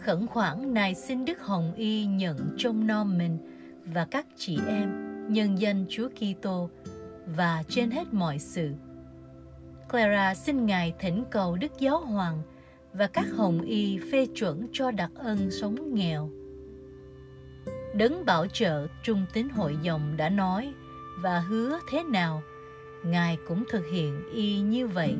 [0.01, 3.39] khẩn khoản nài xin Đức Hồng Y nhận trông nom mình
[3.85, 4.89] và các chị em
[5.32, 6.70] nhân danh Chúa Kitô
[7.36, 8.74] và trên hết mọi sự.
[9.90, 12.43] Clara xin Ngài thỉnh cầu Đức Giáo Hoàng
[12.93, 16.31] và các Hồng Y phê chuẩn cho đặc ân sống nghèo.
[17.97, 20.74] Đấng bảo trợ trung tín hội dòng đã nói
[21.20, 22.43] và hứa thế nào,
[23.05, 25.16] Ngài cũng thực hiện y như vậy.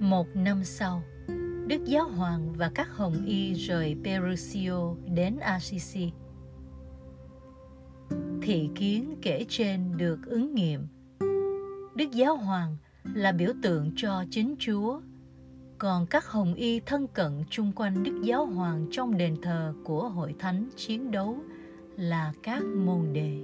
[0.00, 1.02] Một năm sau,
[1.66, 6.12] Đức Giáo Hoàng và các Hồng Y rời Perusio đến Assisi.
[8.42, 10.86] Thị kiến kể trên được ứng nghiệm.
[11.94, 12.76] Đức Giáo Hoàng
[13.14, 15.00] là biểu tượng cho chính Chúa,
[15.78, 20.08] còn các Hồng Y thân cận chung quanh Đức Giáo Hoàng trong đền thờ của
[20.08, 21.36] hội thánh chiến đấu
[21.96, 23.38] là các môn đệ.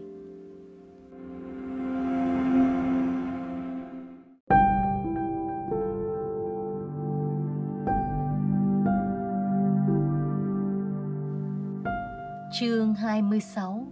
[12.61, 13.87] Chương 26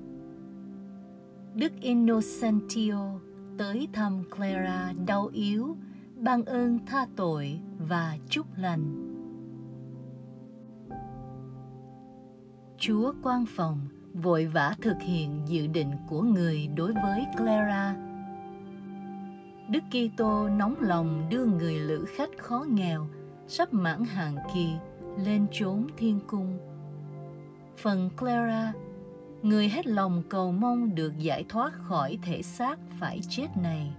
[1.55, 3.20] Đức Innocentio
[3.59, 5.77] tới thăm Clara đau yếu,
[6.16, 9.09] ban ơn tha tội và chúc lành.
[12.78, 13.80] Chúa quan phòng
[14.14, 17.96] vội vã thực hiện dự định của người đối với Clara.
[19.68, 23.06] Đức Kitô nóng lòng đưa người lữ khách khó nghèo
[23.48, 24.72] sắp mãn hàng kỳ
[25.18, 26.59] lên chốn thiên cung
[27.82, 28.72] phần Clara,
[29.42, 33.90] người hết lòng cầu mong được giải thoát khỏi thể xác phải chết này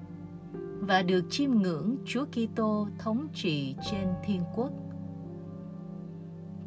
[0.85, 4.71] và được chiêm ngưỡng Chúa Kitô thống trị trên thiên quốc.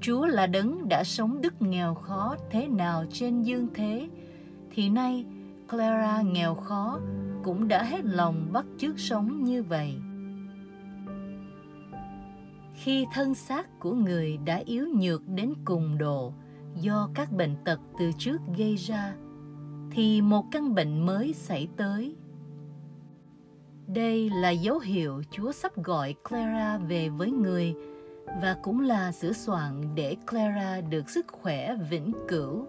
[0.01, 4.09] Chúa là đấng đã sống đức nghèo khó thế nào trên dương thế,
[4.71, 5.25] thì nay
[5.69, 7.01] Clara nghèo khó
[7.45, 9.95] cũng đã hết lòng bắt chước sống như vậy.
[12.75, 16.33] Khi thân xác của người đã yếu nhược đến cùng độ,
[16.81, 19.15] do các bệnh tật từ trước gây ra
[19.91, 22.17] thì một căn bệnh mới xảy tới
[23.87, 27.75] đây là dấu hiệu Chúa sắp gọi Clara về với người
[28.43, 32.67] và cũng là sửa soạn để Clara được sức khỏe vĩnh cửu.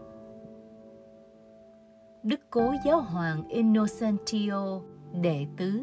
[2.23, 4.81] Đức Cố Giáo Hoàng Innocentio,
[5.21, 5.81] đệ tứ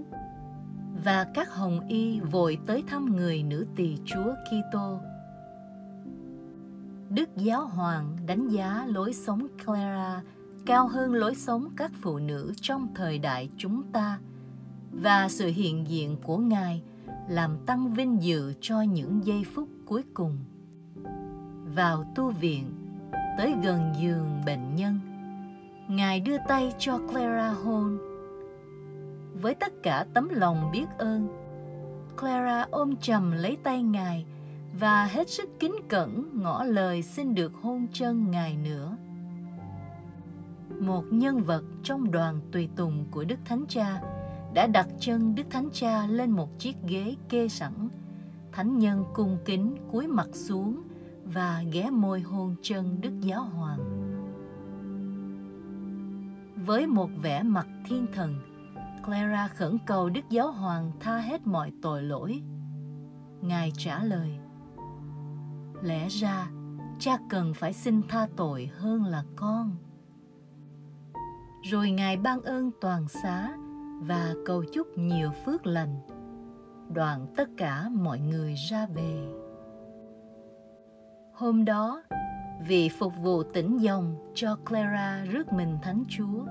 [1.05, 4.98] và các hồng y vội tới thăm người nữ tỳ Chúa Kitô
[7.11, 10.23] Đức Giáo Hoàng đánh giá lối sống Clara
[10.66, 14.19] cao hơn lối sống các phụ nữ trong thời đại chúng ta
[15.03, 16.83] và sự hiện diện của Ngài
[17.29, 20.39] làm tăng vinh dự cho những giây phút cuối cùng.
[21.75, 22.65] Vào tu viện,
[23.39, 25.01] tới gần giường bệnh nhân,
[25.89, 27.99] Ngài đưa tay cho Clara hôn.
[29.43, 31.29] Với tất cả tấm lòng biết ơn,
[32.21, 34.27] Clara ôm chầm lấy tay Ngài
[34.81, 38.97] và hết sức kính cẩn ngỏ lời xin được hôn chân ngài nữa.
[40.81, 44.01] Một nhân vật trong đoàn tùy tùng của Đức Thánh Cha
[44.55, 47.89] đã đặt chân Đức Thánh Cha lên một chiếc ghế kê sẵn.
[48.53, 50.83] Thánh nhân cung kính cúi mặt xuống
[51.25, 53.81] và ghé môi hôn chân Đức Giáo Hoàng.
[56.67, 58.35] Với một vẻ mặt thiên thần,
[59.05, 62.43] Clara khẩn cầu Đức Giáo Hoàng tha hết mọi tội lỗi.
[63.41, 64.39] Ngài trả lời,
[65.83, 66.51] lẽ ra
[66.99, 69.77] cha cần phải xin tha tội hơn là con
[71.71, 73.55] rồi ngài ban ơn toàn xá
[74.07, 76.01] và cầu chúc nhiều phước lành.
[76.95, 79.29] Đoạn tất cả mọi người ra về.
[81.33, 82.03] Hôm đó
[82.67, 86.45] vì phục vụ tỉnh dòng cho clara rước mình thánh chúa.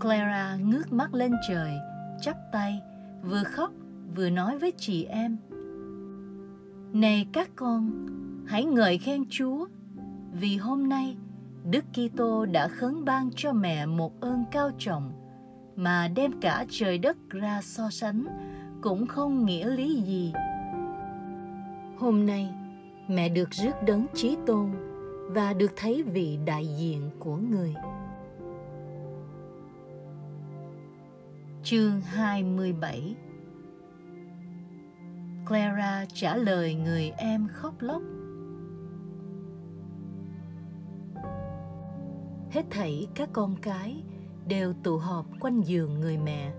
[0.00, 1.72] Clara ngước mắt lên trời
[2.20, 2.82] chắp tay
[3.22, 3.70] vừa khóc
[4.16, 5.36] vừa nói với chị em.
[6.92, 8.06] Này các con,
[8.46, 9.66] hãy ngợi khen Chúa,
[10.32, 11.16] vì hôm nay
[11.70, 15.12] Đức Kitô đã khấn ban cho mẹ một ơn cao trọng
[15.76, 18.24] mà đem cả trời đất ra so sánh
[18.80, 20.32] cũng không nghĩa lý gì.
[21.98, 22.50] Hôm nay,
[23.08, 24.70] mẹ được rước đấng trí tôn
[25.28, 27.74] và được thấy vị đại diện của người.
[31.62, 33.14] Chương 27
[35.46, 38.02] Clara trả lời người em khóc lóc.
[42.50, 44.02] Hết thảy các con cái
[44.50, 46.52] đều tụ họp quanh giường người mẹ.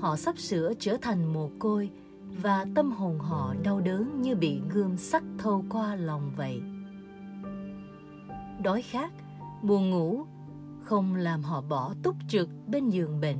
[0.00, 1.90] Họ sắp sửa trở thành mồ côi
[2.42, 6.62] và tâm hồn họ đau đớn như bị gươm sắt thâu qua lòng vậy.
[8.62, 9.12] Đói khát,
[9.62, 10.24] buồn ngủ
[10.82, 13.38] không làm họ bỏ túc trực bên giường bệnh.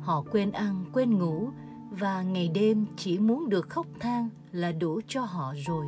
[0.00, 1.48] Họ quên ăn, quên ngủ
[1.90, 5.86] và ngày đêm chỉ muốn được khóc than là đủ cho họ rồi.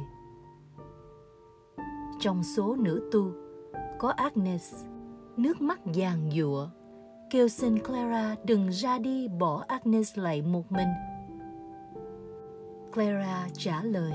[2.20, 3.32] Trong số nữ tu,
[3.98, 4.74] có Agnes,
[5.36, 6.68] nước mắt giàn giụa,
[7.30, 10.88] kêu xin Clara đừng ra đi bỏ Agnes lại một mình.
[12.94, 14.12] Clara trả lời,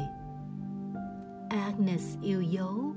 [1.50, 2.94] Agnes yêu dấu,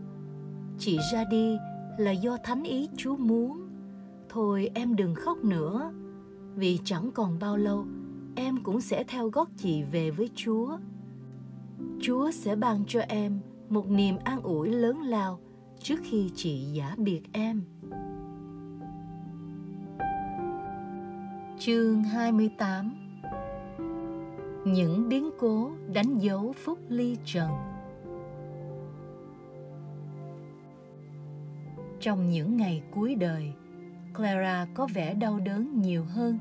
[0.78, 1.56] chị ra đi
[1.98, 3.68] là do thánh ý Chúa muốn.
[4.28, 5.92] Thôi em đừng khóc nữa,
[6.54, 7.84] vì chẳng còn bao lâu
[8.36, 10.78] em cũng sẽ theo gót chị về với Chúa.
[12.00, 15.40] Chúa sẽ ban cho em một niềm an ủi lớn lao
[15.82, 17.62] trước khi chị giả biệt em.
[21.62, 22.96] Chương 28
[24.64, 27.50] Những biến cố đánh dấu phúc ly trần
[32.00, 33.52] Trong những ngày cuối đời,
[34.14, 36.38] Clara có vẻ đau đớn nhiều hơn.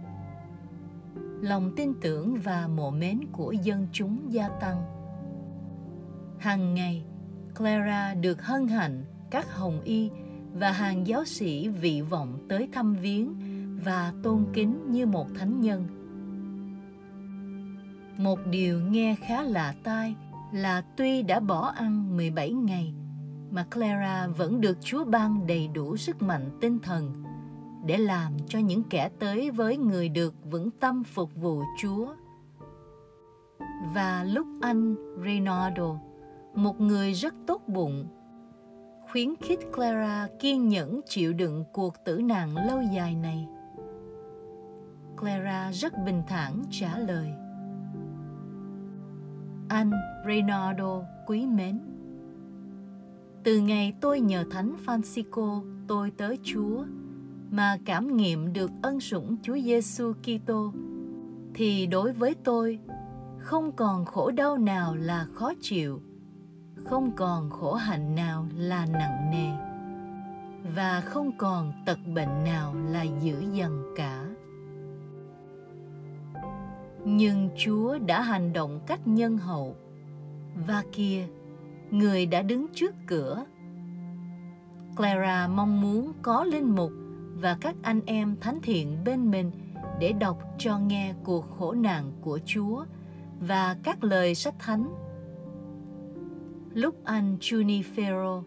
[1.42, 4.78] Lòng tin tưởng và mộ mến của dân chúng gia tăng.
[6.40, 7.06] Hàng ngày,
[7.58, 10.10] Clara được hân hạnh các hồng y
[10.54, 13.49] và hàng giáo sĩ vị vọng tới thăm viếng
[13.84, 15.88] và tôn kính như một thánh nhân.
[18.18, 20.16] Một điều nghe khá lạ tai
[20.54, 22.94] là tuy đã bỏ ăn 17 ngày
[23.52, 27.24] mà Clara vẫn được Chúa ban đầy đủ sức mạnh tinh thần
[27.86, 32.14] để làm cho những kẻ tới với người được vững tâm phục vụ Chúa.
[33.94, 36.00] Và lúc anh Reynaldo,
[36.56, 38.08] một người rất tốt bụng,
[39.12, 43.48] khuyến khích Clara kiên nhẫn chịu đựng cuộc tử nạn lâu dài này.
[45.20, 47.34] Clara rất bình thản trả lời.
[49.70, 49.92] Anh
[50.28, 51.80] Reynaldo quý mến,
[53.44, 56.86] từ ngày tôi nhờ Thánh Francisco tôi tới Chúa
[57.52, 60.74] mà cảm nghiệm được ân sủng Chúa Giêsu Kitô
[61.54, 62.80] thì đối với tôi
[63.38, 66.02] không còn khổ đau nào là khó chịu,
[66.86, 69.70] không còn khổ hạnh nào là nặng nề
[70.76, 74.26] và không còn tật bệnh nào là dữ dằn cả.
[77.06, 79.76] Nhưng Chúa đã hành động cách nhân hậu
[80.68, 81.28] và kia
[81.92, 83.46] người đã đứng trước cửa.
[84.96, 86.92] Clara mong muốn có linh mục
[87.34, 89.52] và các anh em thánh thiện bên mình
[90.00, 92.86] để đọc cho nghe cuộc khổ nạn của Chúa
[93.40, 94.90] và các lời sách thánh.
[96.74, 98.44] Lúc anh Junifero,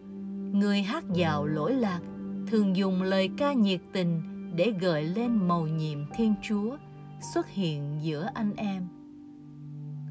[0.51, 1.99] người hát dạo lỗi lạc,
[2.47, 4.21] thường dùng lời ca nhiệt tình
[4.55, 6.77] để gợi lên màu nhiệm Thiên Chúa
[7.23, 8.87] xuất hiện giữa anh em.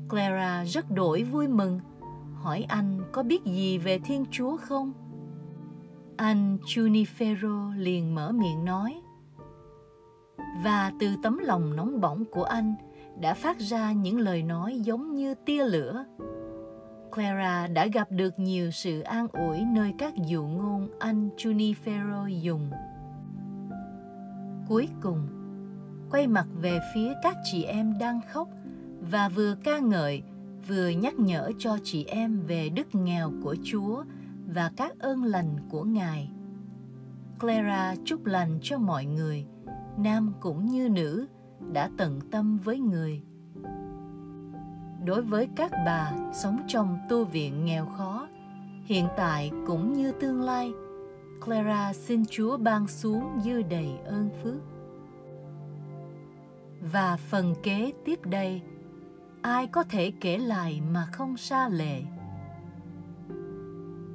[0.09, 1.81] Clara rất đổi vui mừng
[2.43, 4.93] hỏi anh có biết gì về Thiên Chúa không?
[6.17, 9.01] Anh Junifero liền mở miệng nói.
[10.65, 12.75] Và từ tấm lòng nóng bỏng của anh
[13.21, 16.05] đã phát ra những lời nói giống như tia lửa.
[17.15, 22.71] Clara đã gặp được nhiều sự an ủi nơi các dụ ngôn anh Junifero dùng.
[24.69, 25.42] Cuối cùng,
[26.13, 28.49] quay mặt về phía các chị em đang khóc
[29.11, 30.23] và vừa ca ngợi
[30.69, 34.05] vừa nhắc nhở cho chị em về đức nghèo của Chúa
[34.55, 36.31] và các ơn lành của Ngài.
[37.41, 39.47] Clara chúc lành cho mọi người,
[39.99, 41.27] nam cũng như nữ,
[41.73, 43.23] đã tận tâm với người.
[45.05, 48.29] Đối với các bà sống trong tu viện nghèo khó,
[48.85, 50.73] hiện tại cũng như tương lai,
[51.45, 54.72] Clara xin Chúa ban xuống dư đầy ơn phước.
[56.91, 58.63] Và phần kế tiếp đây,
[59.43, 62.03] ai có thể kể lại mà không xa lệ?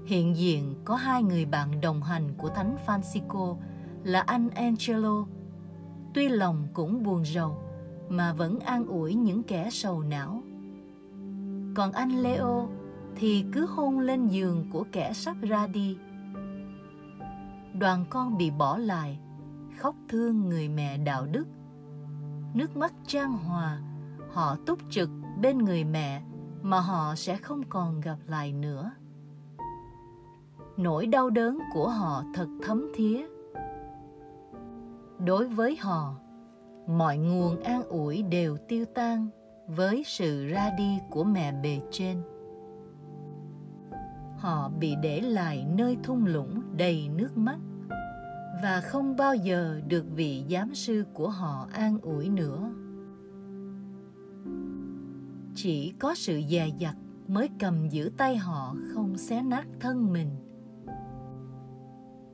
[0.06, 3.58] Hiện diện có hai người bạn đồng hành của thánh francisco
[4.04, 5.26] là anh angelo.
[6.14, 7.58] Tuy lòng cũng buồn rầu,
[8.10, 10.44] mà vẫn an ủi những kẻ sầu não.
[11.76, 12.70] Còn anh leo
[13.16, 15.98] thì cứ hôn lên giường của kẻ sắp ra đi.
[17.74, 19.20] Đoàn con bị bỏ lại,
[19.78, 21.46] khóc thương người mẹ đạo đức
[22.58, 23.82] nước mắt trang hòa.
[24.32, 25.10] Họ túc trực
[25.42, 26.22] bên người mẹ
[26.62, 28.92] mà họ sẽ không còn gặp lại nữa.
[30.78, 33.26] Nỗi đau đớn của họ thật thấm thía.
[35.26, 36.16] Đối với họ,
[36.88, 39.30] mọi nguồn an ủi đều tiêu tan
[39.68, 42.22] với sự ra đi của mẹ bề trên.
[44.38, 47.58] Họ bị để lại nơi thung lũng đầy nước mắt
[48.64, 52.70] và không bao giờ được vị giám sư của họ an ủi nữa.
[55.56, 56.96] Chỉ có sự dè dặt
[57.28, 60.30] mới cầm giữ tay họ không xé nát thân mình.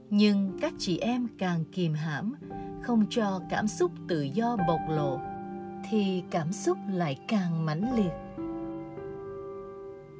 [0.10, 2.36] Nhưng các chị em càng kìm hãm,
[2.82, 5.20] không cho cảm xúc tự do bộc lộ,
[5.90, 8.14] thì cảm xúc lại càng mãnh liệt.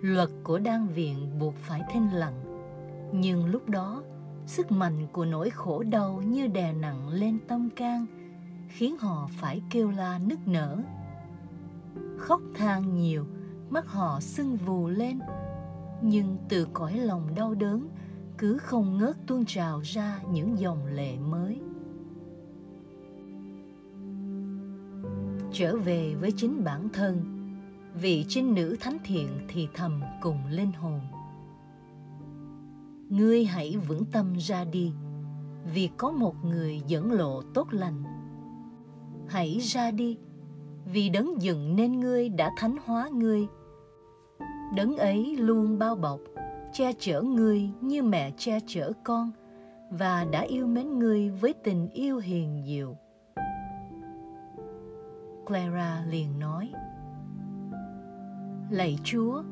[0.02, 2.44] Luật của đan viện buộc phải thinh lặng,
[3.14, 4.04] nhưng lúc đó
[4.48, 8.06] sức mạnh của nỗi khổ đau như đè nặng lên tâm can,
[8.68, 10.78] khiến họ phải kêu la nức nở.
[12.18, 13.26] Khóc than nhiều,
[13.70, 15.20] mắt họ sưng vù lên,
[16.02, 17.88] nhưng từ cõi lòng đau đớn,
[18.38, 21.60] cứ không ngớt tuôn trào ra những dòng lệ mới.
[25.52, 27.24] Trở về với chính bản thân,
[28.02, 31.02] vị trinh nữ thánh thiện thì thầm cùng linh hồn
[33.14, 34.94] ngươi hãy vững tâm ra đi,
[35.74, 38.04] vì có một người dẫn lộ tốt lành.
[39.28, 40.18] Hãy ra đi,
[40.86, 43.48] vì đấng dựng nên ngươi đã thánh hóa ngươi.
[44.76, 46.20] Đấng ấy luôn bao bọc,
[46.74, 49.32] che chở ngươi như mẹ che chở con,
[49.92, 52.96] và đã yêu mến ngươi với tình yêu hiền diệu
[55.46, 56.72] clara liền nói,
[58.70, 59.44] lạy chúa,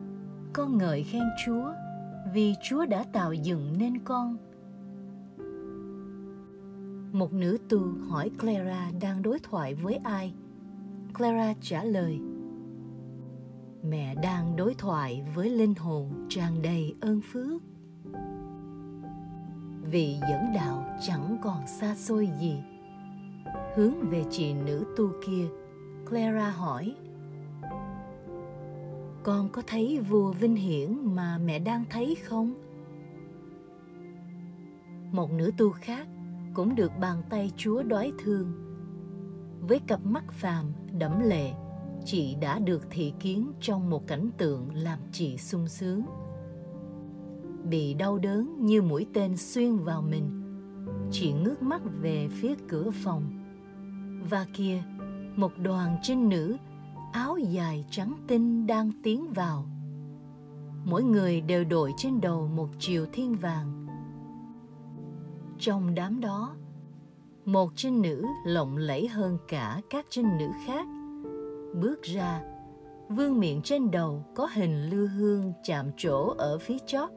[0.53, 1.73] con ngợi khen chúa
[2.33, 4.37] vì chúa đã tạo dựng nên con.
[7.11, 7.79] Một nữ tu
[8.09, 10.33] hỏi clara đang đối thoại với ai.
[11.13, 12.19] Clara trả lời,
[13.83, 17.61] mẹ đang đối thoại với linh hồn tràn đầy ơn phước.
[19.91, 22.57] Vì dẫn đạo chẳng còn xa xôi gì.
[23.75, 25.47] Hướng về chị nữ tu kia,
[26.09, 26.95] clara hỏi
[29.23, 32.53] con có thấy vua vinh hiển mà mẹ đang thấy không?
[35.11, 36.07] Một nữ tu khác
[36.53, 38.51] cũng được bàn tay chúa đói thương.
[39.59, 40.65] Với cặp mắt phàm,
[40.99, 41.51] đẫm lệ,
[42.05, 46.05] chị đã được thị kiến trong một cảnh tượng làm chị sung sướng.
[47.69, 50.41] Bị đau đớn như mũi tên xuyên vào mình,
[51.11, 53.23] chị ngước mắt về phía cửa phòng.
[54.29, 54.83] Và kia
[55.35, 56.57] một đoàn trinh nữ
[57.11, 59.65] áo dài trắng tinh đang tiến vào.
[60.85, 63.87] Mỗi người đều đội trên đầu một chiều thiên vàng.
[65.59, 66.55] Trong đám đó,
[67.45, 70.85] một trinh nữ lộng lẫy hơn cả các trinh nữ khác.
[71.81, 72.41] Bước ra,
[73.09, 77.09] vương miệng trên đầu có hình lưu hương chạm trổ ở phía chót.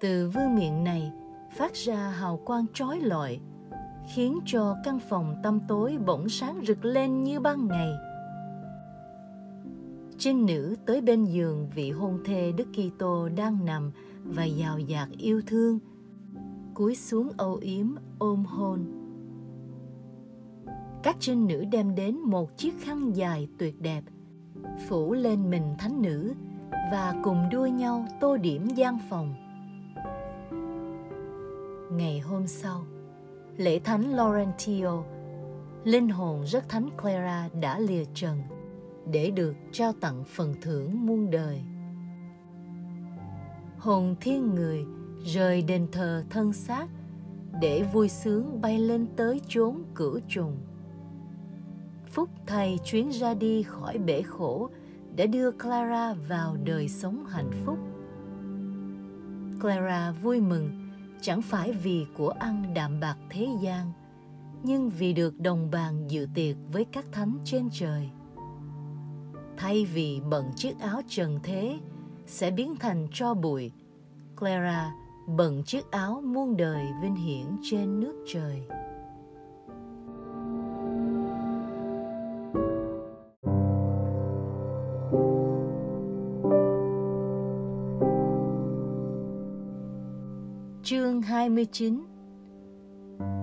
[0.00, 1.12] Từ vương miệng này
[1.56, 3.40] phát ra hào quang trói lọi,
[4.14, 7.92] khiến cho căn phòng tăm tối bỗng sáng rực lên như ban ngày
[10.18, 13.90] trinh nữ tới bên giường vị hôn thê Đức Kitô đang nằm
[14.24, 15.78] và giàu dạt yêu thương,
[16.74, 17.86] cúi xuống âu yếm
[18.18, 18.84] ôm hôn.
[21.02, 24.02] Các trinh nữ đem đến một chiếc khăn dài tuyệt đẹp,
[24.88, 26.32] phủ lên mình thánh nữ
[26.70, 29.34] và cùng đua nhau tô điểm gian phòng.
[31.92, 32.86] Ngày hôm sau,
[33.56, 35.02] lễ thánh Laurentio,
[35.84, 38.38] linh hồn rất thánh Clara đã lìa trần–
[39.10, 41.62] để được trao tặng phần thưởng muôn đời.
[43.78, 44.84] Hồn thiên người
[45.24, 46.86] rời đền thờ thân xác
[47.60, 50.56] để vui sướng bay lên tới chốn cửu trùng.
[52.06, 54.70] Phúc thầy chuyến ra đi khỏi bể khổ
[55.16, 57.78] đã đưa Clara vào đời sống hạnh phúc.
[59.60, 63.92] Clara vui mừng chẳng phải vì của ăn đạm bạc thế gian,
[64.62, 68.10] nhưng vì được đồng bàn dự tiệc với các thánh trên trời
[69.56, 71.78] thay vì bận chiếc áo trần thế,
[72.26, 73.72] sẽ biến thành cho bụi.
[74.36, 74.92] Clara
[75.26, 78.62] bận chiếc áo muôn đời vinh hiển trên nước trời.
[90.82, 92.04] Chương 29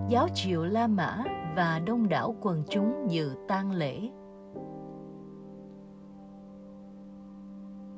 [0.09, 1.23] Giáo triệu La Mã
[1.55, 4.09] và đông đảo quần chúng dự tang lễ.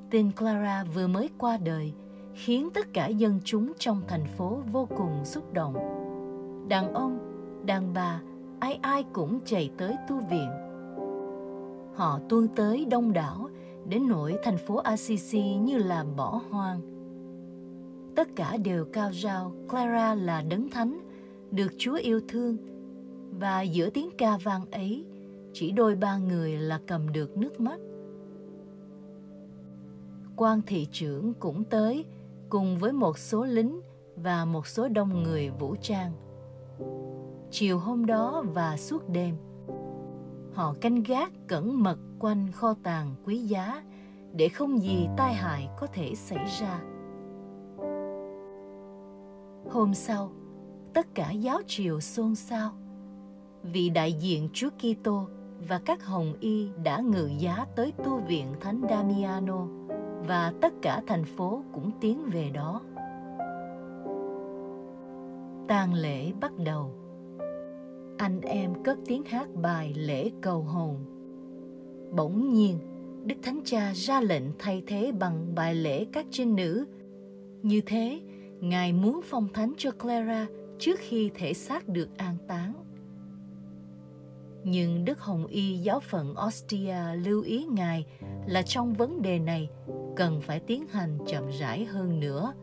[0.10, 1.94] Tin Clara vừa mới qua đời
[2.34, 5.76] khiến tất cả dân chúng trong thành phố vô cùng xúc động.
[6.68, 7.20] Đàn ông,
[7.66, 8.22] đàn bà,
[8.60, 10.50] ai ai cũng chạy tới tu viện.
[11.96, 13.50] Họ tuôn tới đông đảo
[13.90, 16.82] đến nỗi thành phố Assisi như là bỏ hoang.
[18.16, 21.00] Tất cả đều cao rao Clara là đấng thánh,
[21.52, 22.58] được Chúa yêu thương.
[23.40, 25.06] Và giữa tiếng ca vang ấy,
[25.54, 27.80] chỉ đôi ba người là cầm được nước mắt
[30.36, 32.06] quan thị trưởng cũng tới
[32.50, 33.82] cùng với một số lính
[34.16, 36.12] và một số đông người vũ trang.
[37.52, 39.36] Chiều hôm đó và suốt đêm,
[40.54, 43.84] họ canh gác cẩn mật quanh kho tàng quý giá
[44.34, 46.82] để không gì tai hại có thể xảy ra.
[49.72, 50.32] Hôm sau,
[50.94, 52.72] tất cả giáo triều xôn xao
[53.64, 55.28] vì đại diện Chúa Kitô
[55.68, 59.68] và các hồng y đã ngự giá tới tu viện Thánh Damiano
[60.28, 62.82] và tất cả thành phố cũng tiến về đó.
[65.68, 66.92] tang lễ bắt đầu.
[68.18, 70.96] Anh em cất tiếng hát bài lễ cầu hồn.
[72.12, 72.80] Bỗng nhiên,
[73.24, 76.86] Đức Thánh Cha ra lệnh thay thế bằng bài lễ các trinh nữ.
[77.62, 78.22] Như thế,
[78.60, 80.48] Ngài muốn phong thánh cho Clara
[80.80, 82.74] trước khi thể xác được an táng.
[84.68, 88.06] Nhưng Đức Hồng Y giáo phận Ostia lưu ý Ngài
[88.48, 89.70] là trong vấn đề này
[90.16, 92.54] cần phải tiến hành chậm rãi hơn nữa.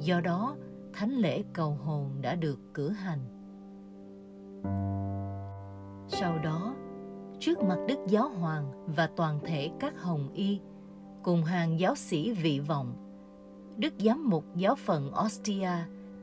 [0.00, 0.56] Do đó,
[0.92, 3.18] thánh lễ cầu hồn đã được cử hành.
[6.08, 6.74] Sau đó,
[7.38, 10.60] trước mặt Đức Giáo Hoàng và toàn thể các Hồng Y,
[11.22, 12.94] cùng hàng giáo sĩ vị vọng,
[13.76, 15.70] Đức Giám mục giáo phận Ostia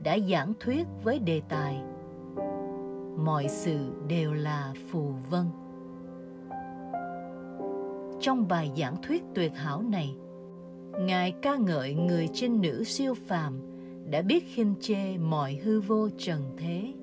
[0.03, 1.81] đã giảng thuyết với đề tài
[3.17, 3.77] Mọi sự
[4.07, 5.45] đều là phù vân.
[8.19, 10.15] Trong bài giảng thuyết tuyệt hảo này,
[10.99, 13.59] Ngài ca ngợi người trinh nữ siêu phàm
[14.09, 16.93] đã biết khinh chê mọi hư vô trần thế.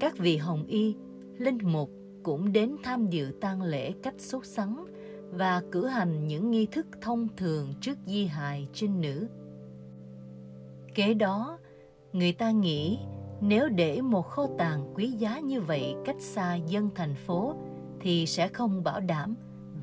[0.00, 0.96] Các vị hồng y,
[1.38, 1.90] linh mục
[2.22, 4.84] cũng đến tham dự tang lễ cách sốt sắng
[5.30, 9.26] và cử hành những nghi thức thông thường trước di hài trinh nữ.
[10.94, 11.58] Kế đó,
[12.12, 12.98] người ta nghĩ
[13.44, 17.54] nếu để một kho tàng quý giá như vậy cách xa dân thành phố
[18.00, 19.34] thì sẽ không bảo đảm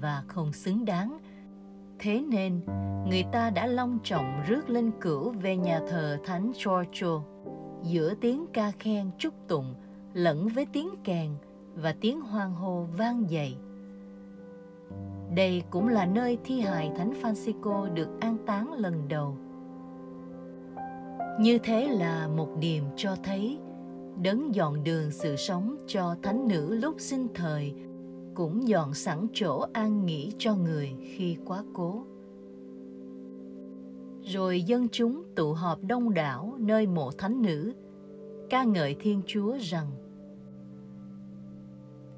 [0.02, 1.18] và không xứng đáng.
[2.00, 2.62] Thế nên,
[3.10, 7.22] người ta đã long trọng rước linh cữu về nhà thờ Thánh Giorgio
[7.84, 9.76] giữa tiếng ca khen chúc tụng
[10.14, 11.32] lẫn với tiếng kèn
[11.76, 13.56] và tiếng hoan hô vang dậy.
[15.36, 19.38] Đây cũng là nơi thi hài Thánh Francisco được an táng lần đầu.
[21.40, 23.58] Như thế là một điềm cho thấy.
[24.22, 27.74] Đấng dọn đường sự sống cho thánh nữ lúc sinh thời
[28.36, 32.04] cũng dọn sẵn chỗ an nghỉ cho người khi quá cố.
[34.24, 37.74] Rồi dân chúng tụ họp đông đảo nơi mộ thánh nữ,
[38.50, 39.88] ca ngợi Thiên Chúa rằng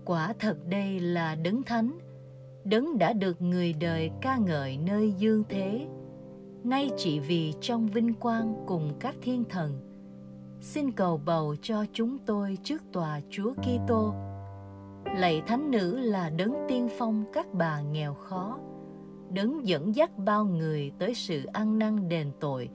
[0.05, 1.99] Quả thật đây là đấng thánh,
[2.63, 5.87] đấng đã được người đời ca ngợi nơi dương thế,
[6.63, 9.71] nay chỉ vì trong vinh quang cùng các thiên thần,
[10.59, 14.13] xin cầu bầu cho chúng tôi trước tòa Chúa Kitô.
[15.05, 18.59] Lạy thánh nữ là đấng tiên phong các bà nghèo khó,
[19.29, 22.69] đấng dẫn dắt bao người tới sự ăn năn đền tội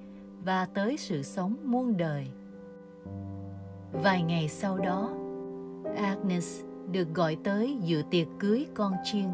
[0.44, 2.26] và tới sự sống muôn đời.
[3.92, 5.10] Vài ngày sau đó,
[5.96, 9.26] Agnes được gọi tới dự tiệc cưới con chiên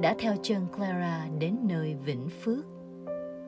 [0.00, 2.64] đã theo chân Clara đến nơi Vĩnh Phước,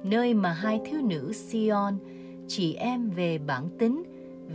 [0.05, 1.99] nơi mà hai thiếu nữ Sion,
[2.49, 4.03] chị em về bản tính,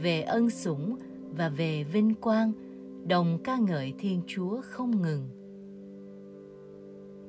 [0.02, 0.98] về ân sủng
[1.38, 2.52] và về vinh quang,
[3.08, 5.30] đồng ca ngợi Thiên Chúa không ngừng.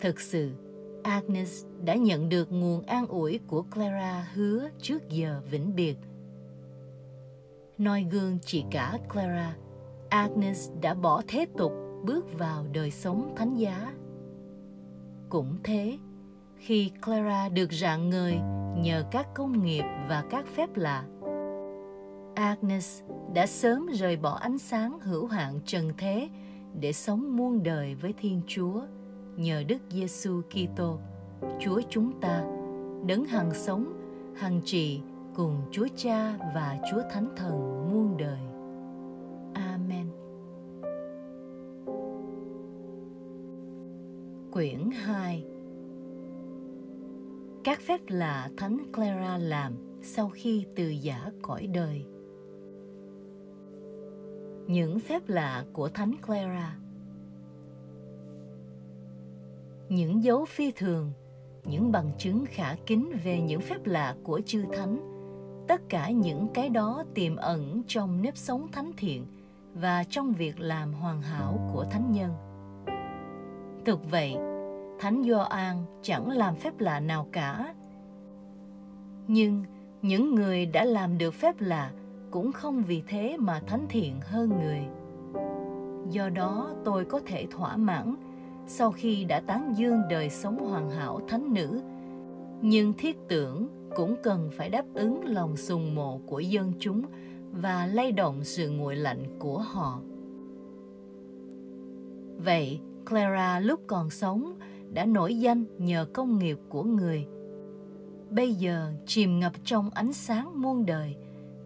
[0.01, 0.51] Thực sự,
[1.03, 5.97] Agnes đã nhận được nguồn an ủi của Clara hứa trước giờ vĩnh biệt.
[7.79, 9.57] Noi gương chị cả Clara,
[10.09, 11.73] Agnes đã bỏ thế tục
[12.05, 13.95] bước vào đời sống thánh giá.
[15.29, 15.99] Cũng thế,
[16.67, 18.39] khi Clara được rạng ngời
[18.77, 21.05] nhờ các công nghiệp và các phép lạ,
[22.35, 23.03] Agnes
[23.35, 26.29] đã sớm rời bỏ ánh sáng hữu hạn trần thế
[26.81, 28.81] để sống muôn đời với Thiên Chúa
[29.37, 30.99] nhờ Đức Giêsu Kitô,
[31.61, 32.45] Chúa chúng ta,
[33.07, 33.93] đấng hằng sống,
[34.37, 35.01] hằng trị
[35.35, 38.41] cùng Chúa Cha và Chúa Thánh Thần muôn đời.
[39.55, 40.07] Amen.
[44.53, 45.56] Quyển 2
[47.67, 49.73] các phép lạ Thánh Clara làm
[50.03, 52.05] sau khi từ giả cõi đời.
[54.67, 56.77] Những phép lạ của Thánh Clara.
[59.89, 61.13] Những dấu phi thường,
[61.65, 64.99] những bằng chứng khả kính về những phép lạ của chư Thánh.
[65.69, 69.27] Tất cả những cái đó tiềm ẩn trong nếp sống thánh thiện
[69.75, 72.33] và trong việc làm hoàn hảo của thánh nhân.
[73.85, 74.37] Thực vậy,
[74.99, 77.75] Thánh Gioan chẳng làm phép lạ nào cả.
[79.29, 79.65] Nhưng
[80.03, 81.91] những người đã làm được phép lạ
[82.31, 84.81] cũng không vì thế mà thánh thiện hơn người.
[86.11, 88.17] Do đó tôi có thể thỏa mãn
[88.67, 91.81] sau khi đã tán dương đời sống hoàn hảo thánh nữ,
[92.63, 97.03] nhưng thiết tưởng cũng cần phải đáp ứng lòng sùng mộ của dân chúng
[97.53, 100.01] và lay động sự nguội lạnh của họ.
[102.45, 104.55] Vậy, Clara lúc còn sống
[104.93, 107.27] đã nổi danh nhờ công nghiệp của người.
[108.31, 111.17] Bây giờ chìm ngập trong ánh sáng muôn đời,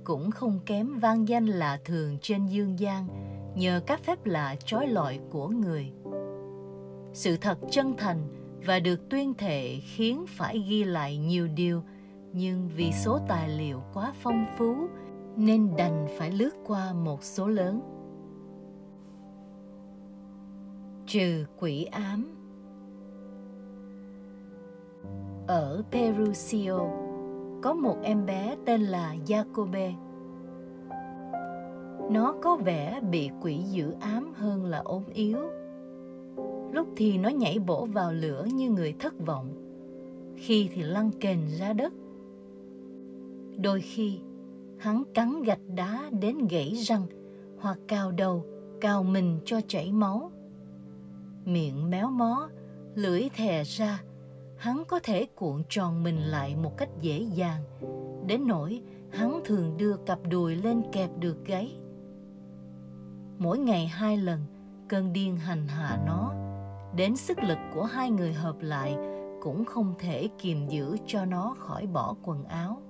[0.05, 3.07] cũng không kém vang danh lạ thường trên dương gian
[3.57, 5.93] nhờ các phép lạ trói lọi của người.
[7.13, 8.19] Sự thật chân thành
[8.67, 11.83] và được tuyên thệ khiến phải ghi lại nhiều điều,
[12.33, 14.77] nhưng vì số tài liệu quá phong phú
[15.37, 17.81] nên đành phải lướt qua một số lớn.
[21.07, 22.40] Trừ quỷ ám
[25.51, 26.78] Ở Perusio
[27.62, 29.93] có một em bé tên là Jacobe.
[32.10, 35.39] nó có vẻ bị quỷ dữ ám hơn là ốm yếu.
[36.72, 39.48] Lúc thì nó nhảy bổ vào lửa như người thất vọng.
[40.36, 41.93] Khi thì lăn kềnh ra đất.
[43.56, 44.18] Đôi khi,
[44.78, 47.06] hắn cắn gạch đá đến gãy răng
[47.60, 48.44] hoặc cào đầu,
[48.81, 50.31] cào mình cho chảy máu.
[51.44, 52.48] Miệng méo mó,
[52.94, 54.02] lưỡi thè ra
[54.61, 57.62] hắn có thể cuộn tròn mình lại một cách dễ dàng.
[58.27, 58.82] Đến nỗi,
[59.12, 61.77] hắn thường đưa cặp đùi lên kẹp được gáy.
[63.39, 64.41] Mỗi ngày hai lần,
[64.89, 66.35] cơn điên hành hạ nó.
[66.97, 68.97] Đến sức lực của hai người hợp lại,
[69.43, 72.82] cũng không thể kiềm giữ cho nó khỏi bỏ quần áo.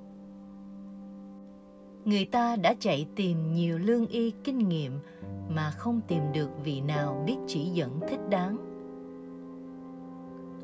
[2.04, 5.00] Người ta đã chạy tìm nhiều lương y kinh nghiệm
[5.48, 8.69] mà không tìm được vị nào biết chỉ dẫn thích đáng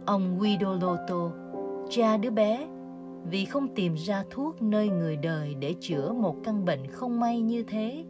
[0.07, 1.31] ông Guidoloto,
[1.91, 2.69] cha đứa bé
[3.31, 7.41] vì không tìm ra thuốc nơi người đời để chữa một căn bệnh không may
[7.41, 8.05] như thế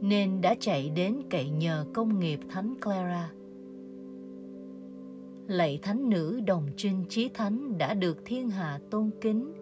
[0.00, 3.30] nên đã chạy đến cậy nhờ công nghiệp thánh Clara.
[5.46, 9.52] Lạy thánh nữ đồng trinh chí thánh đã được thiên hạ tôn kính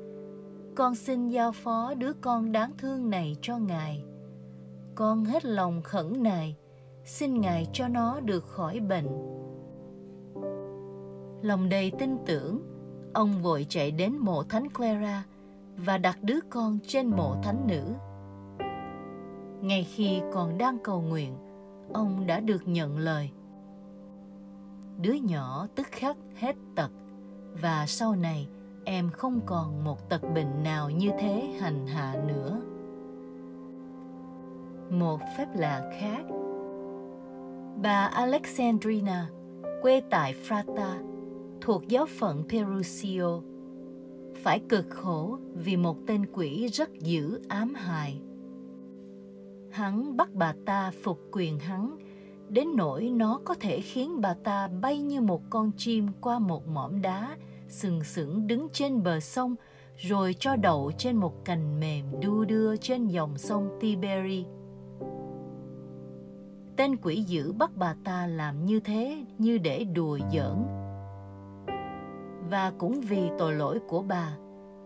[0.75, 4.05] con xin giao phó đứa con đáng thương này cho ngài.
[4.95, 6.57] Con hết lòng khẩn nài
[7.05, 9.09] xin ngài cho nó được khỏi bệnh
[11.45, 12.63] lòng đầy tin tưởng.
[13.15, 15.25] Ông vội chạy đến mộ thánh clara
[15.77, 17.83] và đặt đứa con trên mộ thánh nữ.
[19.61, 21.37] Ngay khi còn đang cầu nguyện,
[21.93, 23.31] ông đã được nhận lời.
[25.03, 26.91] Đứa nhỏ tức khắc hết tật
[27.63, 28.49] và sau này
[28.85, 32.61] em không còn một tật bệnh nào như thế hành hạ nữa.
[34.91, 36.23] Một phép lạ khác.
[37.83, 39.31] Bà alexandrina,
[39.83, 41.14] quê tại frata
[41.65, 43.41] thuộc giáo phận perusio
[44.35, 48.21] phải cực khổ vì một tên quỷ rất dữ, ám hại
[49.75, 51.97] hắn bắt bà ta phục quyền hắn,
[52.49, 56.69] đến nỗi nó có thể khiến bà ta bay như một con chim qua một
[56.69, 57.37] mỏm đá,
[57.69, 59.55] sừng sững đứng trên bờ sông,
[59.97, 64.45] rồi cho đậu trên một cành mềm đu đưa trên dòng sông Tiberi.
[66.77, 70.84] Tên quỷ dữ bắt bà ta làm như thế, như để đùa giỡn.
[72.51, 74.37] Và cũng vì tội lỗi của bà,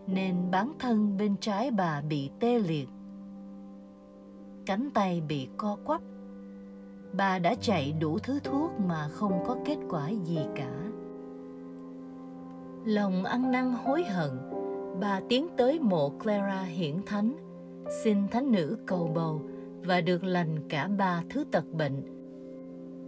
[0.06, 2.88] nên bán thân bên trái bà bị tê liệt.
[4.66, 6.00] Cánh tay bị co quắp.
[7.12, 10.88] Bà đã chạy đủ thứ thuốc mà không có kết quả gì cả
[12.88, 14.30] lòng ăn năn hối hận
[15.00, 17.36] bà tiến tới mộ clara hiển thánh
[18.04, 19.42] xin thánh nữ cầu bầu
[19.84, 22.02] và được lành cả ba thứ tật bệnh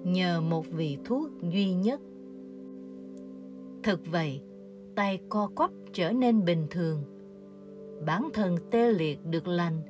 [0.04, 2.00] nhờ một vị thuốc duy nhất
[3.82, 4.42] thực vậy,
[4.96, 7.02] tay co quắp trở nên bình thường.
[8.06, 9.82] Bản thân tê liệt được lành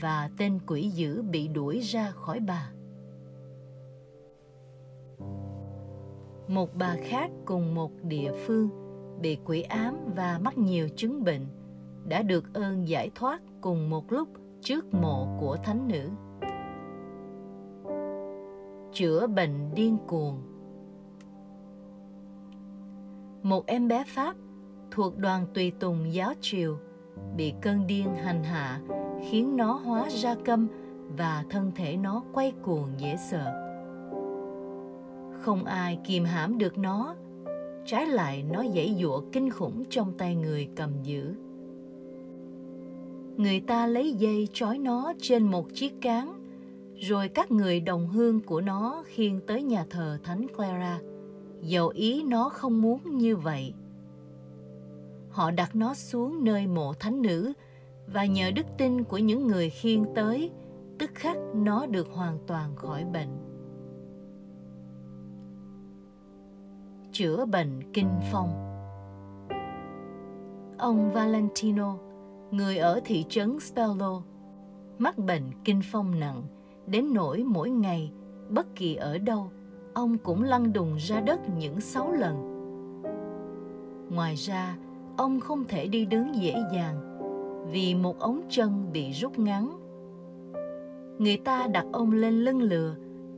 [0.00, 2.72] và tên quỷ dữ bị đuổi ra khỏi bà.
[6.48, 8.68] Một bà khác cùng một địa phương
[9.20, 11.46] bị quỷ ám và mắc nhiều chứng bệnh
[12.08, 14.28] đã được ơn giải thoát cùng một lúc
[14.60, 16.08] trước mộ của thánh nữ.
[18.92, 20.49] Chữa bệnh điên cuồng
[23.42, 24.36] một em bé pháp
[24.90, 26.78] thuộc đoàn tùy tùng giáo triều
[27.36, 28.80] bị cơn điên hành hạ,
[29.30, 30.68] khiến nó hóa ra câm
[31.16, 33.52] và thân thể nó quay cuồng dễ sợ.
[35.40, 37.14] Không ai kìm hãm được nó,
[37.86, 41.34] trái lại nó dãy dụa kinh khủng trong tay người cầm giữ.
[43.36, 46.40] Người ta lấy dây trói nó trên một chiếc cán
[46.96, 50.98] rồi các người đồng hương của nó khiêng tới nhà thờ thánh clara
[51.62, 53.74] dầu ý nó không muốn như vậy
[55.30, 57.52] họ đặt nó xuống nơi mộ thánh nữ
[58.06, 60.50] và nhờ đức tin của những người khiêng tới
[60.98, 63.50] tức khắc nó được hoàn toàn khỏi bệnh
[67.12, 68.48] chữa bệnh kinh phong.
[70.78, 71.96] Ông Valentino,
[72.50, 74.22] người ở thị trấn Spello,
[74.98, 76.42] mắc bệnh kinh phong nặng,
[76.86, 78.12] đến nỗi mỗi ngày,
[78.48, 79.50] bất kỳ ở đâu,
[79.94, 82.36] ông cũng lăn đùng ra đất những sáu lần.
[84.10, 84.76] Ngoài ra,
[85.16, 87.00] ông không thể đi đứng dễ dàng
[87.72, 89.70] vì một ống chân bị rút ngắn.
[91.18, 92.94] Người ta đặt ông lên lưng lừa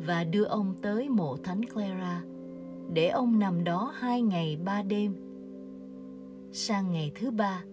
[0.06, 2.22] và đưa ông tới mộ Thánh Clara
[2.92, 5.14] để ông nằm đó hai ngày ba đêm.
[6.52, 7.64] Sang ngày thứ ba,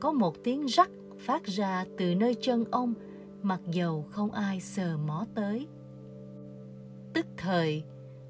[0.00, 2.94] có một tiếng rắc phát ra từ nơi chân ông
[3.42, 5.66] mặc dầu không ai sờ mó tới.
[7.14, 7.84] Tức thời,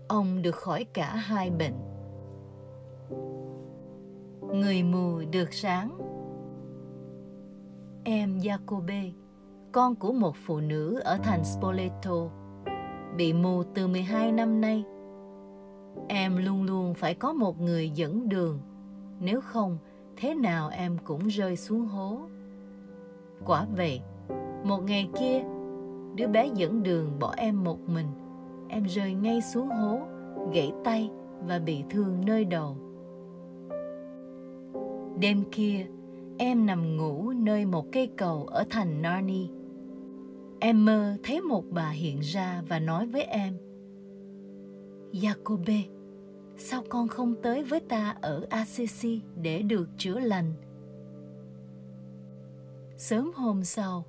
[0.08, 1.74] ông được khỏi cả hai bệnh.
[4.52, 5.98] Người mù được sáng
[8.04, 9.10] Em Jacobe,
[9.72, 12.30] con của một phụ nữ ở thành Spoleto,
[13.16, 14.84] bị mù từ 12 năm nay.
[16.08, 18.60] Em luôn luôn phải có một người dẫn đường,
[19.20, 19.78] nếu không,
[20.16, 22.18] thế nào em cũng rơi xuống hố.
[23.44, 24.00] Quả vậy,
[24.64, 25.42] một ngày kia,
[26.14, 28.06] đứa bé dẫn đường bỏ em một mình,
[28.68, 30.00] em rơi ngay xuống hố,
[30.52, 31.10] gãy tay
[31.46, 32.76] và bị thương nơi đầu.
[35.20, 35.86] Đêm kia,
[36.38, 39.50] em nằm ngủ nơi một cây cầu ở thành Narni.
[40.60, 43.56] Em mơ thấy một bà hiện ra và nói với em
[45.12, 45.82] Jacobe,
[46.56, 50.52] sao con không tới với ta ở Assisi để được chữa lành?
[52.96, 54.04] Sớm hôm sau,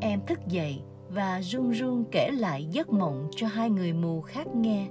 [0.00, 4.46] em thức dậy và run run kể lại giấc mộng cho hai người mù khác
[4.54, 4.88] nghe.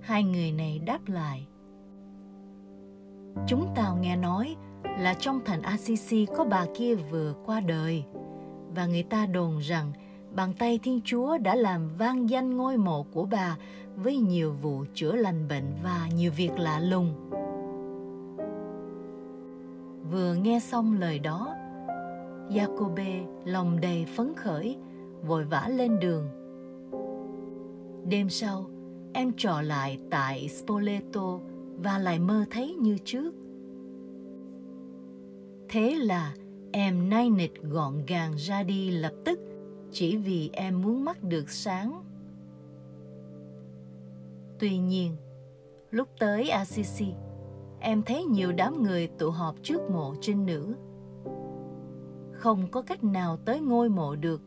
[0.00, 1.46] Hai người này đáp lại.
[3.46, 4.56] Chúng tao nghe nói
[4.98, 8.04] là trong thành Assisi có bà kia vừa qua đời
[8.74, 9.92] và người ta đồn rằng
[10.34, 13.56] bàn tay Thiên Chúa đã làm vang danh ngôi mộ của bà
[13.96, 17.14] với nhiều vụ chữa lành bệnh và nhiều việc lạ lùng.
[20.10, 21.54] Vừa nghe xong lời đó,
[22.50, 24.76] Jacobe lòng đầy phấn khởi,
[25.26, 26.28] vội vã lên đường.
[28.08, 28.66] Đêm sau,
[29.12, 31.40] em trò lại tại Spoleto
[31.82, 33.34] và lại mơ thấy như trước.
[35.68, 36.34] Thế là
[36.72, 39.40] em nay nịch gọn gàng ra đi lập tức
[39.90, 42.02] chỉ vì em muốn mắt được sáng.
[44.58, 45.16] Tuy nhiên,
[45.90, 47.12] lúc tới Assisi,
[47.80, 50.74] em thấy nhiều đám người tụ họp trước mộ trinh nữ.
[52.38, 54.42] Không có cách nào tới ngôi mộ được,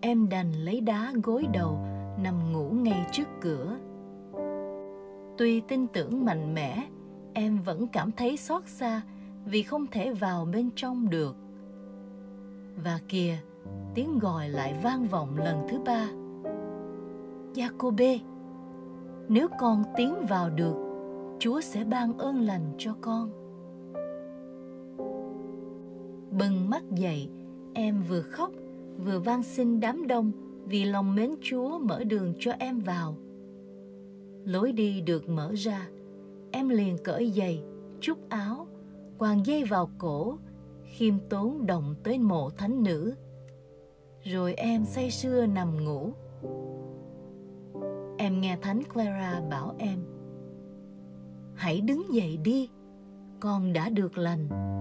[0.00, 1.78] em đành lấy đá gối đầu
[2.22, 3.76] nằm ngủ ngay trước cửa.
[5.38, 6.86] Tuy tin tưởng mạnh mẽ,
[7.32, 9.02] em vẫn cảm thấy xót xa
[9.44, 11.36] vì không thể vào bên trong được.
[12.84, 13.38] Và kìa,
[13.94, 16.08] tiếng gọi lại vang vọng lần thứ ba.
[17.54, 18.18] Jacobe,
[19.28, 20.74] nếu con tiến vào được,
[21.38, 23.45] Chúa sẽ ban ơn lành cho con.
[26.38, 27.28] Bừng mắt dậy,
[27.74, 28.50] em vừa khóc,
[29.04, 30.32] vừa van xin đám đông
[30.64, 33.16] vì lòng mến Chúa mở đường cho em vào.
[34.44, 35.88] Lối đi được mở ra,
[36.52, 37.62] em liền cởi giày,
[38.00, 38.66] trút áo,
[39.18, 40.38] quàng dây vào cổ,
[40.84, 43.14] khiêm tốn động tới mộ thánh nữ.
[44.22, 46.12] Rồi em say sưa nằm ngủ.
[48.18, 49.98] Em nghe Thánh Clara bảo em
[51.54, 52.70] Hãy đứng dậy đi,
[53.40, 54.75] con đã được lành.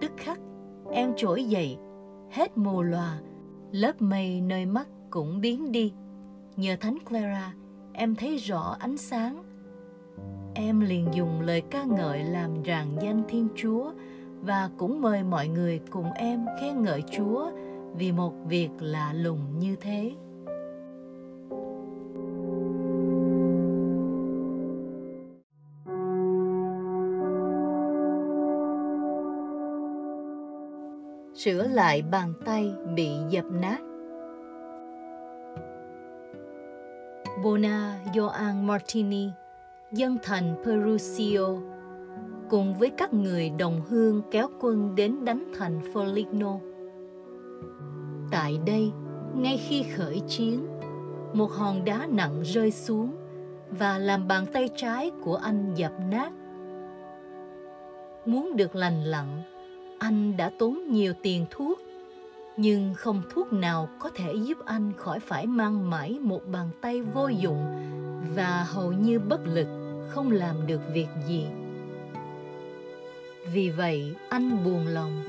[0.00, 0.38] Tức khắc,
[0.92, 1.78] em trỗi dậy,
[2.30, 3.20] hết mù lòa,
[3.72, 5.92] lớp mây nơi mắt cũng biến đi.
[6.56, 7.54] Nhờ Thánh Clara,
[7.92, 9.42] em thấy rõ ánh sáng.
[10.54, 13.92] Em liền dùng lời ca ngợi làm rạng danh Thiên Chúa
[14.42, 17.50] và cũng mời mọi người cùng em khen ngợi Chúa
[17.96, 20.12] vì một việc lạ lùng như thế.
[31.44, 33.78] Sửa lại bàn tay bị dập nát.
[37.44, 39.28] Bona Joan Martini,
[39.92, 41.46] dân thành Perusio,
[42.50, 46.58] cùng với các người đồng hương kéo quân đến đánh thành Foligno.
[48.30, 48.92] Tại đây,
[49.34, 50.66] ngay khi khởi chiến,
[51.32, 53.16] một hòn đá nặng rơi xuống
[53.70, 56.32] và làm bàn tay trái của anh dập nát.
[58.26, 59.42] Muốn được lành lặn,
[60.00, 61.80] anh đã tốn nhiều tiền thuốc,
[62.56, 67.02] nhưng không thuốc nào có thể giúp anh khỏi phải mang mãi một bàn tay
[67.02, 67.64] vô dụng
[68.34, 69.66] và hầu như bất lực,
[70.08, 71.46] không làm được việc gì.
[73.52, 75.22] Vì vậy, anh buồn lòng,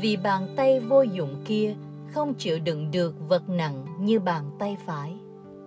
[0.00, 1.74] vì bàn tay vô dụng kia
[2.12, 5.16] không chịu đựng được vật nặng như bàn tay phải,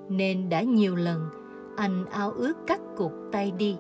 [0.09, 1.30] nên đã nhiều lần
[1.77, 3.76] anh ao ước cắt cụt tay đi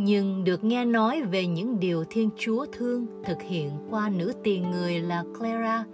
[0.00, 4.70] nhưng được nghe nói về những điều Thiên Chúa thương thực hiện qua nữ tiền
[4.70, 5.84] người là Clara,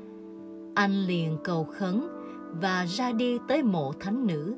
[0.75, 2.09] anh liền cầu khấn
[2.61, 4.55] và ra đi tới mộ thánh nữ.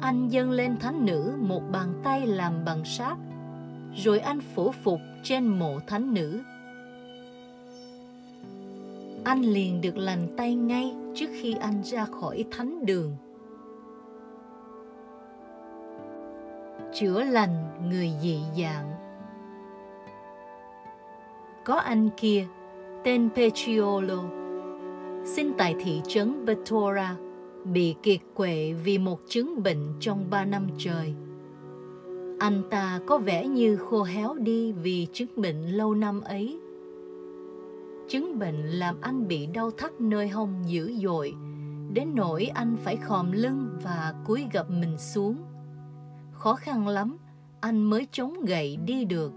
[0.00, 3.18] Anh dâng lên thánh nữ một bàn tay làm bằng sáp,
[3.96, 6.40] rồi anh phủ phục trên mộ thánh nữ.
[9.24, 13.16] Anh liền được lành tay ngay trước khi anh ra khỏi thánh đường.
[16.94, 18.92] Chữa lành người dị dạng.
[21.64, 22.46] Có anh kia,
[23.04, 24.22] tên Petriolo,
[25.24, 27.16] sinh tại thị trấn Betora,
[27.64, 31.14] bị kiệt quệ vì một chứng bệnh trong ba năm trời.
[32.38, 36.60] Anh ta có vẻ như khô héo đi vì chứng bệnh lâu năm ấy.
[38.08, 41.34] Chứng bệnh làm anh bị đau thắt nơi hông dữ dội,
[41.92, 45.36] đến nỗi anh phải khòm lưng và cúi gập mình xuống.
[46.42, 47.18] Khó khăn lắm,
[47.60, 49.32] anh mới chống gậy đi được.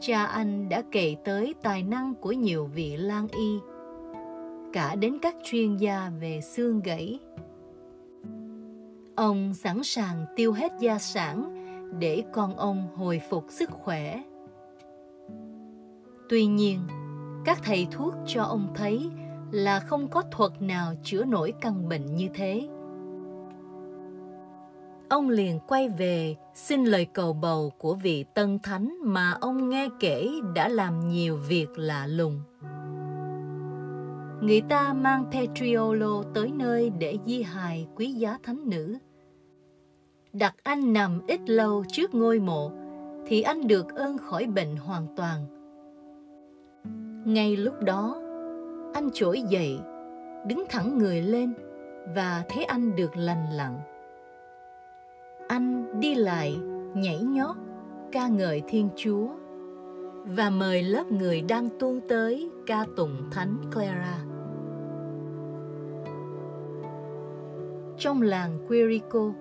[0.00, 3.58] Cha anh đã kể tới tài năng của nhiều vị lang y,
[4.72, 7.18] cả đến các chuyên gia về xương gãy.
[9.16, 11.64] Ông sẵn sàng tiêu hết gia sản
[11.98, 14.22] để con ông hồi phục sức khỏe.
[16.28, 16.80] Tuy nhiên,
[17.44, 19.10] các thầy thuốc cho ông thấy
[19.50, 22.68] là không có thuật nào chữa nổi căn bệnh như thế.
[25.14, 29.88] Ông liền quay về xin lời cầu bầu của vị tân thánh mà ông nghe
[30.00, 32.40] kể đã làm nhiều việc lạ lùng.
[34.40, 38.98] Người ta mang Petriolo tới nơi để di hài quý giá thánh nữ.
[40.32, 42.70] Đặt anh nằm ít lâu trước ngôi mộ,
[43.26, 45.46] thì anh được ơn khỏi bệnh hoàn toàn.
[47.26, 48.16] Ngay lúc đó,
[48.94, 49.78] anh trỗi dậy,
[50.46, 51.54] đứng thẳng người lên
[52.14, 53.93] và thấy anh được lành lặn.
[55.48, 56.56] Anh đi lại,
[56.94, 57.56] nhảy nhót,
[58.12, 59.28] ca ngợi Thiên Chúa
[60.24, 64.18] và mời lớp người đang tuôn tới ca tụng Thánh Clara.
[67.98, 69.32] Trong làng Quirico,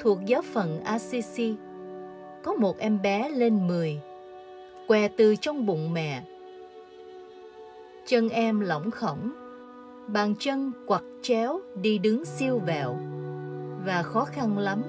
[0.00, 1.56] thuộc giáo phận Assisi,
[2.42, 4.00] có một em bé lên 10,
[4.88, 6.22] què từ trong bụng mẹ.
[8.06, 9.32] Chân em lỏng khổng,
[10.06, 12.96] bàn chân quặt chéo đi đứng siêu vẹo
[13.84, 14.82] và khó khăn lắm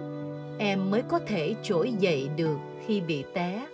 [0.61, 3.67] em mới có thể trỗi dậy được khi bị té.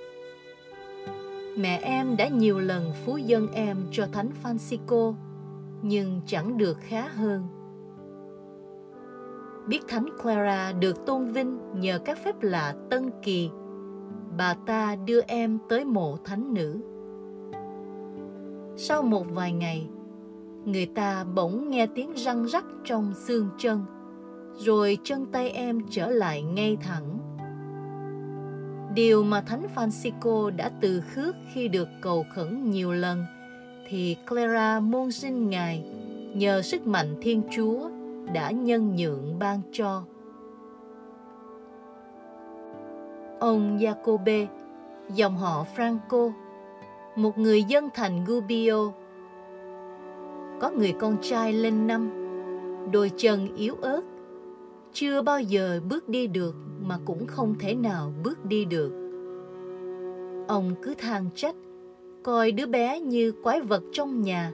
[1.57, 5.13] Mẹ em đã nhiều lần phú dân em cho Thánh Francisco,
[5.81, 7.43] nhưng chẳng được khá hơn.
[9.67, 13.49] Biết Thánh Clara được tôn vinh nhờ các phép lạ tân kỳ,
[14.37, 16.79] bà ta đưa em tới mộ thánh nữ.
[18.77, 19.87] Sau một vài ngày,
[20.65, 23.85] người ta bỗng nghe tiếng răng rắc trong xương chân–
[24.57, 27.17] rồi chân tay em trở lại ngay thẳng.
[28.93, 33.25] Điều mà Thánh Francisco đã từ khước khi được cầu khẩn nhiều lần
[33.89, 35.83] thì Clara môn xin Ngài
[36.33, 37.89] nhờ sức mạnh Thiên Chúa
[38.33, 40.03] đã nhân nhượng ban cho.
[43.39, 44.45] Ông Jacobe,
[45.15, 46.31] dòng họ Franco,
[47.15, 48.91] một người dân thành Gubbio,
[50.59, 52.09] có người con trai lên năm,
[52.91, 54.01] đôi chân yếu ớt
[54.99, 58.91] chưa bao giờ bước đi được mà cũng không thể nào bước đi được.
[60.47, 61.55] Ông cứ than trách,
[62.23, 64.51] coi đứa bé như quái vật trong nhà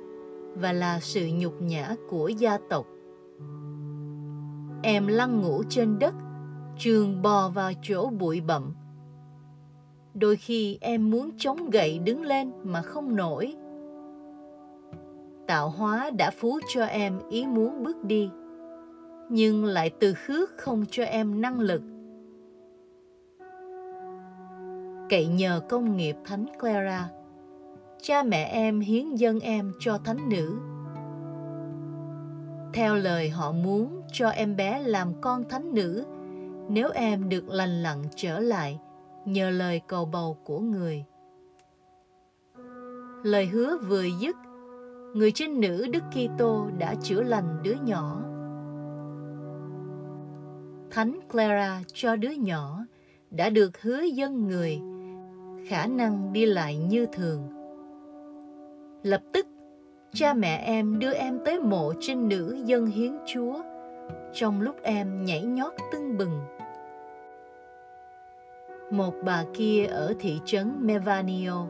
[0.55, 2.85] và là sự nhục nhã của gia tộc.
[4.83, 6.13] Em lăn ngủ trên đất,
[6.77, 8.73] trường bò vào chỗ bụi bặm.
[10.13, 13.55] Đôi khi em muốn chống gậy đứng lên mà không nổi.
[15.47, 18.29] Tạo hóa đã phú cho em ý muốn bước đi
[19.33, 21.81] nhưng lại từ khước không cho em năng lực.
[25.09, 27.09] Cậy nhờ công nghiệp Thánh Clara,
[28.01, 30.57] cha mẹ em hiến dân em cho thánh nữ.
[32.73, 36.05] Theo lời họ muốn cho em bé làm con thánh nữ
[36.69, 38.79] nếu em được lành lặn trở lại
[39.25, 41.05] nhờ lời cầu bầu của người.
[43.23, 44.35] Lời hứa vừa dứt,
[45.13, 48.32] người trinh nữ Đức Kitô đã chữa lành đứa nhỏ
[50.93, 52.85] Thánh Clara cho đứa nhỏ
[53.31, 54.81] đã được hứa dân người
[55.67, 57.41] khả năng đi lại như thường.
[59.03, 59.47] Lập tức,
[60.13, 63.61] cha mẹ em đưa em tới mộ trinh nữ dân hiến Chúa
[64.33, 66.39] trong lúc em nhảy nhót tưng bừng.
[68.91, 71.67] Một bà kia ở thị trấn Mevanio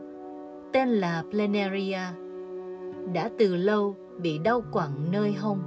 [0.72, 2.00] tên là Plenaria
[3.14, 5.62] đã từ lâu bị đau quặn nơi hông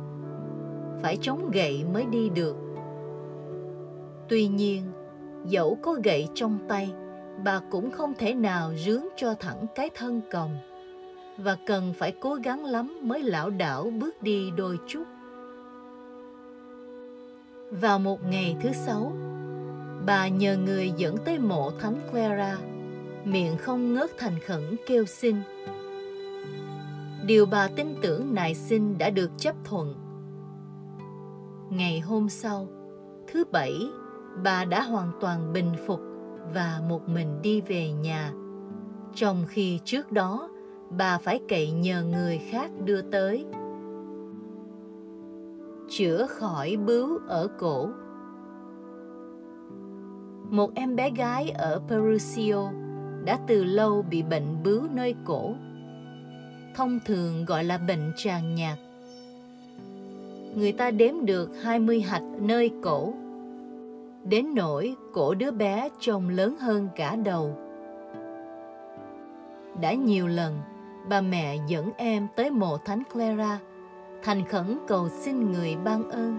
[1.01, 2.66] phải chống gậy mới đi được
[4.29, 4.91] Tuy nhiên,
[5.45, 6.93] dẫu có gậy trong tay,
[7.43, 10.57] bà cũng không thể nào rướng cho thẳng cái thân còng
[11.37, 15.03] và cần phải cố gắng lắm mới lão đảo bước đi đôi chút.
[17.71, 19.11] Vào một ngày thứ sáu,
[20.05, 22.57] bà nhờ người dẫn tới mộ Thánh Clara,
[23.23, 25.35] miệng không ngớt thành khẩn kêu xin.
[27.25, 29.95] Điều bà tin tưởng nài xin đã được chấp thuận.
[31.69, 32.67] Ngày hôm sau,
[33.27, 33.73] thứ bảy
[34.43, 35.99] bà đã hoàn toàn bình phục
[36.53, 38.31] và một mình đi về nhà.
[39.15, 40.49] Trong khi trước đó,
[40.89, 43.45] bà phải cậy nhờ người khác đưa tới.
[45.89, 47.89] Chữa khỏi bướu ở cổ
[50.49, 52.71] Một em bé gái ở Perusio
[53.25, 55.53] đã từ lâu bị bệnh bướu nơi cổ.
[56.75, 58.77] thông thường gọi là bệnh tràn nhạt.
[60.55, 63.13] Người ta đếm được 20 hạch nơi cổ.
[64.29, 67.57] Đến nỗi cổ đứa bé trông lớn hơn cả đầu.
[69.81, 70.59] Đã nhiều lần,
[71.09, 73.59] bà mẹ dẫn em tới mộ Thánh Clara,
[74.23, 76.37] thành khẩn cầu xin người ban ơn.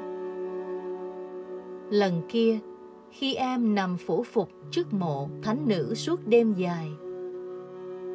[1.90, 2.58] Lần kia,
[3.10, 6.88] khi em nằm phủ phục trước mộ thánh nữ suốt đêm dài,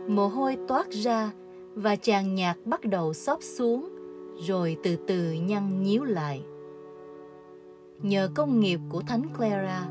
[0.08, 1.32] mồ hôi toát ra
[1.76, 3.90] và chàng nhạc bắt đầu xóp xuống
[4.48, 6.44] rồi từ từ nhăn nhíu lại.
[8.04, 9.88] Nhờ công nghiệp của Thánh Clara,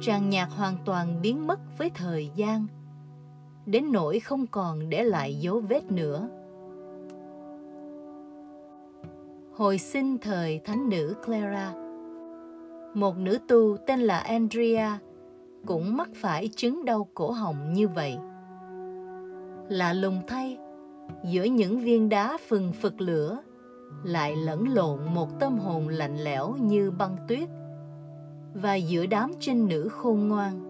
[0.00, 2.66] tràng nhạc hoàn toàn biến mất với thời gian,
[3.66, 6.28] đến nỗi không còn để lại dấu vết nữa.
[9.56, 11.72] Hồi sinh thời Thánh nữ Clara,
[12.94, 14.98] một nữ tu tên là Andrea
[15.66, 18.16] cũng mắc phải chứng đau cổ họng như vậy.
[19.68, 20.58] Lạ lùng thay,
[21.24, 23.38] giữa những viên đá phừng phực lửa
[24.02, 27.48] lại lẫn lộn một tâm hồn lạnh lẽo như băng tuyết.
[28.54, 30.60] Và giữa đám trinh nữ khôn ngoan,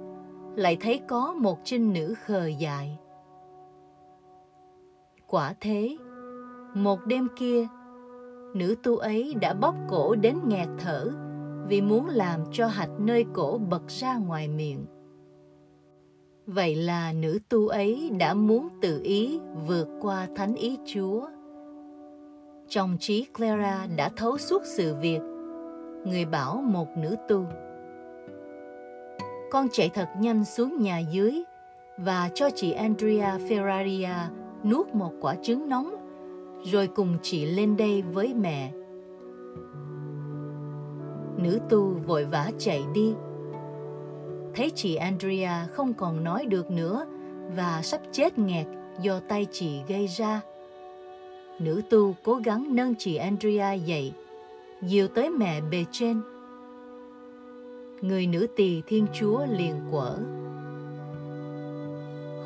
[0.57, 2.99] lại thấy có một trinh nữ khờ dại.
[5.27, 5.97] Quả thế,
[6.75, 7.67] một đêm kia,
[8.55, 11.11] nữ tu ấy đã bóp cổ đến nghẹt thở
[11.69, 14.87] vì muốn làm cho hạch nơi cổ bật ra ngoài miệng.
[16.47, 21.27] Vậy là nữ tu ấy đã muốn tự ý vượt qua thánh ý chúa
[22.69, 25.21] trong trí Clara đã thấu suốt sự việc.
[26.05, 27.47] Người bảo một nữ tu.
[29.51, 31.43] Con chạy thật nhanh xuống nhà dưới
[31.99, 34.15] và cho chị Andrea Ferraria
[34.65, 35.95] nuốt một quả trứng nóng,
[36.65, 38.73] rồi cùng chị lên đây với mẹ.
[41.39, 43.15] Nữ tu vội vã chạy đi.
[44.55, 47.07] Thấy chị Andrea không còn nói được nữa
[47.57, 48.67] và sắp chết nghẹt
[49.01, 50.41] do tay chị gây ra
[51.59, 54.13] nữ tu cố gắng nâng chị Andrea dậy,
[54.83, 56.21] dìu tới mẹ bề trên.
[58.01, 60.17] Người nữ tỳ Thiên Chúa liền quở.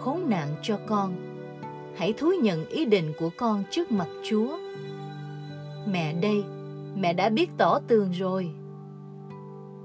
[0.01, 1.13] Khốn nạn cho con,
[1.97, 4.59] hãy thú nhận ý định của con trước mặt Chúa.
[5.87, 6.45] Mẹ đây,
[6.97, 8.51] mẹ đã biết tỏ tường rồi.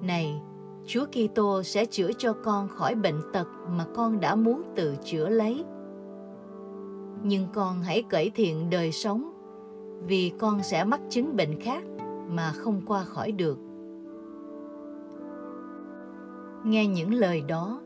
[0.01, 0.33] Này,
[0.87, 5.29] Chúa Kitô sẽ chữa cho con khỏi bệnh tật mà con đã muốn tự chữa
[5.29, 5.63] lấy
[7.23, 9.31] nhưng con hãy cải thiện đời sống,
[10.07, 11.83] vì con sẽ mắc chứng bệnh khác
[12.29, 13.57] mà không qua khỏi được.
[16.65, 17.81] Nghe những lời đó,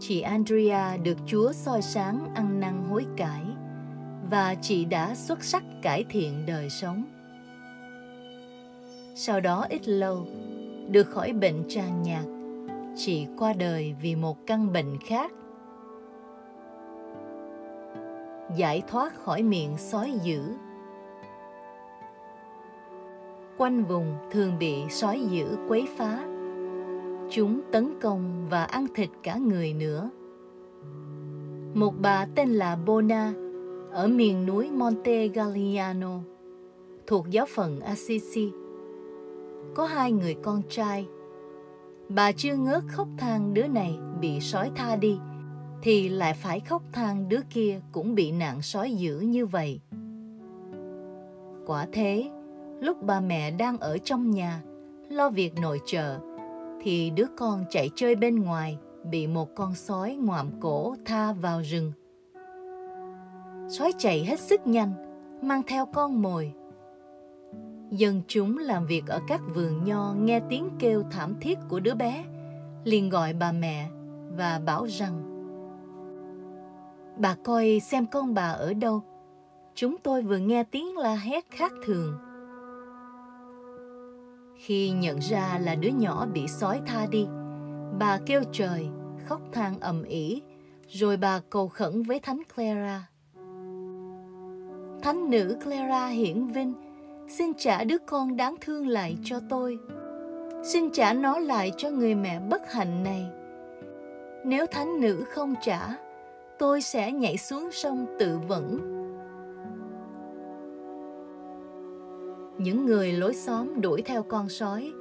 [0.00, 3.44] chị andrea được chúa soi sáng ăn năn hối cải
[4.30, 7.04] và chị đã xuất sắc cải thiện đời sống.
[9.14, 10.26] Sau đó ít lâu,
[10.90, 12.24] được khỏi bệnh tràn nhạt,
[12.96, 15.32] chị qua đời vì một căn bệnh khác
[18.56, 20.42] giải thoát khỏi miệng sói dữ.
[23.58, 26.24] Quanh vùng thường bị sói dữ quấy phá.
[27.30, 30.10] Chúng tấn công và ăn thịt cả người nữa.
[31.74, 33.32] Một bà tên là Bona,
[33.92, 36.18] ở miền núi Monte Galliano
[37.06, 38.52] thuộc giáo phận Assisi.
[39.74, 41.06] Có hai người con trai.
[42.08, 45.18] Bà chưa ngớt khóc than đứa này bị sói tha đi
[45.82, 49.80] thì lại phải khóc than đứa kia cũng bị nạn sói dữ như vậy.
[51.66, 52.30] Quả thế,
[52.80, 54.62] lúc bà mẹ đang ở trong nhà,
[55.10, 56.18] lo việc nội trợ,
[56.82, 58.78] thì đứa con chạy chơi bên ngoài
[59.10, 61.92] bị một con sói ngoạm cổ tha vào rừng.
[63.68, 64.92] Sói chạy hết sức nhanh,
[65.42, 66.52] mang theo con mồi.
[67.90, 71.94] Dân chúng làm việc ở các vườn nho nghe tiếng kêu thảm thiết của đứa
[71.94, 72.24] bé,
[72.84, 73.90] liền gọi bà mẹ
[74.36, 75.27] và bảo rằng
[77.20, 79.02] Bà coi xem con bà ở đâu.
[79.74, 82.18] Chúng tôi vừa nghe tiếng la hét khác thường.
[84.56, 87.26] Khi nhận ra là đứa nhỏ bị sói tha đi,
[87.98, 88.88] bà kêu trời,
[89.26, 90.42] khóc than ầm ĩ,
[90.88, 93.08] rồi bà cầu khẩn với Thánh Clara.
[95.02, 96.74] Thánh nữ Clara hiển vinh,
[97.28, 99.78] xin trả đứa con đáng thương lại cho tôi.
[100.64, 103.26] Xin trả nó lại cho người mẹ bất hạnh này.
[104.44, 105.88] Nếu thánh nữ không trả,
[106.58, 108.94] tôi sẽ nhảy xuống sông tự vẫn.
[112.58, 114.92] Những người lối xóm đuổi theo con sói,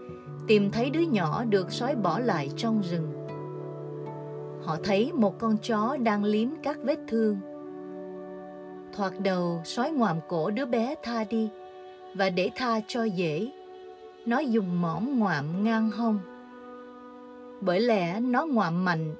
[0.47, 3.11] tìm thấy đứa nhỏ được sói bỏ lại trong rừng.
[4.63, 7.37] Họ thấy một con chó đang liếm các vết thương.
[8.93, 11.49] Thoạt đầu, sói ngoạm cổ đứa bé tha đi
[12.15, 13.51] và để tha cho dễ.
[14.25, 16.19] Nó dùng mỏm ngoạm ngang hông.
[17.61, 19.15] Bởi lẽ nó ngoạm mạnh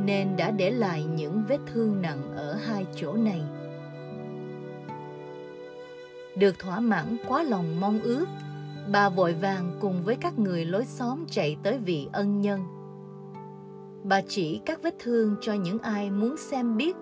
[0.00, 3.42] nên đã để lại những vết thương nặng ở hai chỗ này.
[6.36, 8.26] được thỏa mãn quá lòng mong ước,
[8.92, 12.60] bà vội vàng cùng với các người lối xóm chạy tới vị ân nhân.
[14.04, 16.96] Bà chỉ các vết thương cho những ai muốn xem biết,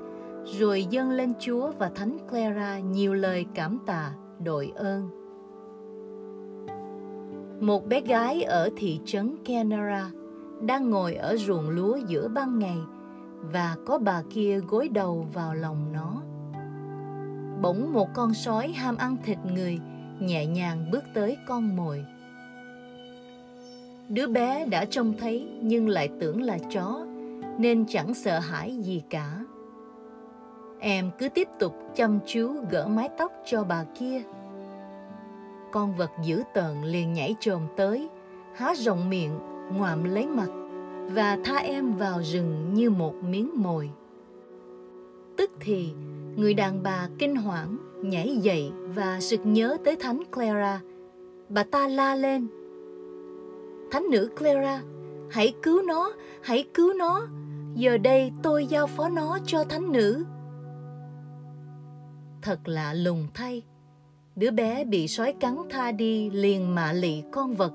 [0.45, 4.13] rồi dâng lên Chúa và Thánh Clara nhiều lời cảm tạ,
[4.45, 5.09] đội ơn.
[7.61, 10.11] Một bé gái ở thị trấn Canara
[10.67, 12.79] đang ngồi ở ruộng lúa giữa ban ngày
[13.53, 16.23] và có bà kia gối đầu vào lòng nó.
[17.63, 19.79] Bỗng một con sói ham ăn thịt người
[20.21, 22.05] nhẹ nhàng bước tới con mồi.
[24.09, 27.07] Đứa bé đã trông thấy nhưng lại tưởng là chó
[27.59, 29.45] nên chẳng sợ hãi gì cả.
[30.81, 34.23] Em cứ tiếp tục chăm chú gỡ mái tóc cho bà kia.
[35.73, 38.09] Con vật dữ tợn liền nhảy trồm tới,
[38.55, 39.39] há rộng miệng,
[39.77, 40.49] ngoạm lấy mặt
[41.15, 43.91] và tha em vào rừng như một miếng mồi.
[45.37, 45.93] Tức thì,
[46.37, 50.81] người đàn bà kinh hoảng nhảy dậy và sực nhớ tới thánh Clara.
[51.49, 52.47] Bà ta la lên.
[53.91, 54.83] Thánh nữ Clara,
[55.31, 56.13] hãy cứu nó,
[56.43, 57.27] hãy cứu nó.
[57.75, 60.25] Giờ đây tôi giao phó nó cho thánh nữ.
[62.43, 63.63] Thật lạ lùng thay,
[64.37, 67.73] đứa bé bị sói cắn tha đi liền mạ lị con vật.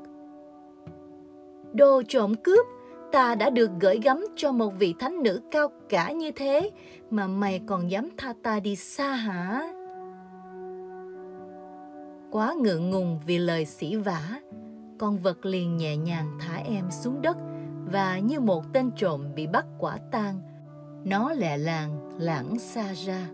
[1.77, 2.65] Đồ trộm cướp,
[3.11, 6.71] ta đã được gửi gắm cho một vị thánh nữ cao cả như thế
[7.09, 9.73] mà mày còn dám tha ta đi xa hả?
[12.31, 14.41] Quá ngượng ngùng vì lời sỉ vả,
[14.97, 17.37] con vật liền nhẹ nhàng thả em xuống đất
[17.91, 20.39] và như một tên trộm bị bắt quả tang,
[21.05, 23.27] nó lẹ làng lãng xa ra.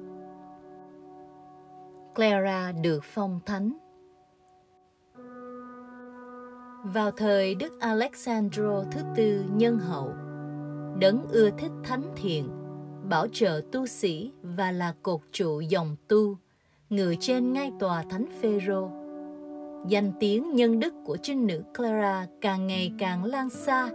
[2.15, 3.73] Clara được phong thánh.
[6.83, 10.09] Vào thời Đức Alexandro thứ tư nhân hậu,
[10.99, 12.49] đấng ưa thích thánh thiện,
[13.09, 16.37] bảo trợ tu sĩ và là cột trụ dòng tu,
[16.89, 18.89] ngự trên ngai tòa thánh Phêrô.
[19.87, 23.89] Danh tiếng nhân đức của trinh nữ Clara càng ngày càng lan xa.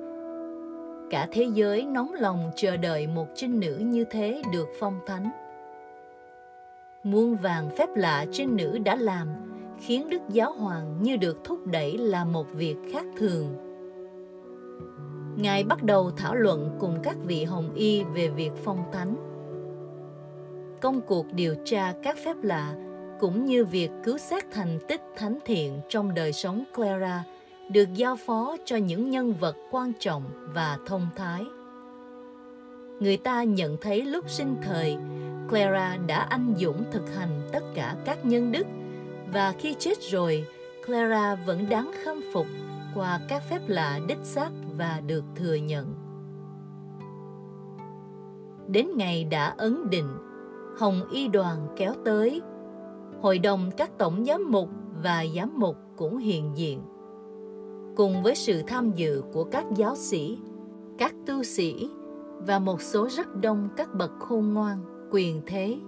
[1.10, 5.31] Cả thế giới nóng lòng chờ đợi một trinh nữ như thế được phong thánh.
[7.02, 9.28] Muôn vàng phép lạ trinh nữ đã làm
[9.81, 13.47] khiến Đức Giáo Hoàng như được thúc đẩy là một việc khác thường.
[15.37, 19.17] Ngài bắt đầu thảo luận cùng các vị hồng y về việc phong thánh.
[20.81, 22.75] Công cuộc điều tra các phép lạ
[23.21, 27.25] cũng như việc cứu xét thành tích thánh thiện trong đời sống Clara
[27.71, 30.23] được giao phó cho những nhân vật quan trọng
[30.55, 31.45] và thông thái.
[33.01, 34.97] Người ta nhận thấy lúc sinh thời,
[35.49, 38.67] Clara đã anh dũng thực hành tất cả các nhân đức
[39.33, 40.47] và khi chết rồi,
[40.87, 42.47] Clara vẫn đáng khâm phục
[42.95, 45.95] qua các phép lạ đích xác và được thừa nhận.
[48.69, 50.09] Đến ngày đã ấn định,
[50.79, 52.43] Hồng Y đoàn kéo tới.
[53.23, 54.69] Hội đồng các tổng giám mục
[55.03, 56.83] và giám mục cũng hiện diện.
[57.97, 60.39] Cùng với sự tham dự của các giáo sĩ,
[60.99, 61.91] các tu sĩ
[62.47, 64.79] và một số rất đông các bậc khôn ngoan,
[65.11, 65.79] quyền thế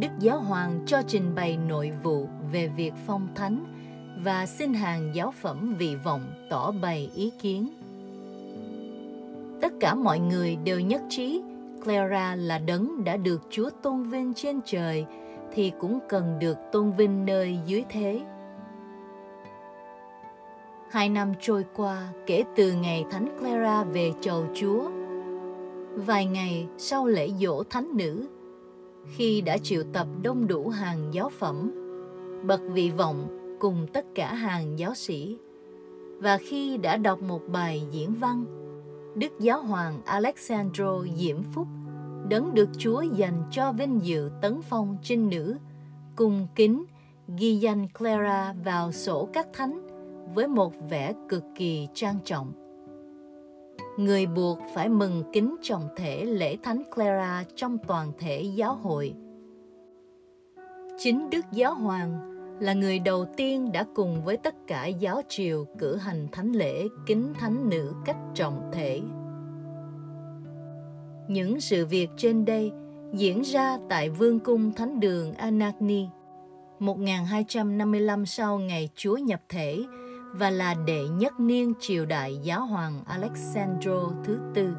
[0.00, 3.64] Đức Giáo Hoàng cho trình bày nội vụ về việc phong thánh
[4.24, 7.68] và xin hàng giáo phẩm vị vọng tỏ bày ý kiến.
[9.60, 11.42] Tất cả mọi người đều nhất trí
[11.84, 15.06] Clara là đấng đã được Chúa tôn vinh trên trời
[15.52, 18.20] thì cũng cần được tôn vinh nơi dưới thế.
[20.90, 24.90] Hai năm trôi qua kể từ ngày Thánh Clara về chầu Chúa.
[25.94, 28.28] Vài ngày sau lễ dỗ thánh nữ,
[29.06, 31.70] khi đã triệu tập đông đủ hàng giáo phẩm,
[32.46, 33.28] bậc vị vọng
[33.60, 35.38] cùng tất cả hàng giáo sĩ.
[36.18, 38.44] Và khi đã đọc một bài diễn văn,
[39.14, 41.66] Đức Giáo Hoàng Alexandro Diễm Phúc
[42.28, 45.56] đấng được Chúa dành cho vinh dự tấn phong trinh nữ,
[46.16, 46.84] cùng kính
[47.38, 49.86] ghi danh Clara vào sổ các thánh
[50.34, 52.52] với một vẻ cực kỳ trang trọng.
[53.96, 59.14] Người buộc phải mừng kính trọng thể lễ thánh Clara trong toàn thể giáo hội.
[60.98, 62.30] Chính Đức Giáo Hoàng
[62.60, 66.88] là người đầu tiên đã cùng với tất cả giáo triều cử hành thánh lễ
[67.06, 69.00] kính thánh nữ cách trọng thể.
[71.28, 72.72] Những sự việc trên đây
[73.12, 76.06] diễn ra tại Vương cung Thánh đường Anagni
[76.78, 79.78] 1255 sau ngày Chúa nhập thể
[80.32, 84.74] và là đệ nhất niên triều đại giáo hoàng Alexandro thứ tư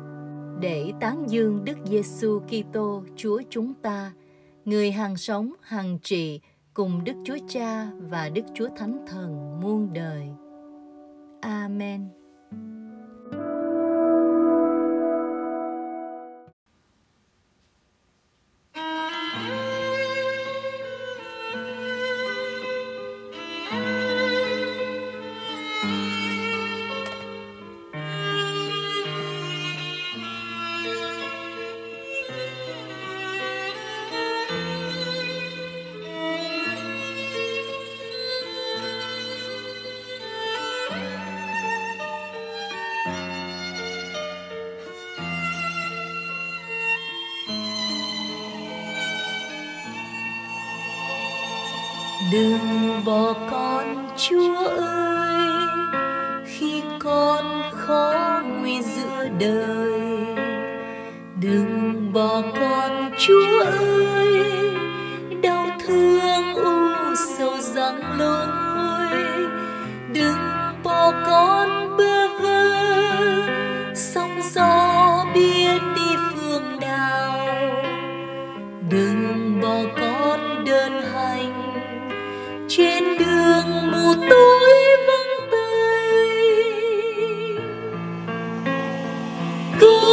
[0.60, 4.14] để tán dương Đức Giêsu Kitô Chúa chúng ta,
[4.66, 6.40] người hàng sống, hàng trị
[6.74, 10.30] cùng Đức Chúa Cha và Đức Chúa Thánh Thần muôn đời.
[11.42, 12.21] Amen.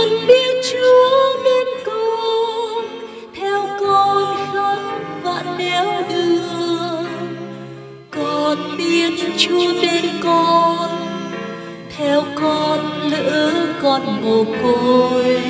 [0.09, 2.85] mình biết chúa bên con,
[3.35, 4.79] theo con khắp
[5.23, 7.07] vạn nẻo đường.
[8.11, 10.91] Con biết chúa bên con,
[11.97, 13.53] theo con lỡ
[13.83, 15.41] con mồ côi.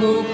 [0.00, 0.29] will